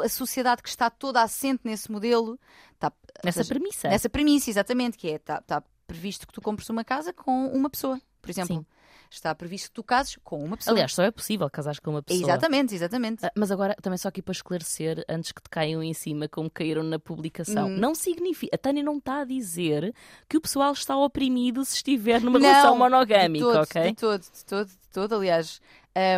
a 0.03 0.09
sociedade 0.09 0.63
que 0.63 0.69
está 0.69 0.91
toda 0.91 1.23
assente 1.23 1.61
nesse 1.65 1.91
modelo. 1.91 2.39
Tá, 2.79 2.93
Nessa 3.25 3.43
seja, 3.43 3.55
premissa. 3.55 3.89
Nessa 3.89 4.09
premissa, 4.09 4.51
exatamente, 4.51 4.97
que 4.97 5.09
é, 5.09 5.17
está 5.17 5.41
tá 5.41 5.63
previsto 5.87 6.27
que 6.27 6.33
tu 6.33 6.41
compres 6.41 6.69
uma 6.69 6.85
casa 6.85 7.13
com 7.13 7.47
uma 7.47 7.71
pessoa, 7.71 8.01
por 8.21 8.31
exemplo. 8.31 8.57
Sim. 8.57 8.67
Está 9.11 9.35
previsto 9.35 9.69
que 9.69 9.75
tu 9.75 9.83
cases 9.83 10.19
com 10.23 10.43
uma 10.45 10.57
pessoa. 10.57 10.75
Aliás, 10.75 10.93
só 10.95 11.03
é 11.03 11.11
possível 11.11 11.49
casar 11.51 11.79
com 11.81 11.91
uma 11.93 12.03
pessoa. 12.03 12.25
Exatamente, 12.31 12.75
exatamente. 12.75 13.25
Ah, 13.25 13.33
Mas 13.35 13.51
agora, 13.51 13.75
também 13.81 13.97
só 13.97 14.09
aqui 14.09 14.21
para 14.21 14.33
esclarecer, 14.33 15.05
antes 15.09 15.33
que 15.33 15.43
te 15.43 15.49
caiam 15.49 15.83
em 15.83 15.95
cima, 15.95 16.29
como 16.29 16.51
caíram 16.51 16.83
na 16.83 16.99
publicação, 16.99 17.69
Hum. 17.69 17.77
não 17.79 17.95
significa. 17.95 18.55
A 18.55 18.59
Tânia 18.59 18.83
não 18.83 18.99
está 18.99 19.21
a 19.21 19.25
dizer 19.25 19.95
que 20.29 20.37
o 20.37 20.41
pessoal 20.41 20.73
está 20.73 20.97
oprimido 20.97 21.65
se 21.65 21.77
estiver 21.77 22.21
numa 22.21 22.39
Não, 22.39 22.47
relação 22.49 22.73
de 22.73 22.79
monogâmica, 22.79 23.45
todo, 23.45 23.63
ok? 23.63 23.83
De 23.83 23.95
todo, 23.95 24.21
de 24.21 24.45
todo, 24.45 24.69
de 24.69 24.89
todo, 24.93 25.15
aliás. 25.15 25.61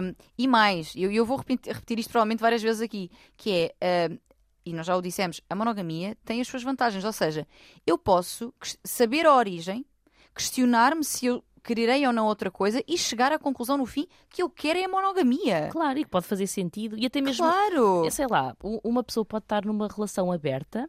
Um, 0.03 0.15
e 0.37 0.47
mais, 0.49 0.93
eu, 0.97 1.11
eu 1.11 1.25
vou 1.25 1.39
repetir, 1.39 1.73
repetir 1.73 1.99
isto 2.01 2.11
provavelmente 2.11 2.41
várias 2.41 2.61
vezes 2.63 2.83
aqui, 2.83 3.11
que 3.37 3.73
é, 3.81 4.09
um, 4.11 4.19
e 4.67 4.73
nós 4.75 4.85
já 4.85 4.95
o 4.97 5.01
dissemos, 5.01 5.41
a 5.49 5.55
monogamia 5.55 6.17
tem 6.25 6.41
as 6.41 6.49
suas 6.49 6.63
vantagens, 6.63 7.03
ou 7.05 7.13
seja, 7.13 7.47
eu 7.87 7.97
posso 7.97 8.53
saber 8.85 9.25
a 9.27 9.35
origem, 9.35 9.87
questionar-me 10.35 11.03
se 11.05 11.27
eu 11.27 11.43
quererei 11.63 12.07
ou 12.07 12.13
não 12.13 12.27
outra 12.27 12.51
coisa 12.51 12.83
e 12.87 12.97
chegar 12.99 13.33
à 13.33 13.39
conclusão 13.39 13.77
no 13.77 13.87
fim 13.87 14.07
que 14.29 14.43
eu 14.43 14.49
quero 14.51 14.79
é 14.79 14.85
a 14.85 14.89
monogamia. 14.89 15.69
Claro, 15.71 15.99
e 15.99 16.05
que 16.05 16.11
pode 16.11 16.27
fazer 16.27 16.47
sentido. 16.47 16.97
E 16.99 17.07
até 17.07 17.21
mesmo, 17.21 17.45
Claro! 17.45 18.05
eu 18.05 18.11
sei 18.11 18.27
lá, 18.29 18.57
uma 18.85 19.03
pessoa 19.03 19.25
pode 19.25 19.45
estar 19.45 19.65
numa 19.65 19.89
relação 19.89 20.31
aberta. 20.33 20.89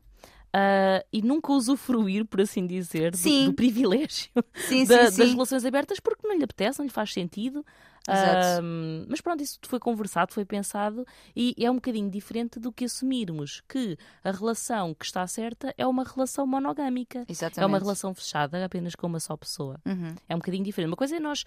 ah, 0.54 1.04
e 1.14 1.22
nunca 1.22 1.52
usufruir, 1.54 2.26
por 2.26 2.42
assim 2.42 2.66
dizer, 2.68 3.12
do, 3.12 3.46
do 3.46 3.54
privilégio 3.54 4.30
Sim, 4.68 4.84
da- 4.88 5.10
sim, 5.12 5.18
das 5.18 5.28
sim. 5.30 5.34
relações 5.34 5.64
abertas 5.66 6.00
porque 6.00 6.28
não 6.28 6.36
lhe 6.36 6.44
apetece, 6.44 6.80
não 6.80 6.86
lhe 6.86 6.92
faz 6.92 7.14
sentido. 7.14 7.66
Ahm, 8.08 9.06
mas 9.08 9.22
pronto, 9.22 9.44
isso 9.44 9.60
foi 9.64 9.80
conversado, 9.80 10.34
foi 10.34 10.44
pensado 10.44 11.06
e 11.36 11.54
é 11.60 11.70
um 11.70 11.76
bocadinho 11.76 12.10
diferente 12.10 12.60
do 12.60 12.72
que 12.72 12.86
assumirmos 12.86 13.62
que 13.68 13.98
a 14.24 14.32
relação 14.32 14.94
que 14.94 15.06
está 15.06 15.26
certa 15.28 15.74
é 15.78 15.86
uma 15.86 16.04
relação 16.04 16.48
monogâmica. 16.48 17.26
Exatamente. 17.28 17.64
É 17.64 17.66
uma 17.66 17.78
relação 17.78 18.14
fechada 18.14 18.64
apenas 18.66 18.96
com 18.96 19.08
uma 19.08 19.20
só 19.20 19.38
pessoa. 19.38 19.80
Uhum. 19.86 20.16
É 20.28 20.36
um 20.36 20.40
bocadinho 20.40 20.64
diferente. 20.64 20.90
Uma 20.90 20.98
coisa 20.98 21.16
é 21.16 21.20
nós 21.20 21.44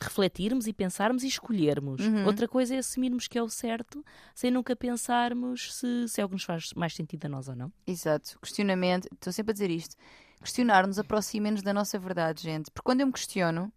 refletirmos 0.00 0.66
e 0.66 0.72
pensarmos 0.72 1.22
e 1.22 1.26
escolhermos. 1.26 2.00
Uhum. 2.00 2.24
Outra 2.26 2.48
coisa 2.48 2.74
é 2.74 2.78
assumirmos 2.78 3.28
que 3.28 3.38
é 3.38 3.42
o 3.42 3.48
certo 3.48 4.04
sem 4.34 4.50
nunca 4.50 4.74
pensarmos 4.74 5.74
se, 5.74 6.08
se 6.08 6.20
é 6.20 6.24
o 6.24 6.28
que 6.28 6.34
nos 6.34 6.44
faz 6.44 6.72
mais 6.74 6.94
sentido 6.94 7.26
a 7.26 7.28
nós 7.28 7.48
ou 7.48 7.56
não. 7.56 7.72
Exato. 7.86 8.38
Questionamento. 8.40 9.08
Estou 9.12 9.32
sempre 9.32 9.50
a 9.50 9.52
dizer 9.52 9.70
isto. 9.70 9.96
Questionar-nos 10.40 10.98
aproxima-nos 10.98 11.62
da 11.62 11.74
nossa 11.74 11.98
verdade, 11.98 12.42
gente. 12.42 12.70
Porque 12.70 12.86
quando 12.86 13.02
eu 13.02 13.06
me 13.06 13.12
questiono, 13.12 13.70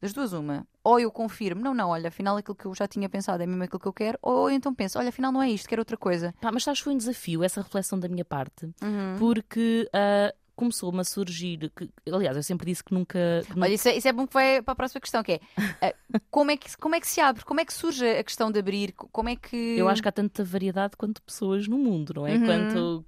das 0.00 0.12
duas 0.12 0.32
uma, 0.32 0.66
ou 0.82 0.98
eu 0.98 1.10
confirmo, 1.10 1.60
não, 1.62 1.74
não, 1.74 1.90
olha, 1.90 2.08
afinal 2.08 2.36
aquilo 2.36 2.54
que 2.54 2.64
eu 2.66 2.74
já 2.74 2.86
tinha 2.88 3.08
pensado 3.08 3.42
é 3.42 3.46
mesmo 3.46 3.62
aquilo 3.64 3.80
que 3.80 3.88
eu 3.88 3.92
quero, 3.92 4.18
ou 4.22 4.50
então 4.50 4.74
penso, 4.74 4.98
olha, 4.98 5.10
afinal 5.10 5.30
não 5.30 5.42
é 5.42 5.50
isto, 5.50 5.68
quero 5.68 5.80
outra 5.82 5.96
coisa. 5.96 6.34
Pá, 6.40 6.50
mas 6.50 6.64
sabes, 6.64 6.80
foi 6.80 6.94
um 6.94 6.96
desafio 6.96 7.42
essa 7.44 7.60
reflexão 7.62 7.98
da 7.98 8.08
minha 8.08 8.24
parte, 8.24 8.66
Uhum. 8.82 9.16
porque 9.18 9.88
ah, 9.92 10.32
começou-me 10.56 11.00
a 11.00 11.04
surgir. 11.04 11.70
Que, 11.74 11.88
aliás, 12.12 12.36
eu 12.36 12.42
sempre 12.42 12.66
disse 12.66 12.84
que 12.84 12.92
nunca. 12.92 13.18
que 13.44 13.50
nunca- 13.50 13.62
Olha, 13.66 13.72
isso 13.74 13.88
é, 13.88 13.96
isso 13.96 14.06
é 14.08 14.12
bom 14.12 14.26
que 14.26 14.34
vai 14.34 14.60
para 14.60 14.72
a 14.72 14.76
próxima 14.76 15.00
questão, 15.00 15.22
que 15.22 15.32
é 15.32 15.40
eh, 15.80 15.94
como, 16.30 16.50
é 16.50 16.56
que 16.56 16.76
como 16.76 16.94
é 16.94 17.00
que 17.00 17.08
se 17.08 17.18
abre? 17.20 17.44
Como 17.44 17.60
é 17.60 17.64
que 17.64 17.72
surge 17.72 18.06
a 18.06 18.22
questão 18.24 18.50
de 18.50 18.58
abrir? 18.58 18.92
Como 18.92 19.28
é 19.30 19.36
que. 19.36 19.56
Eu 19.78 19.88
acho 19.88 20.02
que 20.02 20.08
há 20.08 20.12
tanta 20.12 20.44
variedade 20.44 20.96
quanto 20.98 21.22
pessoas 21.22 21.66
no 21.66 21.78
mundo, 21.78 22.12
não 22.16 22.26
é? 22.26 22.34
Uhum. 22.34 22.44
Quanto, 22.46 23.04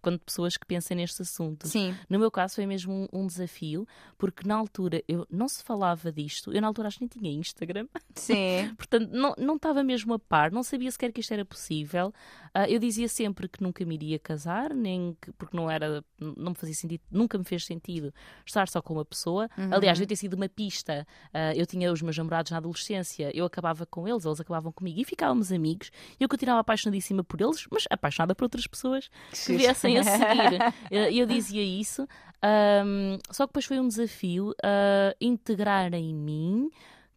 quanto 0.00 0.24
pessoas 0.24 0.56
que 0.56 0.66
pensam 0.66 0.96
nestes 0.96 1.20
assuntos. 1.20 1.70
Sim, 1.70 1.94
No 2.08 2.18
meu 2.18 2.30
caso 2.30 2.56
foi 2.56 2.66
mesmo 2.66 2.92
um, 2.92 3.22
um 3.22 3.26
desafio, 3.26 3.86
porque 4.18 4.46
na 4.46 4.56
altura 4.56 5.02
eu 5.06 5.26
não 5.30 5.48
se 5.48 5.62
falava 5.62 6.10
disto, 6.12 6.52
eu 6.52 6.60
na 6.60 6.66
altura 6.66 6.88
acho 6.88 6.98
que 6.98 7.04
nem 7.04 7.08
tinha 7.08 7.32
Instagram, 7.32 7.86
sim. 8.14 8.72
portanto 8.76 9.10
não, 9.10 9.34
não 9.38 9.56
estava 9.56 9.82
mesmo 9.82 10.14
a 10.14 10.18
par, 10.18 10.50
não 10.50 10.62
sabia 10.62 10.90
sequer 10.90 11.12
que 11.12 11.20
isto 11.20 11.32
era 11.32 11.44
possível. 11.44 12.12
Ah, 12.52 12.68
eu 12.68 12.78
dizia 12.78 13.08
sempre 13.08 13.48
que 13.48 13.62
nunca 13.62 13.84
me 13.84 13.94
iria 13.94 14.18
casar, 14.18 14.74
nem 14.74 15.16
que, 15.20 15.32
porque 15.32 15.56
não 15.56 15.70
era, 15.70 16.04
não 16.18 16.50
me 16.50 16.56
fazia 16.56 16.74
sentido, 16.74 17.02
nunca 17.10 17.38
me 17.38 17.44
fez 17.44 17.64
sentido 17.64 18.12
estar 18.44 18.68
só 18.68 18.82
com 18.82 18.94
uma 18.94 19.04
pessoa. 19.04 19.48
Uhum. 19.56 19.72
Aliás, 19.72 19.98
devia 19.98 20.08
ter 20.08 20.16
sido 20.16 20.34
uma 20.34 20.48
pista. 20.48 21.06
Ah, 21.32 21.54
eu 21.54 21.66
tinha 21.66 21.92
os 21.92 22.02
meus 22.02 22.16
namorados 22.16 22.50
na 22.50 22.58
adolescência, 22.58 23.30
eu 23.34 23.44
acabava 23.44 23.86
com 23.86 24.08
eles, 24.08 24.24
eles 24.24 24.40
acabavam 24.40 24.72
comigo 24.72 25.00
e 25.00 25.04
ficávamos 25.04 25.52
amigos. 25.52 25.90
Eu 26.18 26.28
continuava 26.28 26.60
apaixonadíssima 26.60 27.22
por 27.22 27.40
eles, 27.40 27.66
mas 27.70 27.84
apaixonada 27.90 28.34
por 28.34 28.44
outras 28.44 28.66
pessoas 28.66 29.10
que 29.32 29.56
viessem 29.56 29.89
a 29.98 30.02
seguir. 30.04 30.60
Eu, 30.90 31.04
eu 31.10 31.26
dizia 31.26 31.62
isso. 31.62 32.06
ahm, 32.42 33.18
só 33.30 33.44
que 33.46 33.50
depois 33.50 33.64
foi 33.64 33.78
um 33.80 33.88
desafio 33.88 34.54
ah, 34.62 35.14
integrar 35.20 35.92
em 35.94 36.14
mim 36.14 36.70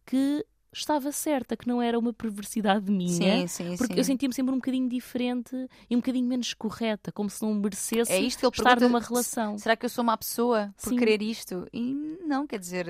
que 0.06 0.44
estava 0.72 1.12
certa, 1.12 1.56
que 1.56 1.68
não 1.68 1.80
era 1.80 1.96
uma 1.98 2.12
perversidade 2.12 2.90
minha. 2.90 3.46
Sim, 3.46 3.46
sim, 3.46 3.76
Porque 3.76 3.94
sim. 3.94 4.00
eu 4.00 4.04
sentia-me 4.04 4.34
sempre 4.34 4.52
um 4.52 4.56
bocadinho 4.56 4.88
diferente 4.88 5.54
e 5.88 5.94
um 5.94 6.00
bocadinho 6.00 6.26
menos 6.26 6.52
correta, 6.52 7.12
como 7.12 7.30
se 7.30 7.42
não 7.42 7.54
merecesse 7.54 8.10
É 8.12 8.18
isto 8.20 8.40
que 8.40 8.46
ele 8.46 8.52
estar 8.56 8.80
numa 8.80 9.00
relação. 9.00 9.56
Será 9.56 9.76
que 9.76 9.86
eu 9.86 9.90
sou 9.90 10.02
uma 10.02 10.16
pessoa 10.16 10.74
por 10.82 10.92
querer 10.96 11.22
isto? 11.22 11.66
E 11.72 12.18
não, 12.26 12.44
quer 12.46 12.58
dizer, 12.58 12.86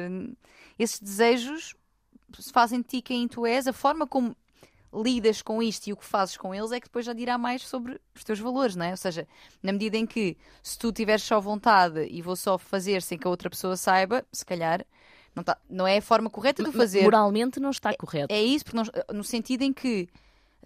esses 0.78 0.98
desejos 0.98 1.74
fazem 2.52 2.80
de 2.80 2.86
ti 2.88 3.02
quem 3.02 3.28
tu 3.28 3.46
és, 3.46 3.66
a 3.66 3.72
forma 3.72 4.06
como 4.06 4.34
lidas 4.94 5.42
com 5.42 5.62
isto 5.62 5.86
e 5.88 5.92
o 5.92 5.96
que 5.96 6.04
fazes 6.04 6.36
com 6.36 6.54
eles 6.54 6.72
é 6.72 6.78
que 6.80 6.86
depois 6.86 7.04
já 7.04 7.12
dirá 7.12 7.36
mais 7.36 7.66
sobre 7.66 8.00
os 8.14 8.22
teus 8.24 8.38
valores, 8.38 8.76
não 8.76 8.86
é? 8.86 8.90
Ou 8.90 8.96
seja, 8.96 9.26
na 9.62 9.72
medida 9.72 9.96
em 9.96 10.06
que 10.06 10.36
se 10.62 10.78
tu 10.78 10.92
tiveres 10.92 11.22
só 11.22 11.40
vontade 11.40 12.06
e 12.10 12.22
vou 12.22 12.36
só 12.36 12.56
fazer 12.58 13.02
sem 13.02 13.18
que 13.18 13.26
a 13.26 13.30
outra 13.30 13.50
pessoa 13.50 13.76
saiba, 13.76 14.24
se 14.32 14.44
calhar 14.44 14.84
não, 15.34 15.42
tá- 15.42 15.58
não 15.68 15.86
é 15.86 15.98
a 15.98 16.02
forma 16.02 16.30
correta 16.30 16.62
de 16.62 16.70
fazer. 16.72 17.02
Moralmente 17.02 17.58
não 17.58 17.70
está 17.70 17.94
correto. 17.96 18.32
É 18.32 18.40
isso, 18.42 18.64
porque 18.64 18.76
não- 18.76 19.16
no 19.16 19.24
sentido 19.24 19.62
em 19.62 19.72
que 19.72 20.08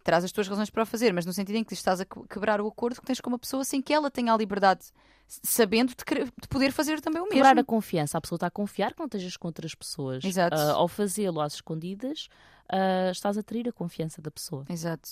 traz 0.05 0.25
as 0.25 0.33
tuas 0.33 0.47
razões 0.49 0.71
para 0.71 0.83
o 0.83 0.87
fazer, 0.87 1.13
mas 1.13 1.27
no 1.27 1.33
sentido 1.33 1.57
em 1.57 1.65
que 1.65 1.75
estás 1.75 2.01
a 2.01 2.05
que- 2.05 2.21
quebrar 2.29 2.61
o 2.61 2.67
acordo 2.69 3.01
que 3.01 3.07
tens 3.07 3.21
com 3.21 3.31
uma 3.31 3.39
pessoa 3.39 3.65
sem 3.65 3.81
que 3.83 3.93
ela 3.93 4.11
tenha 4.11 4.33
a 4.33 4.37
liberdade, 4.37 4.87
sabendo 5.27 5.95
de, 5.95 6.05
querer- 6.05 6.33
de 6.41 6.49
poder 6.49 6.73
fazer 6.73 7.01
também 7.01 7.21
o 7.21 7.25
mesmo. 7.25 7.37
Quebrar 7.37 7.59
a 7.59 7.65
confiança. 7.65 8.17
A 8.17 8.21
pessoa 8.21 8.37
está 8.37 8.47
a 8.47 8.51
confiar 8.51 8.95
que 8.95 8.99
não 9.01 9.07
estejas 9.07 9.37
com 9.37 9.49
outras 9.49 9.75
pessoas. 9.75 10.25
Exato. 10.25 10.57
Ah, 10.57 10.73
ao 10.73 10.89
fazê-lo 10.89 11.41
às 11.41 11.55
escondidas, 11.55 12.29
ah, 12.69 13.11
estás 13.11 13.37
a 13.39 13.43
trair 13.43 13.69
a 13.69 13.73
confiança 13.73 14.21
da 14.23 14.31
pessoa. 14.31 14.65
Exato. 14.69 15.11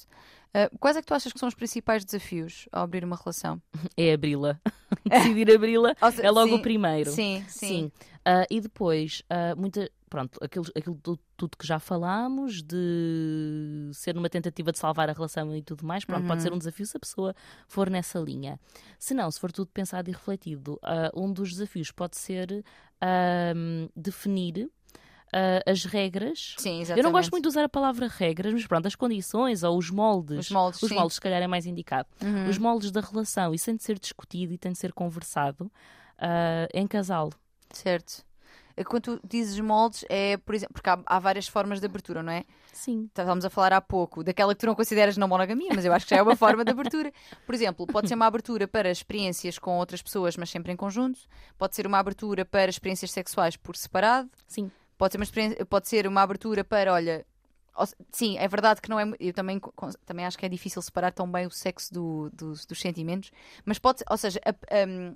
Ah, 0.54 0.70
quais 0.80 0.96
é 0.96 1.00
que 1.00 1.06
tu 1.06 1.14
achas 1.14 1.32
que 1.32 1.38
são 1.38 1.48
os 1.48 1.54
principais 1.54 2.04
desafios 2.04 2.68
ao 2.72 2.82
abrir 2.84 3.04
uma 3.04 3.16
relação? 3.16 3.60
É 3.96 4.12
abri-la. 4.12 4.60
Decidir 5.04 5.50
abri-la 5.54 5.94
é 6.22 6.30
logo 6.30 6.48
sim, 6.48 6.54
o 6.54 6.62
primeiro. 6.62 7.10
Sim, 7.10 7.44
sim. 7.48 7.92
Ah, 8.24 8.46
e 8.50 8.60
depois, 8.60 9.22
muita, 9.56 9.90
pronto, 10.08 10.38
aquilo, 10.42 10.64
aquilo 10.76 10.98
tu- 11.02 11.18
tudo 11.36 11.56
que 11.56 11.66
já 11.66 11.78
falámos, 11.78 12.62
de 12.62 13.90
ser 13.92 14.14
numa 14.14 14.28
tentativa 14.30 14.72
de 14.72 14.78
salvar 14.78 15.08
a 15.10 15.12
relação 15.12 15.54
e 15.54 15.62
tudo 15.62 15.84
mais, 15.86 16.04
pronto, 16.04 16.26
pode 16.26 16.42
ser 16.42 16.48
Uhum. 16.50 16.56
um 16.56 16.58
desafio 16.58 16.86
se 16.86 16.96
a 16.96 17.00
pessoa 17.00 17.34
for 17.68 17.90
nessa 17.90 18.18
linha. 18.18 18.58
Se 18.98 19.12
não, 19.14 19.30
se 19.30 19.38
for 19.38 19.52
tudo 19.52 19.68
pensado 19.72 20.08
e 20.08 20.12
refletido, 20.12 20.78
ah, 20.82 21.10
um 21.14 21.32
dos 21.32 21.50
desafios 21.50 21.90
pode 21.90 22.16
ser 22.16 22.64
ahm, 23.00 23.88
definir 23.94 24.70
ah, 25.36 25.70
as 25.70 25.84
regras. 25.84 26.54
Sim, 26.56 26.80
exatamente. 26.80 26.98
Eu 26.98 27.04
não 27.04 27.12
gosto 27.12 27.30
muito 27.30 27.42
de 27.42 27.48
usar 27.48 27.64
a 27.64 27.68
palavra 27.68 28.08
regras, 28.08 28.54
mas 28.54 28.66
pronto, 28.66 28.86
as 28.86 28.94
condições 28.94 29.62
ou 29.62 29.76
os 29.76 29.90
moldes. 29.90 30.46
Os 30.46 30.50
moldes, 30.50 30.82
Os 30.82 30.88
sim. 30.88 30.94
moldes, 30.94 31.14
se 31.16 31.20
calhar, 31.20 31.42
é 31.42 31.46
mais 31.46 31.66
indicado. 31.66 32.08
Uhum. 32.22 32.48
Os 32.48 32.56
moldes 32.56 32.90
da 32.90 33.02
relação, 33.02 33.52
isso 33.52 33.66
tem 33.66 33.76
de 33.76 33.82
ser 33.82 33.98
discutido 33.98 34.54
e 34.54 34.58
tem 34.58 34.72
de 34.72 34.78
ser 34.78 34.94
conversado 34.94 35.70
ah, 36.18 36.66
em 36.72 36.86
casal. 36.86 37.30
Certo. 37.70 38.24
Eh, 38.78 38.82
Quando 38.82 39.02
tu 39.02 39.20
dizes 39.28 39.60
moldes, 39.60 40.06
é, 40.08 40.38
por 40.38 40.54
exemplo, 40.54 40.72
porque 40.72 40.88
há, 40.88 40.98
há 41.04 41.18
várias 41.18 41.46
formas 41.46 41.80
de 41.80 41.86
abertura, 41.86 42.22
não 42.22 42.32
é? 42.32 42.44
Sim. 42.72 43.04
Estávamos 43.04 43.44
a 43.44 43.50
falar 43.50 43.74
há 43.74 43.80
pouco 43.82 44.24
daquela 44.24 44.54
que 44.54 44.60
tu 44.60 44.66
não 44.66 44.74
consideras 44.74 45.18
não 45.18 45.28
monogamia, 45.28 45.70
mas 45.74 45.84
eu 45.84 45.92
acho 45.92 46.06
que 46.06 46.14
já 46.14 46.18
é 46.18 46.22
uma 46.22 46.36
forma 46.36 46.64
de 46.64 46.70
abertura. 46.70 47.12
Por 47.44 47.54
exemplo, 47.54 47.86
pode 47.86 48.08
ser 48.08 48.14
uma 48.14 48.26
abertura 48.26 48.66
para 48.66 48.90
experiências 48.90 49.58
com 49.58 49.76
outras 49.76 50.00
pessoas, 50.00 50.34
mas 50.36 50.48
sempre 50.48 50.72
em 50.72 50.76
conjunto. 50.76 51.18
Pode 51.58 51.76
ser 51.76 51.86
uma 51.86 51.98
abertura 51.98 52.44
para 52.46 52.70
experiências 52.70 53.10
sexuais 53.10 53.56
por 53.56 53.76
separado. 53.76 54.30
Sim. 54.46 54.70
Pode 54.98 55.12
ser 55.12 55.18
uma, 55.18 55.24
experiência- 55.24 55.66
pode 55.66 55.88
ser 55.88 56.06
uma 56.06 56.22
abertura 56.22 56.64
para, 56.64 56.92
olha. 56.92 57.26
Sim, 58.10 58.38
é 58.38 58.48
verdade 58.48 58.80
que 58.80 58.88
não 58.88 58.98
é. 58.98 59.04
Eu 59.20 59.34
também, 59.34 59.60
também 60.06 60.24
acho 60.24 60.38
que 60.38 60.46
é 60.46 60.48
difícil 60.48 60.80
separar 60.80 61.12
tão 61.12 61.30
bem 61.30 61.46
o 61.46 61.50
sexo 61.50 61.92
do- 61.92 62.30
dos, 62.32 62.64
dos 62.64 62.80
sentimentos, 62.80 63.30
mas 63.66 63.78
pode. 63.78 64.02
Ou 64.10 64.16
seja, 64.16 64.40
a- 64.46 64.86
um, 64.88 65.12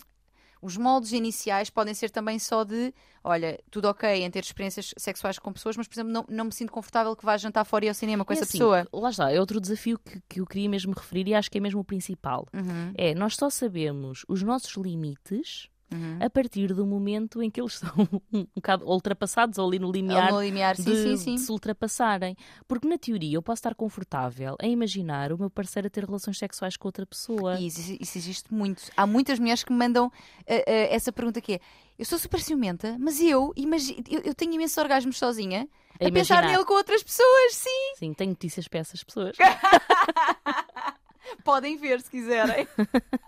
os 0.60 0.76
moldes 0.76 1.12
iniciais 1.12 1.70
podem 1.70 1.94
ser 1.94 2.10
também 2.10 2.38
só 2.38 2.62
de, 2.64 2.92
olha, 3.24 3.58
tudo 3.70 3.86
ok 3.88 4.06
em 4.22 4.30
ter 4.30 4.40
experiências 4.44 4.92
sexuais 4.98 5.38
com 5.38 5.50
pessoas, 5.54 5.74
mas, 5.74 5.88
por 5.88 5.94
exemplo, 5.94 6.12
não, 6.12 6.26
não 6.28 6.44
me 6.44 6.52
sinto 6.52 6.70
confortável 6.70 7.16
que 7.16 7.24
vá 7.24 7.34
jantar 7.38 7.64
fora 7.64 7.86
e 7.86 7.88
ao 7.88 7.94
cinema 7.94 8.26
com 8.26 8.32
É 8.34 8.36
essa 8.36 8.44
assim, 8.44 8.58
pessoa. 8.58 8.86
Lá 8.92 9.08
está, 9.08 9.32
é 9.32 9.40
outro 9.40 9.58
desafio 9.58 9.98
que, 9.98 10.20
que 10.28 10.40
eu 10.42 10.46
queria 10.46 10.68
mesmo 10.68 10.92
referir 10.92 11.26
e 11.28 11.34
acho 11.34 11.50
que 11.50 11.56
é 11.56 11.60
mesmo 11.62 11.80
o 11.80 11.84
principal. 11.84 12.46
Uhum, 12.52 12.92
É, 12.94 13.14
nós 13.14 13.36
só 13.36 13.48
sabemos 13.48 14.26
os 14.28 14.42
nossos 14.42 14.74
limites 14.76 15.70
uhum. 15.92 16.18
a 16.20 16.30
partir 16.30 16.72
do 16.74 16.86
momento 16.86 17.42
em 17.42 17.50
que 17.50 17.60
eles 17.60 17.74
são 17.78 17.90
um 18.32 18.46
bocado 18.54 18.84
ultrapassados 18.86 19.58
ou 19.58 19.68
ali 19.68 19.78
no 19.78 19.90
limiar 19.90 20.32
No 20.32 20.42
limiar, 20.42 20.76
sim, 20.76 20.84
de, 20.84 21.02
sim, 21.02 21.16
sim. 21.16 21.34
de 21.36 21.40
se 21.40 21.52
ultrapassarem. 21.52 22.36
Porque, 22.66 22.86
na 22.88 22.98
teoria, 22.98 23.36
eu 23.36 23.42
posso 23.42 23.60
estar 23.60 23.74
confortável 23.74 24.56
em 24.62 24.72
imaginar 24.72 25.32
o 25.32 25.38
meu 25.38 25.50
parceiro 25.50 25.86
a 25.88 25.90
ter 25.90 26.04
relações 26.04 26.38
sexuais 26.38 26.76
com 26.76 26.88
outra 26.88 27.06
pessoa. 27.06 27.58
E 27.58 27.66
isso, 27.66 27.96
isso 28.00 28.18
existe 28.18 28.52
muito. 28.52 28.82
Há 28.96 29.06
muitas 29.06 29.38
mulheres 29.38 29.64
que 29.64 29.72
me 29.72 29.78
mandam 29.78 30.10
eh, 30.46 30.64
eh, 30.66 30.94
essa 30.94 31.12
pergunta 31.12 31.40
que 31.40 31.54
é: 31.54 31.60
eu 31.98 32.04
sou 32.04 32.18
super 32.18 32.40
ciumenta, 32.40 32.96
mas 32.98 33.20
eu, 33.20 33.52
imagi- 33.56 34.02
eu, 34.10 34.20
eu 34.20 34.34
tenho 34.34 34.52
imensos 34.54 34.76
orgasmos 34.78 35.18
sozinha 35.18 35.68
a, 36.00 36.06
A 36.06 36.12
pensar 36.12 36.42
nele 36.44 36.64
com 36.64 36.74
outras 36.74 37.02
pessoas, 37.02 37.54
sim. 37.54 37.94
Sim, 37.96 38.14
tenho 38.14 38.30
notícias 38.30 38.66
para 38.68 38.80
essas 38.80 39.02
pessoas. 39.04 39.36
Podem 41.44 41.76
ver 41.76 42.00
se 42.00 42.10
quiserem. 42.10 42.66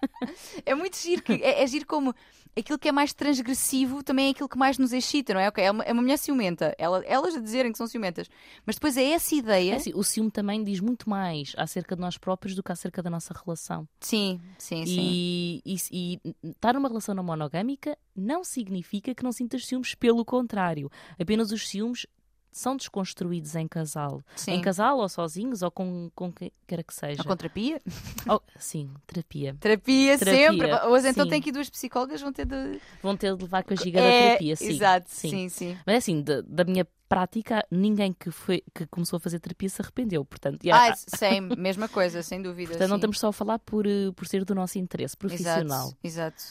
é 0.64 0.74
muito 0.74 0.96
giro, 0.96 1.22
que, 1.22 1.32
é, 1.34 1.62
é 1.62 1.66
giro 1.66 1.86
como 1.86 2.14
aquilo 2.56 2.78
que 2.78 2.88
é 2.88 2.92
mais 2.92 3.12
transgressivo 3.12 4.02
também 4.02 4.28
é 4.28 4.30
aquilo 4.30 4.48
que 4.48 4.58
mais 4.58 4.78
nos 4.78 4.92
excita, 4.92 5.34
não 5.34 5.40
é? 5.40 5.48
Ok, 5.48 5.62
é 5.62 5.70
uma, 5.70 5.84
é 5.84 5.92
uma 5.92 6.02
mulher 6.02 6.18
ciumenta, 6.18 6.74
ela, 6.78 7.02
elas 7.06 7.34
a 7.34 7.40
dizerem 7.40 7.72
que 7.72 7.78
são 7.78 7.86
ciumentas, 7.86 8.28
mas 8.66 8.76
depois 8.76 8.96
é 8.96 9.04
essa 9.10 9.34
ideia. 9.34 9.72
É 9.72 9.76
assim, 9.76 9.92
o 9.94 10.02
ciúme 10.02 10.30
também 10.30 10.62
diz 10.62 10.80
muito 10.80 11.08
mais 11.08 11.52
acerca 11.56 11.94
de 11.94 12.00
nós 12.00 12.18
próprios 12.18 12.54
do 12.54 12.62
que 12.62 12.72
acerca 12.72 13.02
da 13.02 13.10
nossa 13.10 13.34
relação. 13.34 13.88
Sim, 14.00 14.40
sim, 14.58 14.84
sim. 14.86 15.00
E, 15.00 15.62
e, 15.64 15.76
e 15.90 16.50
estar 16.50 16.74
numa 16.74 16.88
relação 16.88 17.14
não 17.14 17.24
monogâmica 17.24 17.96
não 18.14 18.44
significa 18.44 19.14
que 19.14 19.22
não 19.24 19.32
sintas 19.32 19.66
ciúmes, 19.66 19.94
pelo 19.94 20.24
contrário. 20.24 20.90
Apenas 21.18 21.50
os 21.50 21.68
ciúmes 21.68 22.06
são 22.52 22.76
desconstruídos 22.76 23.56
em 23.56 23.66
casal. 23.66 24.22
sim. 24.36 24.52
Em 24.52 24.60
casal 24.60 24.98
ou 24.98 25.08
sozinhos 25.08 25.62
ou 25.62 25.70
com, 25.70 26.10
com 26.14 26.30
quem 26.30 26.52
quer 26.66 26.84
que 26.84 26.94
seja. 26.94 27.22
A 27.22 27.24
contrapia? 27.24 27.80
Oh, 28.28 28.40
sim, 28.56 28.88
terapia. 29.06 29.56
Terapia, 29.58 30.16
Terapia, 30.16 30.48
sempre. 30.50 30.72
Hoje 30.86 31.08
então 31.08 31.24
sim. 31.24 31.30
tem 31.30 31.40
aqui 31.40 31.50
duas 31.50 31.68
psicólogas, 31.68 32.20
vão 32.20 32.32
ter 32.32 32.46
de. 32.46 32.78
Vão 33.02 33.16
ter 33.16 33.34
de 33.34 33.42
levar 33.42 33.64
com 33.64 33.72
a 33.72 33.76
giga 33.76 34.00
da 34.00 34.06
É, 34.06 34.26
terapia, 34.28 34.54
sim. 34.56 34.68
Exato, 34.68 35.06
sim. 35.10 35.30
sim, 35.30 35.48
sim. 35.48 35.78
Mas 35.84 35.94
é 35.94 35.98
assim, 35.98 36.22
da, 36.22 36.40
da 36.42 36.62
minha 36.64 36.86
prática, 37.08 37.66
ninguém 37.70 38.12
que, 38.12 38.30
foi, 38.30 38.62
que 38.74 38.86
começou 38.86 39.16
a 39.16 39.20
fazer 39.20 39.40
terapia 39.40 39.68
se 39.68 39.82
arrependeu. 39.82 40.24
Portanto, 40.24 40.64
há- 40.70 40.90
Ah, 40.90 40.94
same, 40.96 41.56
mesma 41.56 41.88
coisa, 41.88 42.22
sem 42.22 42.40
dúvida. 42.40 42.70
portanto 42.70 42.88
não 42.90 42.96
sim. 42.96 43.00
estamos 43.00 43.18
só 43.18 43.28
a 43.28 43.32
falar 43.32 43.58
por, 43.58 43.86
eh, 43.86 44.12
por 44.14 44.26
ser 44.28 44.44
do 44.44 44.54
nosso 44.54 44.78
interesse 44.78 45.16
profissional. 45.16 45.88
Exato, 45.88 45.96
exato. 46.04 46.42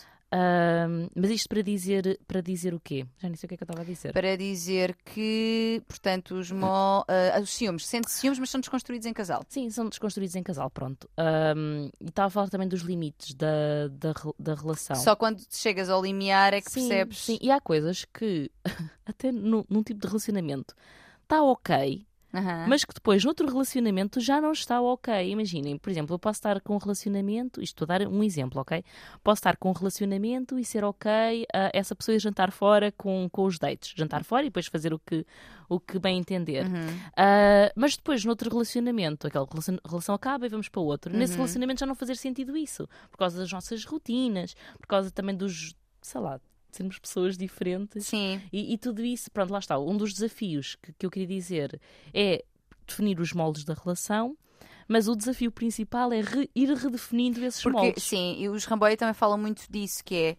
Mas 1.16 1.30
isto 1.30 1.50
para 1.50 1.62
dizer, 1.62 2.20
para 2.28 2.42
dizer 2.42 2.74
o 2.74 2.80
quê? 2.80 3.06
Já 3.20 3.28
nem 3.28 3.36
sei 3.36 3.46
o 3.46 3.50
que 3.50 3.56
é 3.56 3.58
que 3.58 3.64
eu 3.64 3.66
estava 3.66 3.82
a 3.82 3.86
dizer. 3.86 4.14
Para 4.14 4.38
dizer 4.38 4.96
que, 5.04 5.82
portanto, 5.88 6.36
os, 6.36 6.52
mo... 6.52 6.66
ah, 7.08 7.40
os 7.42 7.54
ciúmes, 7.54 7.86
sente 7.86 8.10
ciúmes, 8.12 8.40
mas 8.40 8.50
são 8.50 8.62
desconstruídos 8.62 9.06
em 9.06 9.14
casal. 9.14 9.44
Sim, 9.50 9.70
são 9.70 9.90
desconstruídos 9.90 10.36
em 10.36 10.44
casal, 10.44 10.70
pronto. 10.70 11.10
E 12.00 12.08
estava 12.08 12.28
a 12.28 12.30
falar 12.30 12.50
também 12.50 12.68
dos 12.68 12.82
limites 12.82 13.34
da, 13.34 13.88
da, 13.92 14.14
da 14.40 14.56
relação. 14.56 14.96
Só 14.96 15.16
quando 15.16 15.42
chegas 15.50 15.90
ao 15.90 16.02
limiar 16.02 16.54
é 16.54 16.62
que 16.62 16.72
sim, 16.72 16.88
percebes. 16.88 17.18
Sim, 17.20 17.38
e 17.42 17.52
há 17.52 17.60
coisas 17.60 18.06
que, 18.06 18.50
até 19.06 19.32
no- 19.32 19.66
num 19.70 19.84
tipo 19.84 20.00
de 20.00 20.08
relacionamento, 20.08 20.74
está 21.24 21.44
ok, 21.44 22.06
Aham. 22.34 22.66
mas 22.68 22.86
que 22.86 22.94
depois, 22.94 23.24
noutro 23.24 23.48
relacionamento, 23.48 24.20
já 24.20 24.40
não 24.40 24.52
está 24.52 24.82
ok. 24.82 25.30
Imaginem, 25.30 25.78
por 25.78 25.90
exemplo, 25.90 26.14
eu 26.16 26.20
posso 26.20 26.38
estar 26.38 26.62
com 26.62 26.76
um 26.76 26.78
relacionamento, 26.78 27.62
isto 27.62 27.74
estou 27.82 27.86
a 27.94 27.98
dar 28.00 28.08
um 28.08 28.24
exemplo, 28.24 28.62
ok? 28.62 28.84
Posso 29.24 29.40
estar 29.40 29.58
com 29.58 29.70
um 29.70 29.74
relacionamento 29.74 30.58
e 30.58 30.64
ser 30.66 30.84
ok 30.84 31.46
ah, 31.54 31.70
essa 31.74 31.96
pessoa 31.96 32.16
ir 32.16 32.20
jantar 32.20 32.52
fora 32.52 32.92
com, 32.92 33.28
com 33.32 33.44
os 33.46 33.60
dates. 33.60 33.94
Jantar 33.96 34.24
fora 34.24 34.44
e 34.44 34.46
depois 34.50 34.68
fazer 34.68 34.94
o 34.94 35.00
que, 35.00 35.26
o 35.68 35.80
que 35.80 36.00
bem 36.00 36.18
entender. 36.20 36.66
Uhum. 36.66 37.00
Ah, 37.18 37.72
mas 37.76 37.96
depois, 37.98 38.24
noutro 38.26 38.50
relacionamento, 38.50 39.28
aquela 39.28 39.46
relação, 39.50 39.78
relação 39.88 40.16
acaba 40.16 40.46
e 40.46 40.50
vamos 40.50 40.70
para 40.70 40.82
outro. 40.82 41.16
Nesse 41.16 41.34
Uhum. 41.34 41.40
relacionamento 41.40 41.80
já 41.80 41.86
não 41.86 41.96
fazer 41.96 42.16
sentido 42.16 42.56
isso, 42.56 42.88
por 43.10 43.18
causa 43.18 43.38
das 43.40 43.52
nossas 43.52 43.84
rotinas, 43.86 44.54
por 44.80 44.88
causa 44.88 45.12
também 45.12 45.36
dos, 45.36 45.76
sei 46.02 46.22
lá, 46.22 46.40
sermos 46.78 46.98
pessoas 47.00 47.38
diferentes. 47.38 48.06
Sim, 48.08 48.42
E, 48.52 48.74
e 48.74 48.78
tudo 48.78 49.04
isso, 49.04 49.30
pronto, 49.32 49.52
lá 49.52 49.60
está. 49.60 49.78
Um 49.80 49.98
dos 49.98 50.14
desafios 50.14 50.76
que, 50.82 50.94
que 50.94 51.06
eu 51.06 51.12
queria 51.12 51.28
dizer 51.28 51.80
é 52.14 52.44
definir 52.88 53.20
os 53.20 53.34
moldes 53.34 53.64
da 53.64 53.74
relação, 53.74 54.38
mas 54.88 55.08
o 55.08 55.16
desafio 55.16 55.52
principal 55.52 56.12
é 56.12 56.22
re- 56.22 56.50
ir 56.56 56.70
redefinindo 56.76 57.44
esses 57.46 57.62
porque 57.64 57.78
moldes. 57.78 58.04
sim, 58.04 58.36
e 58.40 58.50
os 58.50 58.66
Ramboy 58.66 58.98
também 58.98 59.14
falam 59.14 59.38
muito 59.38 59.66
disso, 59.70 60.04
que 60.04 60.16
é 60.16 60.38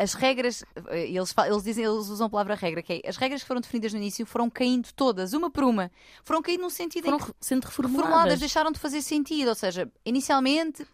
as 0.00 0.14
regras, 0.14 0.64
eh, 0.90 1.08
eles, 1.10 1.34
eles 1.44 1.62
dizem, 1.64 1.84
eles 1.84 2.08
usam 2.08 2.28
a 2.28 2.30
palavra 2.30 2.54
regra, 2.54 2.82
que 2.82 3.02
é 3.04 3.08
as 3.08 3.16
regras 3.16 3.42
que 3.42 3.48
foram 3.48 3.60
definidas 3.60 3.92
no 3.92 3.98
início 3.98 4.24
foram 4.24 4.48
caindo 4.48 4.92
todas, 4.94 5.32
uma 5.32 5.50
por 5.50 5.64
uma, 5.64 5.90
foram 6.22 6.40
caindo 6.40 6.60
num 6.60 6.70
sentido 6.70 7.06
em 7.06 7.10
Foram 7.10 7.18
que 7.18 7.26
re- 7.26 7.34
sendo 7.40 7.64
reformuladas, 7.64 8.04
reformuladas. 8.06 8.38
deixaram 8.40 8.70
de 8.70 8.78
fazer 8.78 9.02
sentido. 9.02 9.48
Ou 9.48 9.54
seja, 9.56 9.90
inicialmente, 10.04 10.86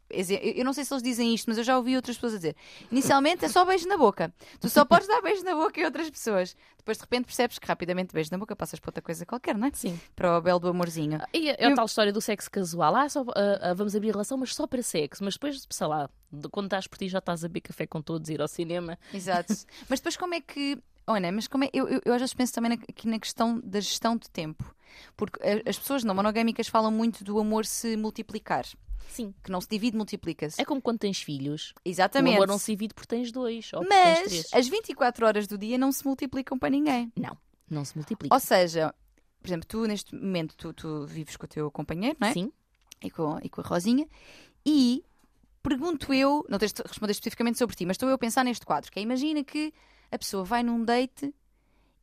eu 0.59 0.65
não 0.65 0.73
sei 0.73 0.85
se 0.85 0.93
eles 0.93 1.03
dizem 1.03 1.35
isto, 1.35 1.47
mas 1.49 1.59
eu 1.59 1.65
já 1.65 1.77
ouvi 1.77 1.97
outras 1.97 2.17
pessoas 2.17 2.35
a 2.35 2.37
dizer. 2.37 2.57
Inicialmente 2.91 3.45
é 3.45 3.49
só 3.49 3.65
beijo 3.65 3.87
na 3.89 3.97
boca. 3.97 4.33
Tu 4.61 4.69
só 4.69 4.85
podes 4.85 5.07
dar 5.09 5.21
beijo 5.23 5.43
na 5.45 5.55
boca 5.55 5.81
em 5.81 5.85
outras 5.85 6.09
pessoas. 6.11 6.57
Depois 6.79 6.99
de 6.99 7.03
repente 7.03 7.25
percebes 7.25 7.59
que 7.59 7.67
rapidamente 7.67 8.13
beijo 8.13 8.29
na 8.31 8.39
boca 8.39 8.55
passas 8.55 8.79
para 8.79 8.89
outra 8.91 9.03
coisa 9.03 9.25
qualquer, 9.25 9.57
não 9.57 9.67
é? 9.69 9.71
Sim. 9.75 9.99
Para 10.15 10.37
o 10.37 10.41
belo 10.41 10.59
do 10.61 10.69
amorzinho. 10.69 11.19
E 11.33 11.49
é 11.49 11.65
a 11.67 11.71
Eu- 11.71 11.75
tal 11.75 11.87
história 11.87 12.13
do 12.13 12.21
sexo 12.21 12.51
casual. 12.51 12.95
Ah, 12.95 13.09
só, 13.09 13.23
ah, 13.35 13.71
ah, 13.71 13.75
vamos 13.75 13.97
abrir 13.97 14.11
a 14.11 14.13
relação, 14.13 14.37
mas 14.37 14.55
só 14.55 14.67
para 14.67 14.83
sexo. 14.83 15.25
Mas 15.25 15.35
depois, 15.35 15.67
sei 15.71 15.87
lá, 15.87 16.09
de- 16.31 16.49
quando 16.51 16.67
estás 16.67 16.87
por 16.87 16.99
ti 16.99 17.09
já 17.09 17.19
estás 17.19 17.43
a 17.45 17.49
beber 17.49 17.63
café 17.63 17.87
com 17.87 18.03
todos, 18.03 18.29
ir 18.29 18.41
ao 18.41 18.49
cinema. 18.49 18.99
Exato. 19.13 19.53
mas 19.89 19.99
depois 20.01 20.17
como 20.17 20.35
é 20.35 20.41
que. 20.41 20.79
Olha, 21.07 21.31
mas 21.33 21.47
como 21.47 21.65
é. 21.65 21.71
Eu, 21.73 21.87
eu, 21.89 22.01
eu 22.05 22.15
às 22.15 22.21
vezes 22.21 22.35
penso 22.35 22.53
também 22.55 22.71
na, 22.77 22.83
aqui 22.89 23.07
na 23.09 23.19
questão 23.19 23.61
da 23.63 23.79
gestão 23.81 24.17
de 24.17 24.29
tempo. 24.31 24.65
Porque 25.17 25.39
a- 25.43 25.69
as 25.69 25.79
pessoas 25.79 26.05
não 26.05 26.15
monogâmicas 26.15 26.69
falam 26.69 26.91
muito 26.91 27.25
do 27.25 27.39
amor 27.39 27.65
se 27.67 27.97
multiplicar. 27.97 28.65
Sim. 29.09 29.35
Que 29.43 29.51
não 29.51 29.61
se 29.61 29.69
divide, 29.69 29.97
multiplica-se. 29.97 30.61
É 30.61 30.65
como 30.65 30.81
quando 30.81 30.99
tens 30.99 31.21
filhos. 31.21 31.73
Exatamente. 31.85 32.35
O 32.35 32.37
amor 32.37 32.49
não 32.49 32.59
se 32.59 32.73
divide 32.73 32.95
porque 32.95 33.09
tens 33.09 33.31
dois. 33.31 33.73
Ou 33.73 33.81
porque 33.81 33.95
tens 33.95 34.21
Mas 34.21 34.29
três. 34.29 34.49
as 34.53 34.69
24 34.69 35.27
horas 35.27 35.47
do 35.47 35.57
dia 35.59 35.79
não 35.79 35.93
se 35.93 36.05
multiplicam 36.05 36.59
para 36.59 36.71
ninguém. 36.71 37.13
Não, 37.17 37.37
não 37.71 37.85
se 37.85 37.97
multiplica. 37.97 38.35
Ou 38.35 38.41
seja, 38.41 38.95
por 39.41 39.49
exemplo, 39.49 39.67
tu 39.67 39.87
neste 39.87 40.15
momento 40.15 40.57
tu, 40.57 40.73
tu 40.73 41.07
vives 41.07 41.37
com 41.37 41.45
o 41.45 41.49
teu 41.49 41.71
companheiro, 41.71 42.17
não 42.21 42.29
é? 42.29 42.33
Sim. 42.33 42.53
E 43.03 43.11
com, 43.11 43.39
e 43.43 43.49
com 43.49 43.61
a 43.61 43.65
Rosinha. 43.65 44.09
E 44.65 45.05
pergunto 45.63 46.13
eu, 46.13 46.45
não 46.49 46.59
tens 46.59 46.73
de 46.73 46.83
responder 46.83 47.13
especificamente 47.13 47.59
sobre 47.59 47.77
ti, 47.77 47.87
mas 47.87 47.95
estou 47.95 48.09
eu 48.09 48.15
a 48.15 48.19
pensar 48.19 48.45
neste 48.45 48.65
quadro, 48.67 48.91
que 48.91 48.99
é 48.99 49.03
imagina 49.03 49.43
que 49.43 49.73
a 50.11 50.19
pessoa 50.19 50.45
vai 50.45 50.63
num 50.63 50.85
date 50.85 51.35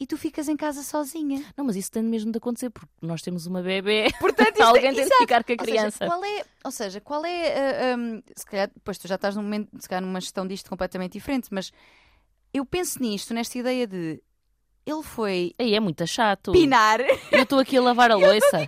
e 0.02 0.08
tu 0.08 0.18
ficas 0.18 0.50
em 0.50 0.58
casa 0.58 0.82
sozinha. 0.82 1.46
Não, 1.56 1.64
mas 1.64 1.76
isso 1.76 1.92
tem 1.92 2.02
mesmo 2.02 2.32
de 2.32 2.38
acontecer 2.40 2.72
porque 2.72 2.90
nós 3.02 3.22
temos 3.22 3.46
uma 3.46 3.62
bebê. 3.62 4.08
Portanto, 4.20 4.50
isto 4.58 4.62
é- 4.62 4.66
Alguém 4.66 4.82
tem 4.82 4.94
de 4.96 5.00
exato. 5.02 5.22
ficar 5.22 5.44
com 5.44 5.52
a 5.52 5.56
Ou 5.56 5.64
seja, 5.66 5.78
criança. 5.78 6.06
qual 6.08 6.26
é, 6.26 6.44
ou 6.66 6.72
seja, 6.72 7.02
qual 7.02 7.26
é, 7.26 7.92
ah, 7.94 7.98
hum, 7.98 8.22
se 8.36 8.46
calhar, 8.46 8.72
depois 8.74 8.98
tu 8.98 9.08
já 9.08 9.16
estás 9.16 9.36
num 9.36 9.44
momento, 9.44 9.70
se 9.80 9.88
calhar 9.88 10.02
numa 10.02 10.20
gestão 10.20 10.48
disto 10.48 10.70
completamente 10.70 11.14
diferente, 11.14 11.50
mas 11.52 11.72
eu 12.54 12.66
penso 12.66 13.00
nisto, 13.02 13.32
nesta 13.34 13.58
ideia 13.60 13.86
de 13.86 14.22
ele 14.84 15.04
foi 15.04 15.54
Aí 15.60 15.76
é 15.76 15.80
muito 15.80 16.06
chato. 16.08 16.52
pinar. 16.52 17.00
Eu 17.32 17.44
estou 17.44 17.60
aqui 17.60 17.78
a 17.78 17.82
lavar 17.82 18.10
a 18.10 18.16
louça. 18.18 18.66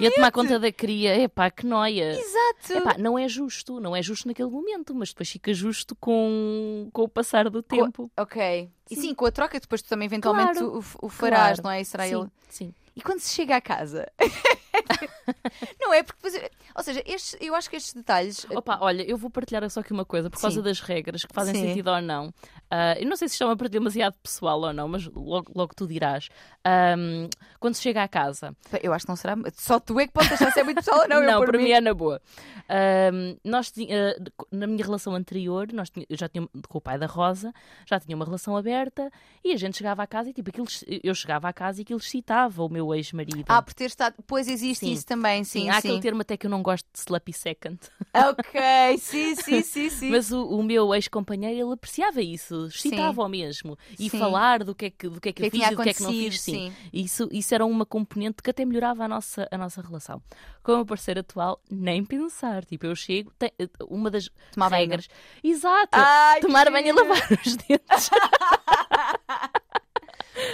E 0.00 0.06
a 0.06 0.10
tomar 0.12 0.32
conta 0.32 0.58
da 0.58 0.72
cria. 0.72 1.16
Epá, 1.20 1.50
que 1.50 1.66
noia. 1.66 2.12
Exato. 2.18 2.72
Epá, 2.72 2.98
não 2.98 3.18
é 3.18 3.28
justo. 3.28 3.80
Não 3.80 3.94
é 3.94 4.02
justo 4.02 4.26
naquele 4.28 4.48
momento, 4.50 4.94
mas 4.94 5.10
depois 5.10 5.28
fica 5.30 5.52
justo 5.54 5.94
com, 5.96 6.88
com 6.92 7.02
o 7.02 7.08
passar 7.08 7.48
do 7.50 7.62
tempo. 7.62 8.10
Ok. 8.16 8.70
E 8.90 8.94
Sim. 8.94 9.00
sim, 9.00 9.14
com 9.14 9.26
a 9.26 9.30
troca 9.30 9.58
depois 9.60 9.82
tu 9.82 9.88
também 9.88 10.06
eventualmente 10.06 10.58
Claro. 10.58 10.84
o, 11.00 11.06
o 11.06 11.08
farás, 11.08 11.60
Claro. 11.60 11.62
não 11.64 11.70
é? 11.70 11.84
Será 11.84 12.06
sim, 12.06 12.14
ele. 12.20 12.28
sim. 12.48 12.74
E 12.96 13.00
quando 13.02 13.20
se 13.20 13.32
chega 13.34 13.56
à 13.56 13.60
casa? 13.60 14.10
não 15.80 15.92
é? 15.94 16.02
Porque 16.02 16.18
depois, 16.22 16.50
ou 16.76 16.82
seja, 16.82 17.02
estes, 17.06 17.36
eu 17.40 17.54
acho 17.54 17.70
que 17.70 17.76
estes 17.76 17.92
detalhes. 17.94 18.44
Opa, 18.50 18.78
olha, 18.80 19.02
eu 19.02 19.16
vou 19.16 19.30
partilhar 19.30 19.68
só 19.70 19.80
aqui 19.80 19.92
uma 19.92 20.04
coisa, 20.04 20.28
por 20.28 20.40
causa 20.40 20.56
Sim. 20.56 20.62
das 20.62 20.80
regras 20.80 21.24
que 21.24 21.32
fazem 21.34 21.54
Sim. 21.54 21.68
sentido 21.68 21.88
ou 21.90 22.00
não. 22.02 22.32
Ah, 22.70 22.94
eu 22.98 23.06
não 23.08 23.16
sei 23.16 23.28
se 23.28 23.34
isto 23.34 23.42
é 23.44 23.46
uma 23.46 23.56
partilha 23.56 23.80
demasiado 23.80 24.14
pessoal 24.22 24.60
ou 24.60 24.72
não, 24.72 24.88
mas 24.88 25.06
logo, 25.06 25.52
logo 25.54 25.72
tu 25.74 25.86
dirás. 25.86 26.28
Ahm, 26.64 27.28
quando 27.58 27.74
se 27.74 27.82
chega 27.82 28.02
à 28.02 28.08
casa, 28.08 28.54
Eu 28.82 28.92
acho 28.92 29.04
que 29.06 29.08
não 29.10 29.16
será. 29.16 29.34
Só 29.54 29.80
tu 29.80 29.98
é 29.98 30.06
que 30.06 30.12
podes 30.12 30.32
achar 30.32 30.52
se 30.52 30.60
é 30.60 30.64
muito 30.64 30.76
pessoal 30.76 31.00
ou 31.02 31.08
não. 31.08 31.22
eu, 31.22 31.38
por 31.38 31.48
para 31.48 31.58
mim. 31.58 31.64
mim 31.64 31.70
é 31.70 31.80
na 31.80 31.94
boa. 31.94 32.20
Ahm, 32.68 33.36
nós 33.44 33.72
ah, 33.78 34.30
na 34.52 34.66
minha 34.66 34.84
relação 34.84 35.14
anterior, 35.14 35.68
nós 35.72 35.90
eu 36.08 36.16
já 36.16 36.28
tinha 36.28 36.46
com 36.68 36.78
o 36.78 36.80
pai 36.80 36.98
da 36.98 37.06
Rosa, 37.06 37.52
já 37.86 37.98
tinha 37.98 38.14
uma 38.14 38.24
relação 38.24 38.56
aberta 38.56 39.10
e 39.44 39.52
a 39.52 39.56
gente 39.56 39.76
chegava 39.78 40.02
à 40.02 40.06
casa 40.06 40.30
e 40.30 40.32
tipo, 40.32 40.50
aquilo, 40.50 40.66
eu 41.02 41.14
chegava 41.14 41.48
à 41.48 41.52
casa 41.52 41.80
e 41.80 41.82
aquilo 41.82 41.98
excitava 41.98 42.62
o 42.62 42.68
meu 42.68 42.94
ex-marido. 42.94 43.44
Ah, 43.48 43.62
por 43.62 43.72
ter 43.74 43.86
estado. 43.86 44.14
Pois 44.26 44.46
existe 44.48 44.84
Sim. 44.86 44.92
isso 44.92 45.06
também, 45.06 45.42
sim, 45.44 45.60
Sim, 45.60 45.64
sim. 45.64 45.70
há 45.70 45.76
aquele 45.78 46.00
termo 46.00 46.20
até 46.22 46.36
que 46.36 46.46
eu 46.46 46.50
não 46.50 46.62
gosto 46.62 46.86
de 46.92 46.98
slappy 46.98 47.32
second. 47.32 47.78
Ok, 48.14 48.98
sim, 48.98 49.34
sim, 49.34 49.62
sim, 49.62 49.88
sim. 49.90 50.10
Mas 50.10 50.30
o, 50.30 50.44
o 50.46 50.62
meu 50.62 50.94
ex-companheiro, 50.94 51.58
ele 51.66 51.72
apreciava 51.74 52.20
isso, 52.20 52.66
excitava-o 52.66 53.28
mesmo. 53.28 53.78
E 53.98 54.08
Sim. 54.10 54.18
falar 54.18 54.64
do 54.64 54.74
que 54.74 54.86
é 54.86 54.90
que, 54.90 55.08
do 55.08 55.20
que, 55.20 55.28
é 55.28 55.32
que, 55.32 55.36
que 55.36 55.42
eu 55.42 55.46
é 55.46 55.50
que 55.50 55.56
fiz 55.58 55.66
e 55.66 55.74
do 55.76 55.82
que 55.82 55.88
é 55.88 55.94
que 55.94 56.02
não 56.02 56.10
fiz, 56.10 56.40
sim. 56.50 56.70
sim. 56.70 56.90
Isso, 56.92 57.28
isso 57.32 57.54
era 57.54 57.64
uma 57.64 57.86
componente 57.86 58.42
que 58.42 58.50
até 58.50 58.64
melhorava 58.64 59.04
a 59.04 59.08
nossa, 59.08 59.48
a 59.50 59.58
nossa 59.58 59.80
relação. 59.80 60.22
Com 60.62 60.72
o 60.72 60.76
meu 60.76 60.86
parceiro 60.86 61.20
atual, 61.20 61.60
nem 61.70 62.04
pensar. 62.04 62.64
Tipo, 62.64 62.86
eu 62.86 62.96
chego, 62.96 63.32
tem- 63.38 63.52
uma 63.88 64.10
das 64.10 64.28
Tomar 64.52 64.70
banho, 64.70 64.80
regras. 64.82 65.08
Exato! 65.42 65.88
Ai, 65.92 66.40
tomar 66.40 66.70
banho 66.70 66.88
e 66.88 66.92
lavar 66.92 67.18
os 67.46 67.56
dentes. 67.56 68.10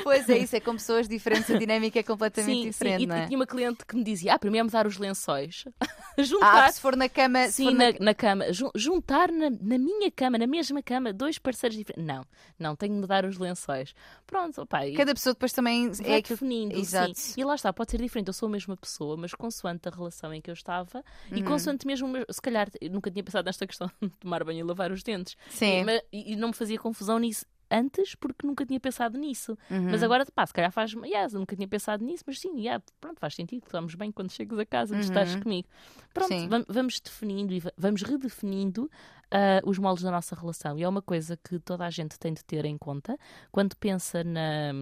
Pois 0.02 0.28
é, 0.28 0.38
isso 0.38 0.54
é 0.56 0.60
com 0.60 0.72
pessoas 0.72 1.08
diferentes, 1.08 1.50
a 1.50 1.58
dinâmica 1.58 1.98
é 1.98 2.02
completamente 2.02 2.56
sim, 2.62 2.68
diferente, 2.70 2.98
sim. 2.98 3.04
E, 3.04 3.06
não 3.06 3.16
e 3.16 3.20
é? 3.20 3.26
tinha 3.26 3.38
uma 3.38 3.46
cliente 3.46 3.84
que 3.86 3.96
me 3.96 4.04
dizia: 4.04 4.34
ah, 4.34 4.38
primeiro 4.38 4.62
é 4.62 4.64
mudar 4.64 4.86
os 4.86 4.98
lençóis. 4.98 5.64
Ah, 6.18 6.22
Juntar. 6.22 6.72
se 6.72 6.80
for 6.80 6.96
na 6.96 7.10
cama, 7.10 7.46
Sim, 7.48 7.74
na... 7.74 7.92
na, 8.00 8.14
cama. 8.14 8.50
Jun- 8.50 8.70
juntar 8.74 9.30
na, 9.30 9.50
na 9.50 9.76
minha 9.76 10.10
cama, 10.10 10.38
na 10.38 10.46
mesma 10.46 10.82
cama, 10.82 11.12
dois 11.12 11.38
parceiros 11.38 11.76
diferentes. 11.76 12.06
Não, 12.08 12.24
não, 12.58 12.74
tenho 12.74 12.94
de 12.94 13.00
mudar 13.02 13.26
os 13.26 13.36
lençóis. 13.36 13.94
Pronto, 14.26 14.62
opa, 14.62 14.86
e 14.86 14.94
cada 14.94 15.12
pessoa 15.12 15.34
depois 15.34 15.52
também 15.52 15.90
é 16.04 16.22
definindo. 16.22 16.74
Exato. 16.74 17.12
Sim. 17.16 17.38
E 17.38 17.44
lá 17.44 17.54
está, 17.54 17.70
pode 17.70 17.90
ser 17.90 18.00
diferente. 18.00 18.28
Eu 18.28 18.32
sou 18.32 18.46
a 18.48 18.50
mesma 18.50 18.78
pessoa, 18.78 19.14
mas 19.14 19.34
consoante 19.34 19.86
a 19.88 19.90
relação 19.90 20.32
em 20.32 20.40
que 20.40 20.48
eu 20.50 20.54
estava 20.54 21.04
e 21.30 21.34
Uhum. 21.40 21.44
consoante 21.44 21.86
mesmo, 21.86 22.10
se 22.30 22.40
calhar, 22.40 22.66
nunca 22.90 23.10
tinha 23.10 23.22
pensado 23.22 23.44
nesta 23.44 23.66
questão 23.66 23.90
de 24.00 24.08
tomar 24.18 24.42
banho 24.42 24.60
e 24.60 24.62
lavar 24.62 24.90
os 24.90 25.02
dentes. 25.02 25.36
Sim. 25.50 25.80
E, 25.80 25.84
mas- 25.84 26.00
e- 26.10 26.32
e 26.32 26.36
não 26.36 26.48
me 26.48 26.54
fazia 26.54 26.78
confusão 26.78 27.18
nisso 27.18 27.44
antes 27.70 28.14
porque 28.14 28.46
nunca 28.46 28.64
tinha 28.64 28.78
pensado 28.80 29.18
nisso. 29.18 29.56
Uhum. 29.70 29.90
Mas 29.90 30.02
agora, 30.02 30.24
pá, 30.34 30.46
se 30.46 30.52
calhar 30.52 30.70
faz. 30.72 30.92
Yes, 31.04 31.34
eu 31.34 31.40
nunca 31.40 31.54
tinha 31.56 31.68
pensado 31.68 32.04
nisso, 32.04 32.24
mas 32.26 32.38
sim, 32.38 32.58
yeah, 32.58 32.82
pronto, 33.00 33.18
faz 33.20 33.34
sentido. 33.34 33.64
Estamos 33.64 33.94
bem 33.94 34.10
quando 34.12 34.30
chegas 34.32 34.58
a 34.58 34.66
casa, 34.66 34.94
uhum. 34.94 35.00
estás 35.00 35.34
comigo. 35.36 35.68
Pronto, 36.14 36.28
vam- 36.48 36.64
vamos 36.68 37.00
definindo 37.00 37.52
e 37.52 37.60
va- 37.60 37.72
vamos 37.76 38.02
redefinindo 38.02 38.90
ah, 39.30 39.60
os 39.64 39.78
moldes 39.78 40.02
da 40.04 40.10
nossa 40.10 40.34
relação. 40.34 40.78
E 40.78 40.82
é 40.82 40.88
uma 40.88 41.02
coisa 41.02 41.36
que 41.36 41.58
toda 41.58 41.84
a 41.84 41.90
gente 41.90 42.18
tem 42.18 42.32
de 42.32 42.44
ter 42.44 42.64
em 42.64 42.78
conta 42.78 43.18
quando 43.50 43.76
pensa 43.76 44.22
na. 44.24 44.72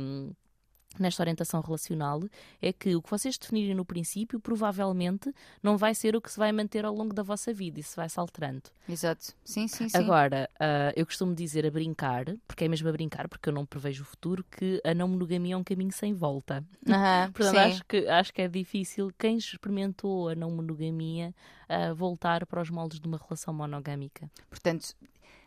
Nesta 0.98 1.22
orientação 1.22 1.60
relacional, 1.60 2.22
é 2.62 2.72
que 2.72 2.94
o 2.94 3.02
que 3.02 3.10
vocês 3.10 3.36
definirem 3.36 3.74
no 3.74 3.84
princípio 3.84 4.38
provavelmente 4.38 5.32
não 5.62 5.76
vai 5.76 5.94
ser 5.94 6.14
o 6.14 6.20
que 6.20 6.30
se 6.30 6.38
vai 6.38 6.52
manter 6.52 6.84
ao 6.84 6.94
longo 6.94 7.12
da 7.12 7.22
vossa 7.22 7.52
vida, 7.52 7.80
isso 7.80 7.96
vai 7.96 8.08
se 8.08 8.18
alterando. 8.18 8.62
Exato. 8.88 9.34
Sim, 9.44 9.66
sim, 9.66 9.88
sim. 9.88 9.96
Agora, 9.96 10.48
ah, 10.58 10.92
eu 10.94 11.04
costumo 11.04 11.34
dizer 11.34 11.66
a 11.66 11.70
brincar, 11.70 12.26
porque 12.46 12.64
é 12.64 12.68
mesmo 12.68 12.88
a 12.88 12.92
brincar, 12.92 13.28
porque 13.28 13.48
eu 13.48 13.52
não 13.52 13.66
prevejo 13.66 14.02
o 14.02 14.06
futuro, 14.06 14.44
que 14.44 14.80
a 14.84 14.94
não 14.94 15.08
monogamia 15.08 15.54
é 15.54 15.56
um 15.56 15.64
caminho 15.64 15.92
sem 15.92 16.14
volta. 16.14 16.64
Aham, 16.88 17.30
Portanto, 17.34 17.50
sim. 17.50 17.58
acho 17.58 17.84
que, 17.84 18.08
acho 18.08 18.32
que 18.32 18.42
é 18.42 18.48
difícil 18.48 19.12
quem 19.18 19.36
experimentou 19.36 20.28
a 20.28 20.34
não 20.34 20.50
monogamia 20.50 21.34
ah, 21.68 21.92
voltar 21.92 22.46
para 22.46 22.60
os 22.60 22.70
moldes 22.70 23.00
de 23.00 23.08
uma 23.08 23.18
relação 23.18 23.52
monogâmica. 23.52 24.30
Portanto, 24.48 24.94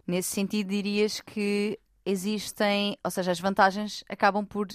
nesse 0.05 0.29
sentido, 0.29 0.69
dirias 0.69 1.21
que 1.21 1.79
existem, 2.05 2.97
ou 3.03 3.11
seja, 3.11 3.31
as 3.31 3.39
vantagens 3.39 4.03
acabam 4.07 4.45
por, 4.45 4.67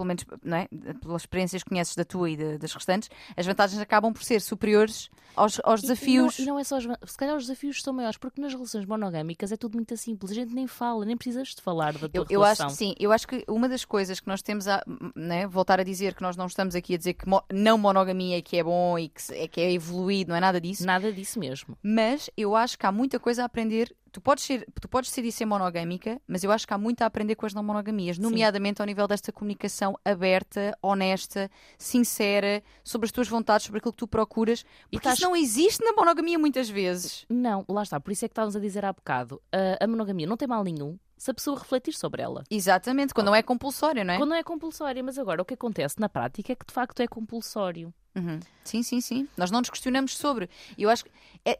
pelo 0.00 0.06
menos, 0.08 0.24
não 0.42 0.56
é? 0.56 0.68
pelas 1.00 1.22
experiências 1.22 1.62
que 1.62 1.68
conheces 1.68 1.94
da 1.94 2.04
tua 2.04 2.30
e 2.30 2.36
da- 2.36 2.56
das 2.56 2.72
restantes, 2.72 3.10
as 3.36 3.44
vantagens 3.44 3.78
acabam 3.80 4.12
por 4.12 4.22
ser 4.24 4.40
superiores 4.40 5.10
aos, 5.36 5.60
aos 5.62 5.80
E- 5.80 5.82
desafios. 5.82 6.38
E 6.38 6.42
não, 6.42 6.46
e 6.46 6.50
não 6.54 6.58
é 6.58 6.64
só 6.64 6.80
van- 6.80 6.96
se 7.06 7.16
calhar 7.16 7.36
os 7.36 7.44
desafios 7.44 7.82
são 7.82 7.92
maiores, 7.92 8.16
porque 8.16 8.40
nas 8.40 8.52
relações 8.52 8.86
monogâmicas 8.86 9.52
é 9.52 9.56
tudo 9.56 9.74
muito 9.76 9.94
simples, 9.96 10.30
a 10.32 10.34
gente 10.34 10.54
nem 10.54 10.66
fala, 10.66 11.04
nem 11.04 11.16
precisas 11.16 11.48
de 11.48 11.60
falar 11.62 11.92
da 11.92 12.00
tua 12.08 12.10
Eu, 12.14 12.22
eu 12.30 12.40
relação. 12.40 12.66
acho, 12.68 12.76
sim, 12.76 12.94
eu 12.98 13.12
acho 13.12 13.28
que 13.28 13.44
uma 13.46 13.68
das 13.68 13.84
coisas 13.84 14.18
que 14.20 14.26
nós 14.26 14.40
temos 14.42 14.66
a 14.66 14.82
né, 15.14 15.46
voltar 15.46 15.78
a 15.78 15.82
dizer 15.84 16.14
que 16.14 16.22
nós 16.22 16.36
não 16.36 16.46
estamos 16.46 16.74
aqui 16.74 16.94
a 16.94 16.98
dizer 16.98 17.14
que 17.14 17.28
mo- 17.28 17.44
não 17.52 17.76
monogamia 17.76 18.38
é 18.38 18.42
que 18.42 18.56
é 18.56 18.64
bom 18.64 18.98
e 18.98 19.08
que, 19.08 19.20
é 19.34 19.46
que 19.46 19.60
é 19.60 19.72
evoluído, 19.72 20.30
não 20.30 20.36
é 20.36 20.40
nada 20.40 20.60
disso. 20.60 20.86
Nada 20.86 21.12
disso 21.12 21.38
mesmo. 21.38 21.76
Mas 21.82 22.30
eu 22.36 22.56
acho 22.56 22.78
que 22.78 22.86
há 22.86 22.92
muita 22.92 23.20
coisa 23.20 23.42
a 23.42 23.44
aprender. 23.46 23.94
Tu 24.12 24.20
podes, 24.20 24.42
ser, 24.44 24.66
tu 24.80 24.88
podes 24.88 25.16
e 25.16 25.30
ser 25.32 25.44
monogâmica, 25.46 26.20
mas 26.26 26.42
eu 26.42 26.50
acho 26.50 26.66
que 26.66 26.74
há 26.74 26.78
muito 26.78 27.02
a 27.02 27.06
aprender 27.06 27.36
com 27.36 27.46
as 27.46 27.54
não 27.54 27.62
monogamias, 27.62 28.18
nomeadamente 28.18 28.82
ao 28.82 28.86
nível 28.86 29.06
desta 29.06 29.30
comunicação 29.32 29.96
aberta, 30.04 30.76
honesta, 30.82 31.48
sincera, 31.78 32.62
sobre 32.84 33.06
as 33.06 33.12
tuas 33.12 33.28
vontades, 33.28 33.66
sobre 33.66 33.78
aquilo 33.78 33.92
que 33.92 33.98
tu 33.98 34.08
procuras, 34.08 34.62
porque 34.90 34.96
estás- 34.98 35.18
isso 35.18 35.26
não 35.28 35.36
existe 35.36 35.84
na 35.84 35.92
monogamia 35.92 36.38
muitas 36.38 36.68
vezes. 36.68 37.24
Não, 37.28 37.64
lá 37.68 37.82
está, 37.82 38.00
por 38.00 38.10
isso 38.12 38.24
é 38.24 38.28
que 38.28 38.32
estávamos 38.32 38.56
a 38.56 38.60
dizer 38.60 38.84
há 38.84 38.92
bocado. 38.92 39.40
ah, 39.52 39.76
a 39.84 39.86
monogamia 39.86 40.26
não 40.26 40.36
tem 40.36 40.48
mal 40.48 40.62
nenhum 40.64 40.98
se 41.16 41.30
a 41.30 41.34
pessoa 41.34 41.58
refletir 41.58 41.92
sobre 41.92 42.22
ela. 42.22 42.44
Exatamente, 42.50 43.12
quando 43.12 43.26
não 43.26 43.34
é 43.34 43.42
compulsório, 43.42 44.04
não 44.04 44.14
é? 44.14 44.16
Quando 44.16 44.30
não 44.30 44.36
é 44.36 44.42
compulsória, 44.42 45.02
mas 45.02 45.18
agora 45.18 45.42
o 45.42 45.44
que 45.44 45.54
acontece 45.54 46.00
na 46.00 46.08
prática 46.08 46.52
é 46.52 46.56
que 46.56 46.64
de 46.66 46.72
facto 46.72 47.00
é 47.00 47.06
compulsório. 47.06 47.92
Uhum. 48.14 48.40
Sim, 48.64 48.82
sim, 48.82 49.00
sim. 49.00 49.28
Nós 49.36 49.50
não 49.50 49.60
nos 49.60 49.70
questionamos 49.70 50.16
sobre. 50.16 50.48
Eu 50.76 50.90
acho 50.90 51.04
que 51.04 51.10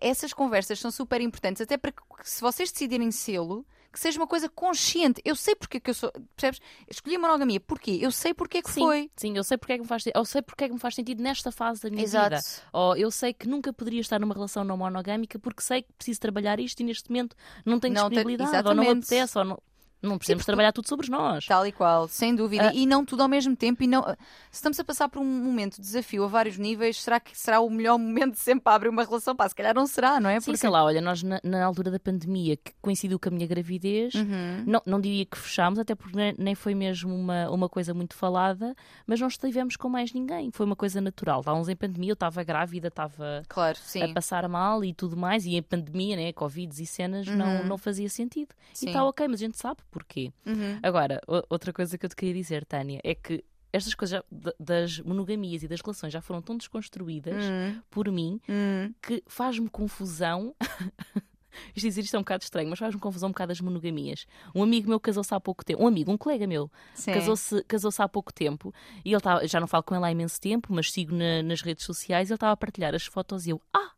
essas 0.01 0.33
conversas 0.33 0.79
são 0.79 0.91
super 0.91 1.21
importantes, 1.21 1.63
até 1.63 1.77
para 1.77 1.93
que 1.93 2.03
se 2.25 2.41
vocês 2.41 2.71
decidirem 2.73 3.11
sê-lo, 3.11 3.65
que 3.93 3.99
seja 3.99 4.21
uma 4.21 4.27
coisa 4.27 4.49
consciente. 4.49 5.21
Eu 5.25 5.35
sei 5.35 5.55
porque 5.57 5.79
é 5.79 5.81
que 5.81 5.91
eu 5.91 5.95
sou. 5.95 6.13
Percebes? 6.37 6.61
Escolhi 6.89 7.17
a 7.17 7.19
monogamia. 7.19 7.59
Porquê? 7.59 7.99
Eu 8.01 8.13
sei 8.13 8.33
porque 8.33 8.59
é 8.59 8.63
que 8.63 8.71
Sim, 8.71 8.81
foi. 8.83 9.11
sim, 9.17 9.37
eu 9.37 9.43
sei 9.43 9.59
porque 9.59 9.73
é 9.73 9.77
que 9.77 9.83
me 9.83 9.89
faz, 9.89 10.05
eu 10.15 10.25
sei 10.25 10.43
porque 10.43 10.65
é 10.65 10.69
que 10.69 10.75
me 10.75 10.79
faz 10.81 10.95
sentido 10.95 11.21
nesta 11.23 11.51
fase 11.51 11.83
da 11.83 11.91
minha 11.91 12.03
Exato. 12.05 12.37
vida. 12.37 12.43
Ou 12.73 12.97
eu 12.97 13.11
sei 13.11 13.33
que 13.33 13.49
nunca 13.49 13.73
poderia 13.73 14.01
estar 14.01 14.21
numa 14.21 14.35
relação 14.35 14.63
não 14.63 14.77
monogâmica 14.77 15.39
porque 15.41 15.63
sei 15.63 15.83
que 15.83 15.93
preciso 15.95 16.21
trabalhar 16.21 16.61
isto 16.61 16.79
e 16.81 16.85
neste 16.85 17.11
momento 17.11 17.35
não 17.65 17.81
tenho 17.81 17.95
Não 17.95 18.09
tem- 18.09 18.19
disponibilidade, 18.19 18.69
ou 18.69 18.75
não 18.75 18.85
me 18.85 18.91
apetece, 18.91 19.39
ou 19.39 19.45
não, 19.45 19.63
não 20.03 20.17
precisamos 20.19 20.43
porque- 20.43 20.47
trabalhar 20.53 20.73
tudo 20.73 20.89
sobre 20.89 21.09
nós. 21.11 21.45
Tal 21.47 21.67
e 21.67 21.73
qual, 21.73 22.09
sem 22.09 22.35
dúvida. 22.35 22.69
Ah. 22.71 22.75
E 22.75 22.87
não 22.87 23.05
tudo 23.05 23.23
ao 23.23 23.29
mesmo 23.29 23.55
tempo. 23.57 23.83
E 23.83 23.87
não... 23.87 24.03
Se 24.51 24.57
estamos 24.59 24.79
a 24.81 24.85
passar 24.85 25.09
por 25.09 25.21
um 25.21 25.25
momento 25.25 25.77
de 25.77 25.83
desafio 25.83 26.25
a 26.25 26.27
vários 26.27 26.57
níveis, 26.59 27.01
será 27.03 27.21
que 27.21 27.37
será 27.37 27.61
o 27.61 27.71
melhor 27.71 27.99
momento 27.99 28.37
sempre 28.37 28.63
para 28.65 28.75
abrir 28.77 28.89
uma 28.89 29.05
relação? 29.05 29.35
Pá, 29.37 29.49
se 29.49 29.55
calhar 29.55 29.75
não 29.75 29.87
será, 29.87 30.19
não 30.21 30.29
é? 30.31 30.41
Sim, 30.41 30.57
sei 30.57 30.71
lá, 30.71 30.85
olha, 30.85 31.01
nós 31.01 31.23
na, 31.23 31.41
na 31.45 31.65
altura 31.65 31.91
da 31.91 31.99
pandemia, 32.01 32.57
que 32.57 32.73
coincidiu 32.81 33.19
com 33.19 33.29
a 33.29 33.33
minha 33.33 33.47
gravidez, 33.47 34.15
Uhum. 34.15 34.65
não, 34.67 34.83
não 34.87 35.01
diria 35.01 35.25
que 35.25 35.37
fechámos, 35.39 35.79
até 35.79 35.95
porque 35.95 36.17
nem- 36.39 36.55
foi 36.55 36.75
mesmo 36.75 37.15
uma, 37.15 37.49
uma 37.51 37.69
coisa 37.69 37.95
muito 37.95 38.15
falada, 38.15 38.75
mas 39.07 39.21
não 39.21 39.29
estivemos 39.29 39.77
com 39.77 39.89
mais 39.89 40.13
ninguém, 40.13 40.51
foi 40.53 40.67
uma 40.67 40.77
coisa 40.77 41.01
natural. 41.01 41.41
Estávamos 41.41 41.69
em 41.69 41.77
pandemia, 41.77 42.11
eu 42.11 42.15
estava 42.15 42.43
grávida, 42.43 42.89
estava 42.89 43.43
Claro, 43.49 43.79
a 44.03 44.13
passar 44.15 44.49
mal 44.49 44.85
e 44.85 44.93
tudo 44.93 45.17
mais, 45.17 45.47
e 45.47 45.55
em 45.57 45.63
pandemia, 45.63 46.17
né, 46.17 46.33
Covid 46.33 46.83
e 46.83 46.87
cenas, 46.87 47.27
não, 47.27 47.65
não 47.65 47.79
fazia 47.79 48.09
sentido. 48.09 48.51
Uhum. 48.53 48.71
Sim. 48.75 48.87
E 48.87 48.89
está 48.91 49.05
ok, 49.05 49.29
mas 49.29 49.41
a 49.41 49.45
gente 49.45 49.59
sabe 49.59 49.81
porquê. 49.91 50.33
Uhum. 50.47 50.79
Agora, 50.83 51.21
outra 51.49 51.73
coisa 51.73 51.99
que 51.99 52.05
eu 52.07 52.11
te 52.11 52.17
queria 52.17 52.35
dizer, 52.35 52.65
Tânia, 52.65 53.01
é 53.05 53.15
que 53.15 53.45
estas 53.73 53.95
coisas 53.95 54.19
já- 54.19 54.53
das 54.59 54.99
monogamias 55.01 55.63
e 55.63 55.69
das 55.69 55.81
relações 55.81 56.13
já 56.13 56.21
foram 56.21 56.43
tão 56.43 56.57
desconstruídas 56.57 57.45
Uhum. 57.45 57.83
por 57.91 58.11
mim 58.11 58.41
Uhum. 58.49 58.93
que 59.03 59.23
faz-me 59.27 59.69
confusão. 59.69 60.55
Isto 61.75 61.87
dizer 61.89 62.03
isto 62.03 62.15
é 62.15 62.19
um 62.19 62.23
bocado 62.23 62.45
estranho, 62.45 62.71
mas 62.71 62.79
faz-me 62.79 63.01
confusão 63.01 63.29
um 63.29 63.33
bocado 63.33 63.51
as 63.51 63.61
monogamias. 63.61 64.25
Um 64.55 64.63
amigo 64.63 64.89
meu 64.89 65.01
casou-se 65.01 65.35
há 65.35 65.41
pouco 65.41 65.65
tempo, 65.65 65.83
um 65.83 65.87
amigo, 65.89 66.11
um 66.13 66.17
colega 66.17 66.47
meu, 66.47 66.71
casou-se 67.05 67.63
casou 67.65 67.91
há 67.99 68.09
pouco 68.09 68.33
tempo 68.33 68.73
e 69.05 69.13
ele 69.13 69.21
tava, 69.21 69.47
já 69.49 69.59
não 69.59 69.67
falo 69.67 69.83
com 69.83 69.95
ele 69.95 70.05
há 70.05 70.13
imenso 70.13 70.41
tempo, 70.41 70.73
mas 70.73 70.93
sigo 70.93 71.13
na- 71.15 71.43
nas 71.43 71.61
redes 71.63 71.85
sociais. 71.85 72.31
Ele 72.31 72.37
estava 72.37 72.53
a 72.53 72.57
partilhar 72.57 72.95
as 72.95 73.05
fotos 73.05 73.47
e 73.47 73.51
eu, 73.51 73.61
ah, 73.75 73.91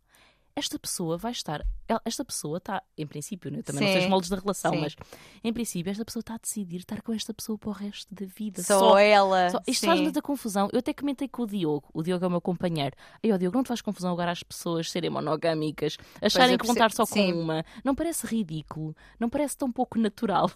esta 0.54 0.78
pessoa 0.78 1.16
vai 1.16 1.32
estar, 1.32 1.64
esta 2.04 2.24
pessoa 2.24 2.58
está, 2.58 2.82
em 2.96 3.06
princípio, 3.06 3.50
né, 3.50 3.62
também 3.62 3.82
não 3.82 3.88
sei 3.88 4.00
Sim. 4.00 4.06
os 4.06 4.10
moldes 4.10 4.30
da 4.30 4.36
relação, 4.36 4.72
Sim. 4.72 4.80
mas 4.80 4.96
em 5.42 5.52
princípio, 5.52 5.90
esta 5.90 6.04
pessoa 6.04 6.20
está 6.20 6.34
a 6.34 6.38
decidir 6.38 6.78
estar 6.78 7.00
com 7.02 7.12
esta 7.12 7.32
pessoa 7.34 7.56
para 7.58 7.70
o 7.70 7.72
resto 7.72 8.14
da 8.14 8.26
vida. 8.26 8.62
Só, 8.62 8.98
ela. 8.98 9.50
Só- 9.50 9.60
isto 9.66 9.80
sim. 9.80 9.86
faz 9.86 10.00
muita 10.00 10.20
confusão. 10.22 10.68
Eu 10.72 10.78
até 10.80 10.92
comentei 10.92 11.26
com 11.28 11.42
o 11.42 11.46
Diogo. 11.46 11.88
O 11.92 12.02
Diogo 12.02 12.24
é 12.24 12.28
o 12.28 12.30
meu 12.30 12.40
companheiro. 12.40 12.94
Aí, 13.22 13.32
ó, 13.32 13.36
Diogo, 13.36 13.56
não 13.56 13.64
te 13.64 13.68
faz 13.68 13.80
confusão 13.80 14.12
agora 14.12 14.30
as 14.30 14.42
pessoas 14.42 14.90
serem 14.90 15.10
monogâmicas, 15.10 15.96
acharem 16.20 16.52
eu 16.54 16.58
que 16.58 16.66
vão 16.66 16.74
estar 16.74 16.90
só 16.92 17.04
percebo- 17.04 17.26
com 17.32 17.34
sim. 17.36 17.42
uma? 17.42 17.64
Não 17.84 17.94
parece 17.94 18.26
ridículo? 18.26 18.94
Não 19.18 19.28
parece 19.30 19.56
tão 19.56 19.70
pouco 19.72 19.98
natural? 19.98 20.50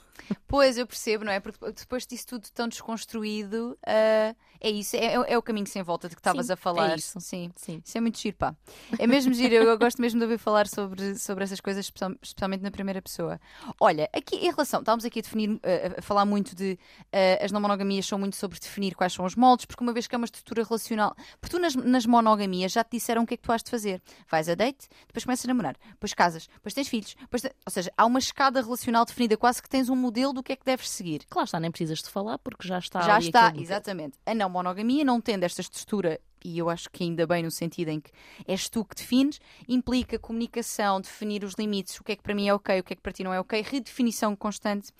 Pois, 0.46 0.76
eu 0.78 0.86
percebo, 0.86 1.24
não 1.24 1.32
é? 1.32 1.40
Porque 1.40 1.58
depois 1.72 2.06
disso 2.06 2.26
tudo 2.26 2.48
tão 2.52 2.68
desconstruído, 2.68 3.76
ah, 3.86 4.34
é 4.66 4.70
isso, 4.70 4.96
é, 4.96 5.14
é 5.14 5.38
o 5.38 5.42
caminho 5.42 5.66
sem 5.66 5.82
volta 5.82 6.08
de 6.08 6.14
que 6.16 6.20
estavas 6.20 6.50
a 6.50 6.56
falar. 6.56 6.92
é 6.92 6.96
isso. 6.96 7.20
Sim. 7.20 7.50
Sim. 7.56 7.82
Isso 7.84 7.96
é 7.96 8.00
muito 8.00 8.18
giro, 8.18 8.36
pá. 8.36 8.54
É 8.98 9.06
mesmo 9.06 9.32
giro, 9.34 9.54
eu, 9.54 9.62
eu 9.64 9.78
gosto 9.78 10.00
mesmo 10.00 10.18
de 10.18 10.24
ouvir 10.24 10.38
falar 10.38 10.66
sobre, 10.66 11.14
sobre 11.18 11.44
essas 11.44 11.60
coisas, 11.60 11.86
especial- 11.86 12.14
especialmente 12.22 12.62
na 12.62 12.70
primeira 12.70 13.00
pessoa. 13.02 13.40
Olha, 13.80 14.08
aqui 14.12 14.36
em 14.36 14.50
relação, 14.50 14.80
estávamos 14.80 15.04
aqui 15.04 15.18
a 15.20 15.22
definir, 15.22 15.58
eh, 15.62 15.94
a 15.98 16.02
falar 16.02 16.24
muito 16.24 16.54
de 16.54 16.78
eh, 17.12 17.38
as 17.44 17.52
não 17.52 17.60
monogamias 17.60 18.06
são 18.06 18.18
muito 18.18 18.36
sobre 18.36 18.58
definir 18.58 18.94
quais 18.94 19.12
são 19.12 19.24
os 19.24 19.34
moldes, 19.36 19.64
porque 19.66 19.82
uma 19.82 19.92
vez 19.92 20.06
que 20.06 20.14
é 20.14 20.18
uma 20.18 20.24
estrutura 20.24 20.62
relacional, 20.64 21.14
porque 21.40 21.56
tu 21.56 21.60
nas, 21.60 21.74
nas 21.74 22.06
monogamias 22.06 22.72
já 22.72 22.82
te 22.84 22.92
disseram 22.96 23.22
o 23.22 23.26
que 23.26 23.34
é 23.34 23.36
que 23.36 23.42
tu 23.42 23.52
has 23.52 23.62
de 23.62 23.70
fazer. 23.70 24.02
Vais 24.30 24.48
a 24.48 24.54
date, 24.54 24.88
depois 25.06 25.24
começas 25.24 25.44
a 25.44 25.48
namorar, 25.48 25.76
depois 25.90 26.12
casas, 26.14 26.48
depois 26.54 26.74
tens 26.74 26.88
filhos, 26.88 27.14
depois 27.20 27.42
te- 27.42 27.52
ou 27.64 27.70
seja, 27.70 27.92
há 27.96 28.04
uma 28.06 28.18
escada 28.18 28.60
relacional 28.60 29.04
definida, 29.04 29.36
quase 29.36 29.62
que 29.62 29.68
tens 29.68 29.88
um 29.88 29.96
modelo 29.96 30.32
do 30.32 30.42
que 30.42 30.52
é 30.52 30.56
que 30.56 30.64
deves 30.64 30.88
seguir. 30.90 31.24
Claro 31.28 31.44
está, 31.44 31.60
nem 31.60 31.70
precisas 31.70 32.00
de 32.02 32.08
falar 32.10 32.38
porque 32.38 32.66
já 32.66 32.78
está 32.78 33.00
Já 33.02 33.18
está, 33.18 33.52
exatamente. 33.56 34.18
A 34.26 34.34
não 34.34 34.48
monogamia, 34.56 35.04
não 35.04 35.20
tendo 35.20 35.44
esta 35.44 35.60
estrutura, 35.60 36.20
e 36.44 36.58
eu 36.58 36.70
acho 36.70 36.88
que 36.90 37.02
ainda 37.02 37.26
bem 37.26 37.42
no 37.42 37.50
sentido 37.50 37.88
em 37.88 38.00
que 38.00 38.10
és 38.46 38.68
tu 38.68 38.84
que 38.84 38.94
defines, 38.94 39.40
implica 39.68 40.18
comunicação, 40.18 41.00
definir 41.00 41.44
os 41.44 41.54
limites, 41.54 41.98
o 41.98 42.04
que 42.04 42.12
é 42.12 42.16
que 42.16 42.22
para 42.22 42.34
mim 42.34 42.48
é 42.48 42.54
ok, 42.54 42.80
o 42.80 42.84
que 42.84 42.92
é 42.92 42.96
que 42.96 43.02
para 43.02 43.12
ti 43.12 43.24
não 43.24 43.34
é 43.34 43.40
ok, 43.40 43.60
redefinição 43.62 44.34
constante. 44.36 44.92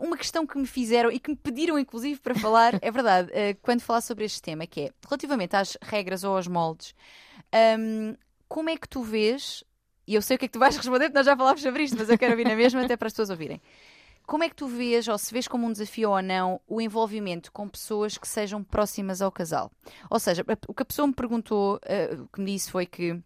uma 0.00 0.16
questão 0.16 0.46
que 0.46 0.58
me 0.58 0.66
fizeram 0.66 1.10
e 1.10 1.18
que 1.18 1.30
me 1.30 1.36
pediram, 1.36 1.78
inclusive, 1.78 2.20
para 2.20 2.34
falar, 2.34 2.78
é 2.82 2.90
verdade, 2.90 3.30
eh, 3.32 3.54
quando 3.62 3.80
falar 3.80 4.02
sobre 4.02 4.24
este 4.24 4.42
tema, 4.42 4.66
que 4.66 4.82
é 4.82 4.90
relativamente 5.08 5.56
às 5.56 5.78
regras 5.80 6.22
ou 6.22 6.36
aos 6.36 6.46
moldes, 6.46 6.94
hum, 7.78 8.14
como 8.48 8.68
é 8.68 8.76
que 8.76 8.88
tu 8.88 9.02
vês, 9.02 9.64
e 10.06 10.14
eu 10.14 10.20
sei 10.22 10.36
o 10.36 10.38
que 10.38 10.44
é 10.46 10.48
que 10.48 10.52
tu 10.52 10.58
vais 10.58 10.76
responder, 10.76 11.06
porque 11.06 11.18
nós 11.18 11.26
já 11.26 11.36
falámos 11.36 11.62
sobre 11.62 11.84
isto, 11.84 11.96
mas 11.96 12.10
eu 12.10 12.18
quero 12.18 12.32
ouvir 12.32 12.44
na 12.46 12.56
mesma, 12.56 12.82
até 12.82 12.96
para 12.96 13.06
as 13.06 13.12
pessoas 13.12 13.30
ouvirem. 13.30 13.60
Como 14.30 14.44
é 14.44 14.48
que 14.48 14.54
tu 14.54 14.68
vês, 14.68 15.08
ou 15.08 15.18
se 15.18 15.32
vês 15.32 15.48
como 15.48 15.66
um 15.66 15.72
desafio 15.72 16.10
ou 16.10 16.22
não, 16.22 16.60
o 16.68 16.80
envolvimento 16.80 17.50
com 17.50 17.68
pessoas 17.68 18.16
que 18.16 18.28
sejam 18.28 18.62
próximas 18.62 19.20
ao 19.20 19.32
casal? 19.32 19.72
Ou 20.08 20.20
seja, 20.20 20.46
o 20.68 20.72
que 20.72 20.84
a 20.84 20.86
pessoa 20.86 21.08
me 21.08 21.12
perguntou, 21.12 21.80
o 22.22 22.28
que 22.28 22.40
me 22.40 22.52
disse 22.52 22.70
foi 22.70 22.86
que. 22.86 23.20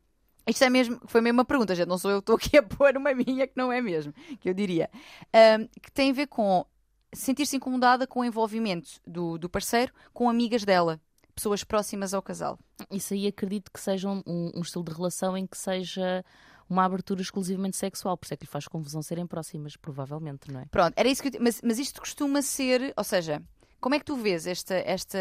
Isto 0.49 0.65
é 0.65 0.71
mesmo, 0.71 0.99
foi 1.05 1.21
mesmo 1.21 1.41
uma 1.41 1.45
pergunta, 1.45 1.75
gente. 1.75 1.89
Não 1.89 1.99
sou 1.99 2.11
eu 2.11 2.23
que 2.23 2.33
estou 2.33 2.37
aqui 2.37 2.57
a 2.57 2.63
pôr 2.65 2.97
uma 2.97 3.13
minha 3.13 3.47
que 3.47 3.53
não 3.55 3.71
é 3.71 3.83
mesmo, 3.83 4.15
que 4.41 4.49
eu 4.49 4.55
diria. 4.55 4.89
Ahm, 5.31 5.67
que 5.83 5.93
tem 5.93 6.11
a 6.11 6.15
ver 6.15 6.27
com 6.27 6.65
sentir-se 7.13 7.55
incomodada 7.55 8.07
com 8.07 8.21
o 8.21 8.25
envolvimento 8.25 8.93
do, 9.07 9.37
do 9.37 9.47
parceiro 9.47 9.93
com 10.11 10.31
amigas 10.31 10.65
dela, 10.65 10.99
pessoas 11.35 11.63
próximas 11.63 12.15
ao 12.15 12.23
casal. 12.23 12.59
Isso 12.91 13.13
aí 13.13 13.27
acredito 13.27 13.71
que 13.71 13.79
seja 13.79 14.09
um, 14.09 14.23
um 14.27 14.63
estilo 14.63 14.83
de 14.83 14.93
relação 14.95 15.37
em 15.37 15.47
que 15.47 15.59
seja 15.59 16.25
uma 16.69 16.85
abertura 16.85 17.21
exclusivamente 17.23 17.77
sexual, 17.77 18.17
por 18.17 18.25
isso 18.27 18.35
é 18.35 18.37
que 18.37 18.45
lhe 18.45 18.51
faz 18.51 18.67
confusão 18.67 19.03
serem 19.03 19.27
próximas, 19.27 19.77
provavelmente, 19.77 20.51
não 20.51 20.61
é? 20.61 20.67
Pronto, 20.71 20.95
era 20.97 21.09
isso 21.09 21.23
que 21.23 21.37
eu, 21.37 21.41
mas, 21.41 21.61
mas 21.63 21.79
isto 21.79 22.01
costuma 22.01 22.41
ser, 22.43 22.93
ou 22.97 23.05
seja, 23.05 23.43
como 23.81 23.95
é 23.95 23.99
que 23.99 24.05
tu 24.05 24.17
vês 24.17 24.47
esta, 24.47 24.75
esta, 24.75 25.19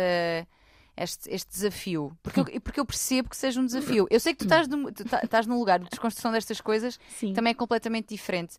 este, 0.96 1.30
este 1.30 1.52
desafio? 1.52 2.18
Porque 2.24 2.39
eu, 2.39 2.62
porque 2.62 2.80
eu 2.80 2.86
percebo 2.86 3.30
que 3.30 3.36
seja 3.38 3.60
um 3.60 3.66
desafio. 3.66 4.08
Eu 4.10 4.20
sei 4.20 4.34
que 4.34 4.39
tu 4.39 4.46
estás, 4.46 4.68
num- 4.68 4.91
tu 4.91 5.04
tá- 5.04 5.22
estás 5.24 5.46
num 5.48 5.58
lugar 5.60 5.80
de 5.80 5.89
desconstrução 5.89 6.32
destas 6.32 6.62
coisas 6.62 7.00
Sim. 7.20 7.34
também 7.34 7.52
é 7.52 7.54
completamente 7.54 8.08
diferente. 8.10 8.58